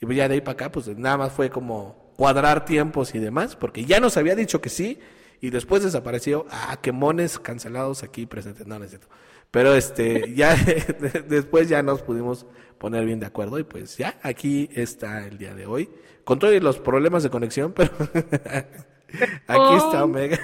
y 0.00 0.06
pues 0.06 0.16
ya 0.16 0.26
de 0.26 0.34
ahí 0.34 0.40
para 0.40 0.52
acá 0.52 0.72
pues 0.72 0.88
nada 0.96 1.18
más 1.18 1.32
fue 1.32 1.50
como 1.50 2.04
cuadrar 2.16 2.64
tiempos 2.64 3.14
y 3.14 3.18
demás, 3.18 3.56
porque 3.56 3.84
ya 3.84 4.00
nos 4.00 4.16
había 4.16 4.34
dicho 4.34 4.60
que 4.60 4.68
sí, 4.68 4.98
y 5.44 5.50
después 5.50 5.82
desapareció, 5.82 6.46
ah, 6.50 6.78
qué 6.80 6.90
mones 6.90 7.38
cancelados 7.38 8.02
aquí 8.02 8.24
presentes, 8.24 8.66
no 8.66 8.78
necesito. 8.78 9.08
Pero 9.50 9.74
este, 9.74 10.32
ya 10.34 10.56
después 11.28 11.68
ya 11.68 11.82
nos 11.82 12.00
pudimos 12.00 12.46
poner 12.78 13.04
bien 13.04 13.20
de 13.20 13.26
acuerdo 13.26 13.58
y 13.58 13.64
pues 13.64 13.98
ya 13.98 14.18
aquí 14.22 14.70
está 14.72 15.26
el 15.26 15.36
día 15.36 15.54
de 15.54 15.66
hoy, 15.66 15.90
con 16.24 16.38
todos 16.38 16.54
los 16.62 16.78
problemas 16.78 17.24
de 17.24 17.28
conexión, 17.28 17.74
pero 17.74 17.90
aquí 19.46 19.74
está 19.76 20.00
oh. 20.00 20.04
Omega. 20.04 20.38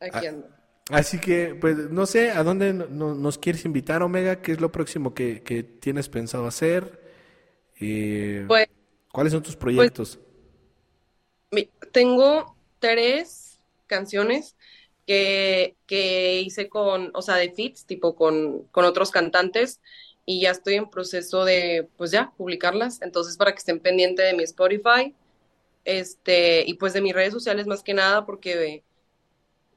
Aquí 0.00 0.26
ando. 0.26 0.48
Así 0.90 1.20
que, 1.20 1.54
pues, 1.54 1.76
no 1.88 2.04
sé, 2.04 2.32
¿a 2.32 2.42
dónde 2.42 2.72
nos 2.72 3.38
quieres 3.38 3.64
invitar, 3.64 4.02
Omega? 4.02 4.42
¿Qué 4.42 4.50
es 4.50 4.60
lo 4.60 4.72
próximo 4.72 5.14
que, 5.14 5.40
que 5.42 5.62
tienes 5.62 6.08
pensado 6.08 6.48
hacer? 6.48 7.00
Eh, 7.78 8.44
pues, 8.48 8.66
¿Cuáles 9.12 9.32
son 9.32 9.44
tus 9.44 9.54
pues, 9.54 9.76
proyectos? 9.76 10.18
Tengo 11.92 12.56
tres 12.78 13.58
canciones 13.86 14.56
que, 15.06 15.76
que, 15.86 16.40
hice 16.40 16.68
con, 16.68 17.10
o 17.14 17.22
sea, 17.22 17.36
de 17.36 17.50
fits, 17.52 17.84
tipo 17.84 18.14
con, 18.14 18.64
con 18.70 18.84
otros 18.84 19.10
cantantes, 19.10 19.80
y 20.26 20.42
ya 20.42 20.52
estoy 20.52 20.74
en 20.74 20.88
proceso 20.88 21.44
de, 21.44 21.88
pues 21.96 22.12
ya, 22.12 22.32
publicarlas. 22.36 23.02
Entonces, 23.02 23.36
para 23.36 23.52
que 23.52 23.58
estén 23.58 23.80
pendientes 23.80 24.24
de 24.24 24.34
mi 24.34 24.44
Spotify, 24.44 25.14
este, 25.84 26.64
y 26.66 26.74
pues 26.74 26.92
de 26.92 27.00
mis 27.00 27.14
redes 27.14 27.32
sociales 27.32 27.66
más 27.66 27.82
que 27.82 27.94
nada, 27.94 28.24
porque 28.26 28.84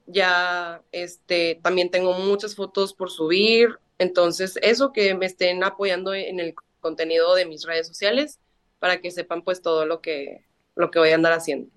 ya, 0.05 0.83
este, 0.91 1.59
también 1.63 1.89
tengo 1.89 2.13
muchas 2.13 2.55
fotos 2.55 2.93
por 2.93 3.09
subir. 3.09 3.79
Entonces, 3.97 4.59
eso 4.61 4.91
que 4.93 5.15
me 5.15 5.25
estén 5.25 5.63
apoyando 5.63 6.13
en 6.13 6.39
el 6.39 6.53
contenido 6.81 7.33
de 7.35 7.45
mis 7.45 7.65
redes 7.65 7.87
sociales 7.87 8.39
para 8.79 8.99
que 9.01 9.11
sepan 9.11 9.43
pues 9.43 9.61
todo 9.61 9.85
lo 9.85 10.01
que, 10.01 10.45
lo 10.75 10.91
que 10.91 10.99
voy 10.99 11.09
a 11.09 11.15
andar 11.15 11.33
haciendo. 11.33 11.69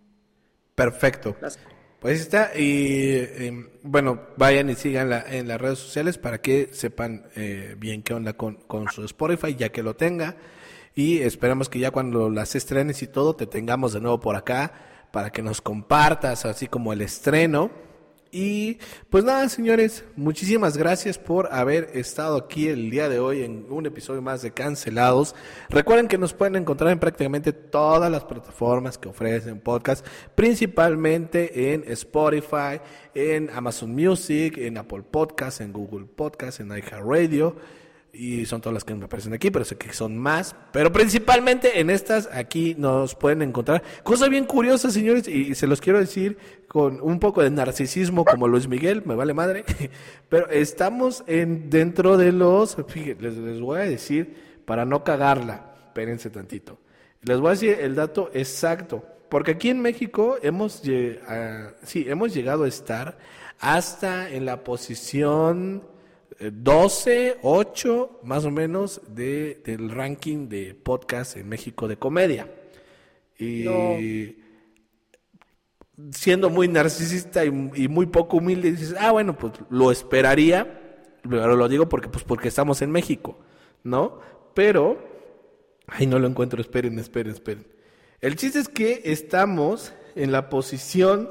Perfecto. 0.74 1.36
Pues 2.01 2.20
está, 2.20 2.53
y 2.55 3.16
em, 3.16 3.68
bueno, 3.82 4.20
vayan 4.36 4.68
y 4.70 4.74
sigan 4.74 5.12
en 5.28 5.49
las 5.49 5.61
redes 5.61 5.78
sociales 5.78 6.18
para 6.18 6.40
que 6.40 6.68
sepan 6.72 7.26
eh, 7.34 7.74
bien 7.78 8.03
qué 8.03 8.14
onda 8.14 8.34
con, 8.34 8.57
con 8.57 8.88
su 8.90 9.05
Spotify, 9.05 9.55
ya 9.55 9.70
que 9.70 9.82
lo 9.82 9.97
tenga. 9.97 10.36
Y 10.94 11.20
esperamos 11.20 11.68
que 11.68 11.78
ya 11.78 11.90
cuando 11.90 12.30
las 12.30 12.55
estrenes 12.55 13.03
y 13.03 13.07
todo, 13.07 13.34
te 13.34 13.47
tengamos 13.47 13.92
de 13.92 14.01
nuevo 14.01 14.20
por 14.20 14.36
acá 14.36 14.72
para 15.11 15.30
que 15.30 15.42
nos 15.42 15.61
compartas, 15.61 16.44
así 16.44 16.66
como 16.66 16.92
el 16.92 17.01
estreno 17.01 17.70
y 18.31 18.79
pues 19.11 19.24
nada, 19.24 19.49
señores, 19.49 20.05
muchísimas 20.16 20.77
gracias 20.77 21.18
por 21.18 21.53
haber 21.53 21.91
estado 21.95 22.37
aquí 22.37 22.68
el 22.68 22.91
día 22.91 23.09
de 23.09 23.18
hoy 23.18 23.43
en 23.43 23.66
un 23.70 23.87
episodio 23.87 24.22
más 24.22 24.43
de 24.43 24.53
Cancelados. 24.53 25.35
Recuerden 25.68 26.09
que 26.09 26.18
nos 26.18 26.35
pueden 26.35 26.57
encontrar 26.57 26.91
en 26.91 26.99
prácticamente 26.99 27.53
todas 27.53 28.11
las 28.11 28.24
plataformas 28.24 28.99
que 28.99 29.09
ofrecen 29.09 29.61
podcast, 29.61 30.07
principalmente 30.35 31.72
en 31.72 31.85
Spotify, 31.87 32.81
en 33.14 33.51
Amazon 33.51 33.95
Music, 33.95 34.59
en 34.59 34.79
Apple 34.79 35.03
Podcast, 35.03 35.61
en 35.61 35.72
Google 35.72 36.07
Podcast, 36.07 36.61
en 36.61 36.68
iHeartRadio 36.68 37.57
y 38.19 38.47
son 38.47 38.61
todas 38.61 38.75
las 38.75 38.85
que 38.85 38.95
me 38.95 39.05
aparecen 39.05 39.33
aquí, 39.33 39.51
pero 39.51 39.64
sé 39.64 39.77
que 39.77 39.93
son 39.93 40.17
más. 40.17 40.57
Pero 40.73 40.93
principalmente 40.93 41.81
en 41.81 41.91
estas 41.91 42.29
aquí 42.33 42.75
nos 42.79 43.14
pueden 43.14 43.43
encontrar 43.43 43.83
cosas 44.03 44.29
bien 44.31 44.45
curiosas, 44.45 44.95
señores, 44.95 45.29
y 45.29 45.55
se 45.55 45.67
los 45.67 45.81
quiero 45.81 45.99
decir 45.99 46.39
con 46.69 47.01
un 47.01 47.21
poco 47.21 47.43
de 47.43 47.51
narcisismo 47.51 48.25
como 48.25 48.49
Luis 48.49 48.69
Miguel, 48.69 49.03
me 49.05 49.14
vale 49.14 49.35
madre. 49.35 49.64
Pero 50.29 50.49
estamos 50.49 51.25
en 51.27 51.71
dentro 51.71 52.17
de 52.17 52.33
los, 52.33 52.77
fíjense, 52.89 53.23
les, 53.23 53.37
les 53.37 53.61
voy 53.61 53.81
a 53.81 53.85
decir 53.85 54.62
para 54.64 54.85
no 54.85 55.05
cagarla. 55.05 55.75
espérense 55.89 56.31
tantito. 56.31 56.79
Les 57.23 57.39
voy 57.39 57.49
a 57.49 57.51
decir 57.53 57.79
el 57.81 57.95
dato 57.95 58.31
exacto, 58.35 59.05
porque 59.29 59.53
aquí 59.53 59.71
en 59.71 59.81
México 59.81 60.37
hemos, 60.43 60.83
sí, 61.83 62.05
hemos 62.09 62.33
llegado 62.35 62.64
a 62.64 62.69
estar 62.69 63.19
hasta 63.59 64.31
en 64.31 64.45
la 64.45 64.62
posición 64.62 65.83
12, 66.41 67.29
eh, 67.29 67.37
8 67.43 68.20
más 68.24 68.45
o 68.45 68.51
menos 68.51 69.01
de, 69.09 69.62
del 69.64 69.91
ranking 69.91 70.49
de 70.49 70.74
podcast 70.74 71.37
en 71.37 71.49
México 71.49 71.89
de 71.89 71.97
comedia. 71.97 72.53
Y 73.39 73.66
siendo 76.12 76.51
muy 76.51 76.68
narcisista 76.68 77.45
y, 77.45 77.51
muy 77.51 78.07
poco 78.07 78.39
humilde, 78.39 78.72
dices, 78.72 78.95
ah, 78.99 79.12
bueno, 79.12 79.37
pues 79.37 79.55
lo 79.70 79.91
esperaría, 79.91 81.09
pero 81.29 81.57
lo 81.57 81.68
digo 81.68 81.89
porque, 81.89 82.09
pues 82.09 82.24
porque 82.24 82.49
estamos 82.49 82.83
en 82.83 82.91
México, 82.91 83.39
¿no? 83.83 84.20
Pero, 84.55 84.99
ay, 85.87 86.07
no 86.07 86.18
lo 86.18 86.29
encuentro, 86.29 86.61
esperen, 86.61 86.99
esperen, 86.99 87.33
esperen. 87.33 87.66
El 88.20 88.37
chiste 88.37 88.59
es 88.59 88.68
que 88.68 89.03
estamos 89.05 89.93
en 90.14 90.33
la 90.33 90.49
posición 90.49 91.31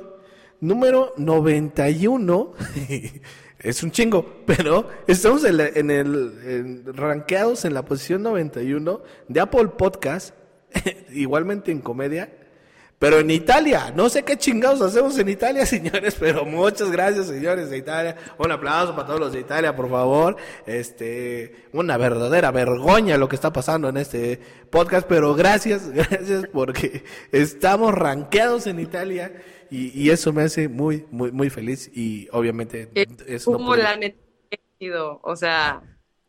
número 0.60 1.14
91. 1.18 2.54
es 3.60 3.84
un 3.84 3.92
chingo, 3.92 4.26
pero 4.46 4.90
estamos 5.08 5.44
en, 5.46 5.60
en 5.60 5.92
el 5.92 6.84
rankeados 6.94 7.66
en 7.66 7.74
la 7.74 7.84
posición 7.86 8.24
91 8.24 9.02
de 9.28 9.40
Apple 9.40 9.70
Podcast, 9.78 10.34
igualmente 11.12 11.72
en 11.72 11.82
comedia, 11.82 12.45
pero 13.06 13.20
en 13.20 13.30
Italia, 13.30 13.94
no 13.96 14.10
sé 14.10 14.24
qué 14.24 14.36
chingados 14.36 14.82
hacemos 14.82 15.16
en 15.20 15.30
Italia, 15.30 15.64
señores, 15.68 16.18
pero 16.20 16.44
muchas 16.44 16.90
gracias, 16.90 17.28
señores 17.28 17.70
de 17.70 17.78
Italia. 17.78 18.18
Un 18.40 18.52
aplauso 18.52 18.96
para 18.96 19.06
todos 19.06 19.20
los 19.20 19.32
de 19.32 19.42
Italia, 19.42 19.76
por 19.76 19.92
favor. 19.92 20.38
Este, 20.66 21.68
una 21.72 21.98
verdadera 21.98 22.50
vergüenza 22.50 23.16
lo 23.20 23.30
que 23.30 23.36
está 23.36 23.54
pasando 23.54 23.90
en 23.90 23.98
este 23.98 24.40
podcast, 24.72 25.08
pero 25.08 25.36
gracias, 25.36 25.88
gracias 25.94 26.48
porque 26.52 27.04
estamos 27.32 27.94
rankeados 27.94 28.66
en 28.66 28.80
Italia 28.80 29.40
y, 29.70 30.10
eso 30.10 30.34
me 30.34 30.42
hace 30.42 30.68
muy, 30.68 31.06
muy, 31.12 31.32
muy 31.32 31.52
feliz 31.52 31.92
y 31.94 32.28
obviamente 32.32 32.90
es 33.28 33.46
como 33.46 33.76
la 33.76 34.00
o 35.22 35.36
sea, 35.36 35.84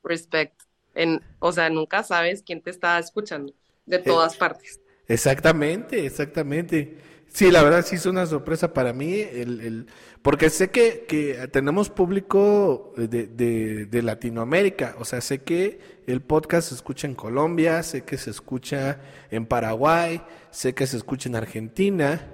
respect. 0.05 0.61
En, 0.95 1.23
o 1.39 1.53
sea, 1.53 1.71
nunca 1.71 2.03
sabes 2.03 2.43
quién 2.43 2.61
te 2.61 2.69
está 2.69 2.99
escuchando 2.99 3.55
de 3.87 3.99
todas 3.99 4.37
partes. 4.37 4.83
Exactamente, 5.09 6.05
exactamente. 6.07 6.99
Sí, 7.29 7.51
la 7.51 7.63
verdad 7.63 7.85
sí 7.85 7.97
es 7.97 8.07
una 8.07 8.25
sorpresa 8.27 8.73
para 8.73 8.93
mí, 8.93 9.21
el, 9.21 9.61
el, 9.61 9.87
porque 10.23 10.49
sé 10.49 10.71
que, 10.71 11.05
que 11.07 11.49
tenemos 11.49 11.91
público 11.91 12.95
de, 12.97 13.27
de, 13.27 14.03
Latinoamérica, 14.03 14.97
o 14.99 15.05
sea, 15.05 15.21
sé 15.21 15.43
que 15.43 15.79
el 16.07 16.23
podcast 16.23 16.71
se 16.71 16.75
escucha 16.77 17.07
en 17.07 17.15
Colombia, 17.15 17.83
sé 17.83 18.05
que 18.05 18.17
se 18.17 18.31
escucha 18.31 19.01
en 19.31 19.45
Paraguay, 19.45 20.23
sé 20.51 20.75
que 20.75 20.87
se 20.87 20.97
escucha 20.97 21.29
en 21.29 21.37
Argentina, 21.37 22.27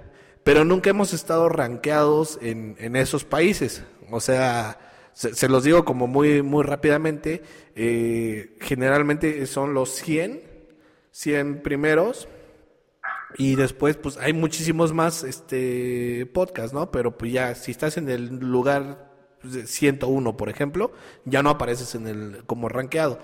pero 0.43 0.63
nunca 0.63 0.91
hemos 0.91 1.13
estado 1.13 1.49
rankeados 1.49 2.39
en, 2.41 2.77
en 2.79 2.95
esos 2.95 3.25
países, 3.25 3.83
o 4.09 4.21
sea, 4.21 4.79
se, 5.11 5.35
se, 5.35 5.49
los 5.49 5.65
digo 5.65 5.83
como 5.83 6.07
muy, 6.07 6.41
muy 6.41 6.63
rápidamente, 6.63 7.43
eh, 7.75 8.55
generalmente 8.61 9.45
son 9.47 9.73
los 9.73 9.89
100, 9.95 10.41
100 11.11 11.61
primeros, 11.61 12.29
y 13.37 13.55
después, 13.55 13.97
pues 13.97 14.17
hay 14.17 14.33
muchísimos 14.33 14.93
más 14.93 15.23
este 15.23 16.25
podcasts, 16.33 16.73
¿no? 16.73 16.91
Pero 16.91 17.17
pues 17.17 17.31
ya, 17.31 17.55
si 17.55 17.71
estás 17.71 17.97
en 17.97 18.09
el 18.09 18.39
lugar 18.39 19.11
101, 19.65 20.37
por 20.37 20.49
ejemplo, 20.49 20.91
ya 21.25 21.43
no 21.43 21.49
apareces 21.49 21.95
en 21.95 22.07
el 22.07 22.43
como 22.45 22.69
rankeado. 22.69 23.19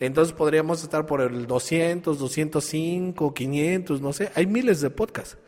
Entonces 0.00 0.34
podríamos 0.34 0.82
estar 0.82 1.06
por 1.06 1.20
el 1.20 1.46
200, 1.46 2.18
205, 2.18 3.34
500, 3.34 4.00
no 4.00 4.12
sé. 4.12 4.30
Hay 4.34 4.46
miles 4.46 4.80
de 4.80 4.90
podcasts. 4.90 5.38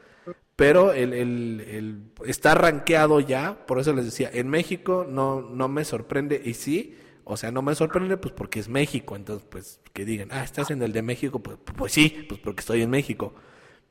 Pero 0.54 0.92
el, 0.92 1.12
el, 1.12 1.60
el 1.60 2.02
está 2.24 2.54
rankeado 2.54 3.20
ya, 3.20 3.66
por 3.66 3.78
eso 3.78 3.92
les 3.92 4.06
decía, 4.06 4.30
en 4.32 4.48
México 4.48 5.06
no, 5.08 5.42
no 5.42 5.68
me 5.68 5.84
sorprende. 5.84 6.40
Y 6.42 6.54
sí, 6.54 6.96
o 7.24 7.36
sea, 7.36 7.50
no 7.50 7.60
me 7.60 7.74
sorprende 7.74 8.16
pues 8.16 8.32
porque 8.32 8.60
es 8.60 8.68
México. 8.68 9.16
Entonces, 9.16 9.46
pues 9.50 9.80
que 9.92 10.06
digan, 10.06 10.28
ah, 10.32 10.44
estás 10.44 10.70
en 10.70 10.82
el 10.82 10.92
de 10.92 11.02
México, 11.02 11.40
pues, 11.40 11.58
pues 11.76 11.92
sí, 11.92 12.24
pues 12.28 12.40
porque 12.40 12.60
estoy 12.60 12.82
en 12.82 12.90
México. 12.90 13.34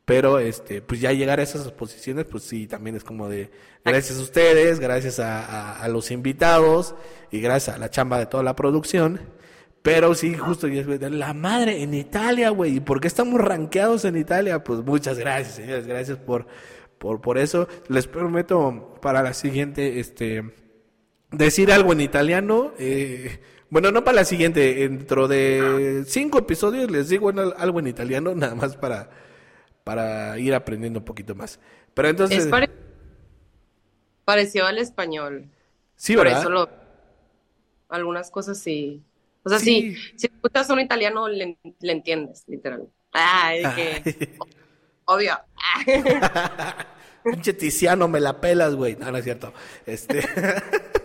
Pero 0.05 0.37
este, 0.37 0.83
pues 0.83 1.01
ya 1.01 1.11
llegar 1.11 1.39
a 1.39 1.43
esas 1.43 1.71
posiciones, 1.71 2.25
pues 2.25 2.43
sí, 2.43 2.67
también 2.67 2.95
es 2.95 3.03
como 3.03 3.27
de 3.27 3.49
gracias 3.83 4.19
a 4.19 4.21
ustedes, 4.21 4.79
gracias 4.79 5.19
a, 5.19 5.81
a, 5.81 5.87
los 5.87 6.11
invitados 6.11 6.93
y 7.31 7.41
gracias 7.41 7.75
a 7.75 7.79
la 7.79 7.89
chamba 7.89 8.19
de 8.19 8.27
toda 8.27 8.43
la 8.43 8.55
producción. 8.55 9.19
Pero 9.81 10.15
sí, 10.15 10.35
justo 10.35 10.67
la 10.67 11.33
madre 11.33 11.83
en 11.83 11.93
Italia, 11.93 12.49
güey. 12.49 12.77
¿Y 12.77 12.79
por 12.79 12.99
qué 12.99 13.07
estamos 13.07 13.39
rankeados 13.39 14.05
en 14.05 14.17
Italia? 14.17 14.63
Pues 14.63 14.79
muchas 14.79 15.19
gracias, 15.19 15.55
señores. 15.55 15.85
Gracias 15.85 16.17
por, 16.17 16.47
por, 16.97 17.21
por 17.21 17.37
eso. 17.37 17.67
Les 17.87 18.07
prometo 18.07 18.97
para 18.99 19.21
la 19.21 19.33
siguiente, 19.33 19.99
este, 19.99 20.43
decir 21.31 21.71
algo 21.71 21.93
en 21.93 22.01
italiano. 22.01 22.73
Eh, 22.79 23.39
bueno, 23.69 23.91
no 23.91 24.03
para 24.03 24.17
la 24.17 24.25
siguiente. 24.25 24.73
Dentro 24.73 25.27
de 25.27 26.03
cinco 26.07 26.39
episodios 26.39 26.89
les 26.89 27.09
digo 27.09 27.31
algo 27.57 27.79
en 27.79 27.87
italiano, 27.87 28.33
nada 28.33 28.55
más 28.55 28.77
para 28.77 29.24
para 29.85 30.37
ir 30.39 30.53
aprendiendo 30.53 30.99
un 30.99 31.05
poquito 31.05 31.33
más. 31.35 31.59
Pero 31.93 32.09
entonces... 32.09 32.45
Es 32.45 32.69
parecido 34.25 34.65
al 34.65 34.79
español. 34.79 35.47
Sí, 35.95 36.15
¿verdad? 36.15 36.43
Por 36.43 36.53
eso 36.53 36.69
algunas 37.87 38.31
cosas 38.31 38.57
sí. 38.57 39.03
O 39.43 39.49
sea, 39.49 39.59
sí. 39.59 39.95
si 40.15 40.27
escuchas 40.27 40.69
un 40.71 40.79
italiano, 40.79 41.29
le, 41.29 41.57
entiendes, 41.81 42.43
literal. 42.47 42.89
Ah, 43.13 43.53
es 43.55 43.73
que... 43.75 44.37
Obvio. 45.05 45.39
Pinche 47.23 47.53
Tiziano, 47.53 48.07
me 48.07 48.19
la 48.19 48.41
pelas, 48.41 48.75
güey. 48.75 48.95
No, 48.95 49.11
no 49.11 49.17
es 49.19 49.23
cierto. 49.23 49.53
Este... 49.85 50.21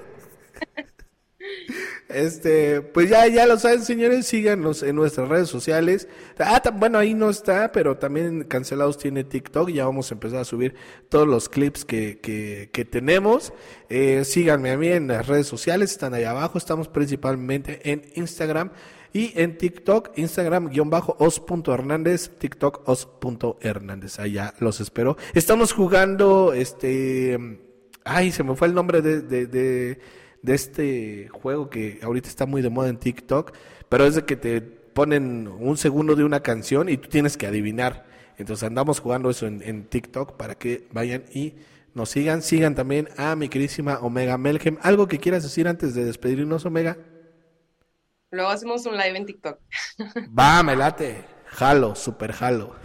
Este, 2.13 2.83
pues 2.83 3.09
ya, 3.09 3.27
ya 3.29 3.47
lo 3.47 3.59
saben, 3.59 3.83
señores, 3.83 4.27
síganos 4.27 4.83
en 4.83 4.97
nuestras 4.97 5.29
redes 5.29 5.49
sociales. 5.49 6.09
Ah, 6.39 6.63
bueno, 6.75 6.99
ahí 6.99 7.15
no 7.15 7.31
está, 7.31 7.73
pero 7.73 7.97
también 7.97 8.45
Cancelados 8.45 8.99
tiene 8.99 9.25
TikTok. 9.25 9.71
Ya 9.71 9.85
vamos 9.85 10.11
a 10.11 10.15
empezar 10.15 10.41
a 10.41 10.45
subir 10.45 10.75
todos 11.09 11.27
los 11.27 11.49
clips 11.49 11.85
que, 11.85 12.19
que, 12.21 12.71
que 12.73 12.85
tenemos. 12.85 13.53
Eh, 13.89 14.25
síganme 14.25 14.71
a 14.71 14.77
mí 14.77 14.89
en 14.89 15.09
las 15.09 15.27
redes 15.27 15.47
sociales, 15.47 15.93
están 15.93 16.15
ahí 16.15 16.25
abajo. 16.25 16.59
Estamos 16.59 16.89
principalmente 16.89 17.91
en 17.91 18.03
Instagram 18.15 18.73
y 19.13 19.33
en 19.41 19.59
TikTok, 19.59 20.17
Instagram-os.hernández, 20.17 22.39
TikTok 22.39 22.89
os.hernández. 22.89 24.21
Allá 24.21 24.55
los 24.61 24.81
espero. 24.81 25.17
Estamos 25.35 25.73
jugando, 25.73 26.53
este, 26.53 27.59
ay, 28.05 28.31
se 28.31 28.45
me 28.45 28.55
fue 28.55 28.69
el 28.69 28.75
nombre 28.75 29.03
de, 29.03 29.21
de 29.21 29.47
de 29.47 29.99
este 30.47 31.29
juego 31.29 31.71
que 31.71 32.01
ahorita 32.03 32.29
está 32.29 32.47
muy 32.47 32.63
de 32.63 32.71
moda 32.71 32.89
en 32.89 32.99
TikTok, 32.99 33.53
pero 33.89 34.05
es 34.07 34.15
de 34.15 34.25
que 34.25 34.37
te 34.37 34.61
ponen 34.61 35.49
un 35.49 35.77
segundo 35.77 36.17
de 36.17 36.25
una 36.25 36.41
canción 36.41 36.89
y 36.89 36.97
tú 36.97 37.09
tienes 37.09 37.37
que 37.37 37.47
adivinar. 37.47 38.07
Entonces 38.39 38.67
andamos 38.67 39.01
jugando 39.01 39.31
eso 39.31 39.47
en, 39.47 39.85
TikTok 39.85 40.37
para 40.37 40.55
que 40.55 40.89
vayan 40.93 41.25
y 41.33 41.55
nos 41.95 42.11
sigan. 42.11 42.43
Sigan 42.43 42.75
también 42.75 43.09
a 43.17 43.37
mi 43.37 43.49
queridísima 43.49 43.99
Omega 44.01 44.39
Melgem. 44.39 44.79
¿Algo 44.83 45.09
que 45.09 45.19
quieras 45.19 45.43
decir 45.43 45.69
antes 45.69 45.95
de 45.95 46.05
despedirnos, 46.05 46.65
Omega? 46.65 46.97
Luego 48.31 48.51
hacemos 48.51 48.87
un 48.87 48.97
live 48.97 49.17
en 49.17 49.27
TikTok. 49.27 49.59
Va, 50.39 50.63
me 50.63 50.77
late. 50.77 51.25
Jalo, 51.47 51.95
super 51.95 52.33
jalo. 52.33 52.77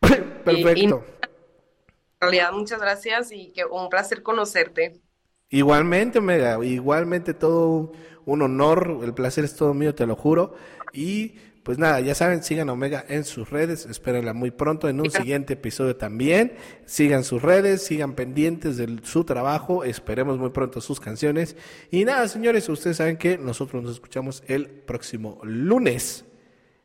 Perfecto. 0.00 1.04
en 1.04 2.20
realidad, 2.20 2.52
muchas 2.52 2.80
gracias 2.80 3.32
y 3.32 3.52
que 3.52 3.64
un 3.64 3.88
placer 3.90 4.22
conocerte. 4.22 5.02
Igualmente, 5.50 6.18
Omega, 6.18 6.62
igualmente 6.64 7.32
todo 7.34 7.92
un 8.26 8.42
honor, 8.42 9.00
el 9.02 9.14
placer 9.14 9.44
es 9.44 9.56
todo 9.56 9.72
mío, 9.72 9.94
te 9.94 10.06
lo 10.06 10.14
juro. 10.14 10.54
Y 10.92 11.36
pues 11.62 11.78
nada, 11.78 12.00
ya 12.00 12.14
saben, 12.14 12.42
sigan 12.42 12.68
a 12.68 12.72
Omega 12.72 13.04
en 13.08 13.24
sus 13.24 13.50
redes, 13.50 13.86
espérenla 13.86 14.32
muy 14.32 14.50
pronto 14.50 14.88
en 14.88 15.00
un 15.00 15.10
siguiente 15.10 15.54
episodio 15.54 15.96
también. 15.96 16.52
Sigan 16.84 17.24
sus 17.24 17.42
redes, 17.42 17.82
sigan 17.82 18.14
pendientes 18.14 18.76
de 18.76 19.00
su 19.02 19.24
trabajo, 19.24 19.84
esperemos 19.84 20.38
muy 20.38 20.50
pronto 20.50 20.80
sus 20.80 21.00
canciones. 21.00 21.56
Y 21.90 22.04
nada, 22.04 22.28
señores, 22.28 22.68
ustedes 22.68 22.98
saben 22.98 23.16
que 23.16 23.38
nosotros 23.38 23.82
nos 23.82 23.92
escuchamos 23.92 24.42
el 24.46 24.66
próximo 24.68 25.40
lunes 25.42 26.24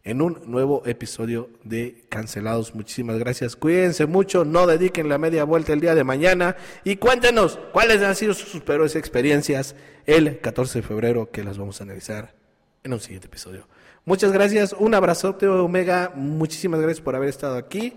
en 0.04 0.22
un 0.22 0.41
nuevo 0.45 0.84
episodio 0.86 1.49
de 1.64 2.06
Cancelados. 2.10 2.76
Muchísimas 2.76 3.18
gracias. 3.18 3.56
Cuídense 3.56 4.06
mucho, 4.06 4.43
no 4.45 4.68
dediquen 4.68 5.10
la 5.10 5.18
media 5.18 5.43
vuelta 5.45 5.74
el 5.74 5.80
día 5.80 5.95
de 5.95 6.04
mañana 6.04 6.56
y 6.84 6.97
cuéntenos 6.97 7.58
cuáles 7.72 8.01
han 8.01 8.16
sido 8.16 8.34
sus 8.34 8.62
peores 8.62 8.95
experiencias 8.95 9.76
el 10.06 10.39
14 10.39 10.80
de 10.80 10.88
febrero 10.88 11.32
que 11.32 11.43
las 11.43 11.58
vamos 11.58 11.80
a 11.80 11.86
analizar 11.86 12.36
en 12.84 12.93
un 12.93 12.99
siguiente 12.99 13.28
episodio. 13.28 13.68
Muchas 14.06 14.34
gracias, 14.34 14.74
un 14.78 14.93
abrazote 14.93 15.47
Omega, 15.47 16.12
muchísimas 16.16 16.82
gracias 16.82 17.01
por 17.01 17.16
haber 17.16 17.30
estado 17.30 17.56
aquí 17.56 17.93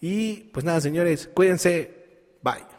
y 0.00 0.50
pues 0.52 0.64
nada 0.64 0.80
señores, 0.80 1.28
cuídense, 1.34 1.90
bye. 2.42 2.69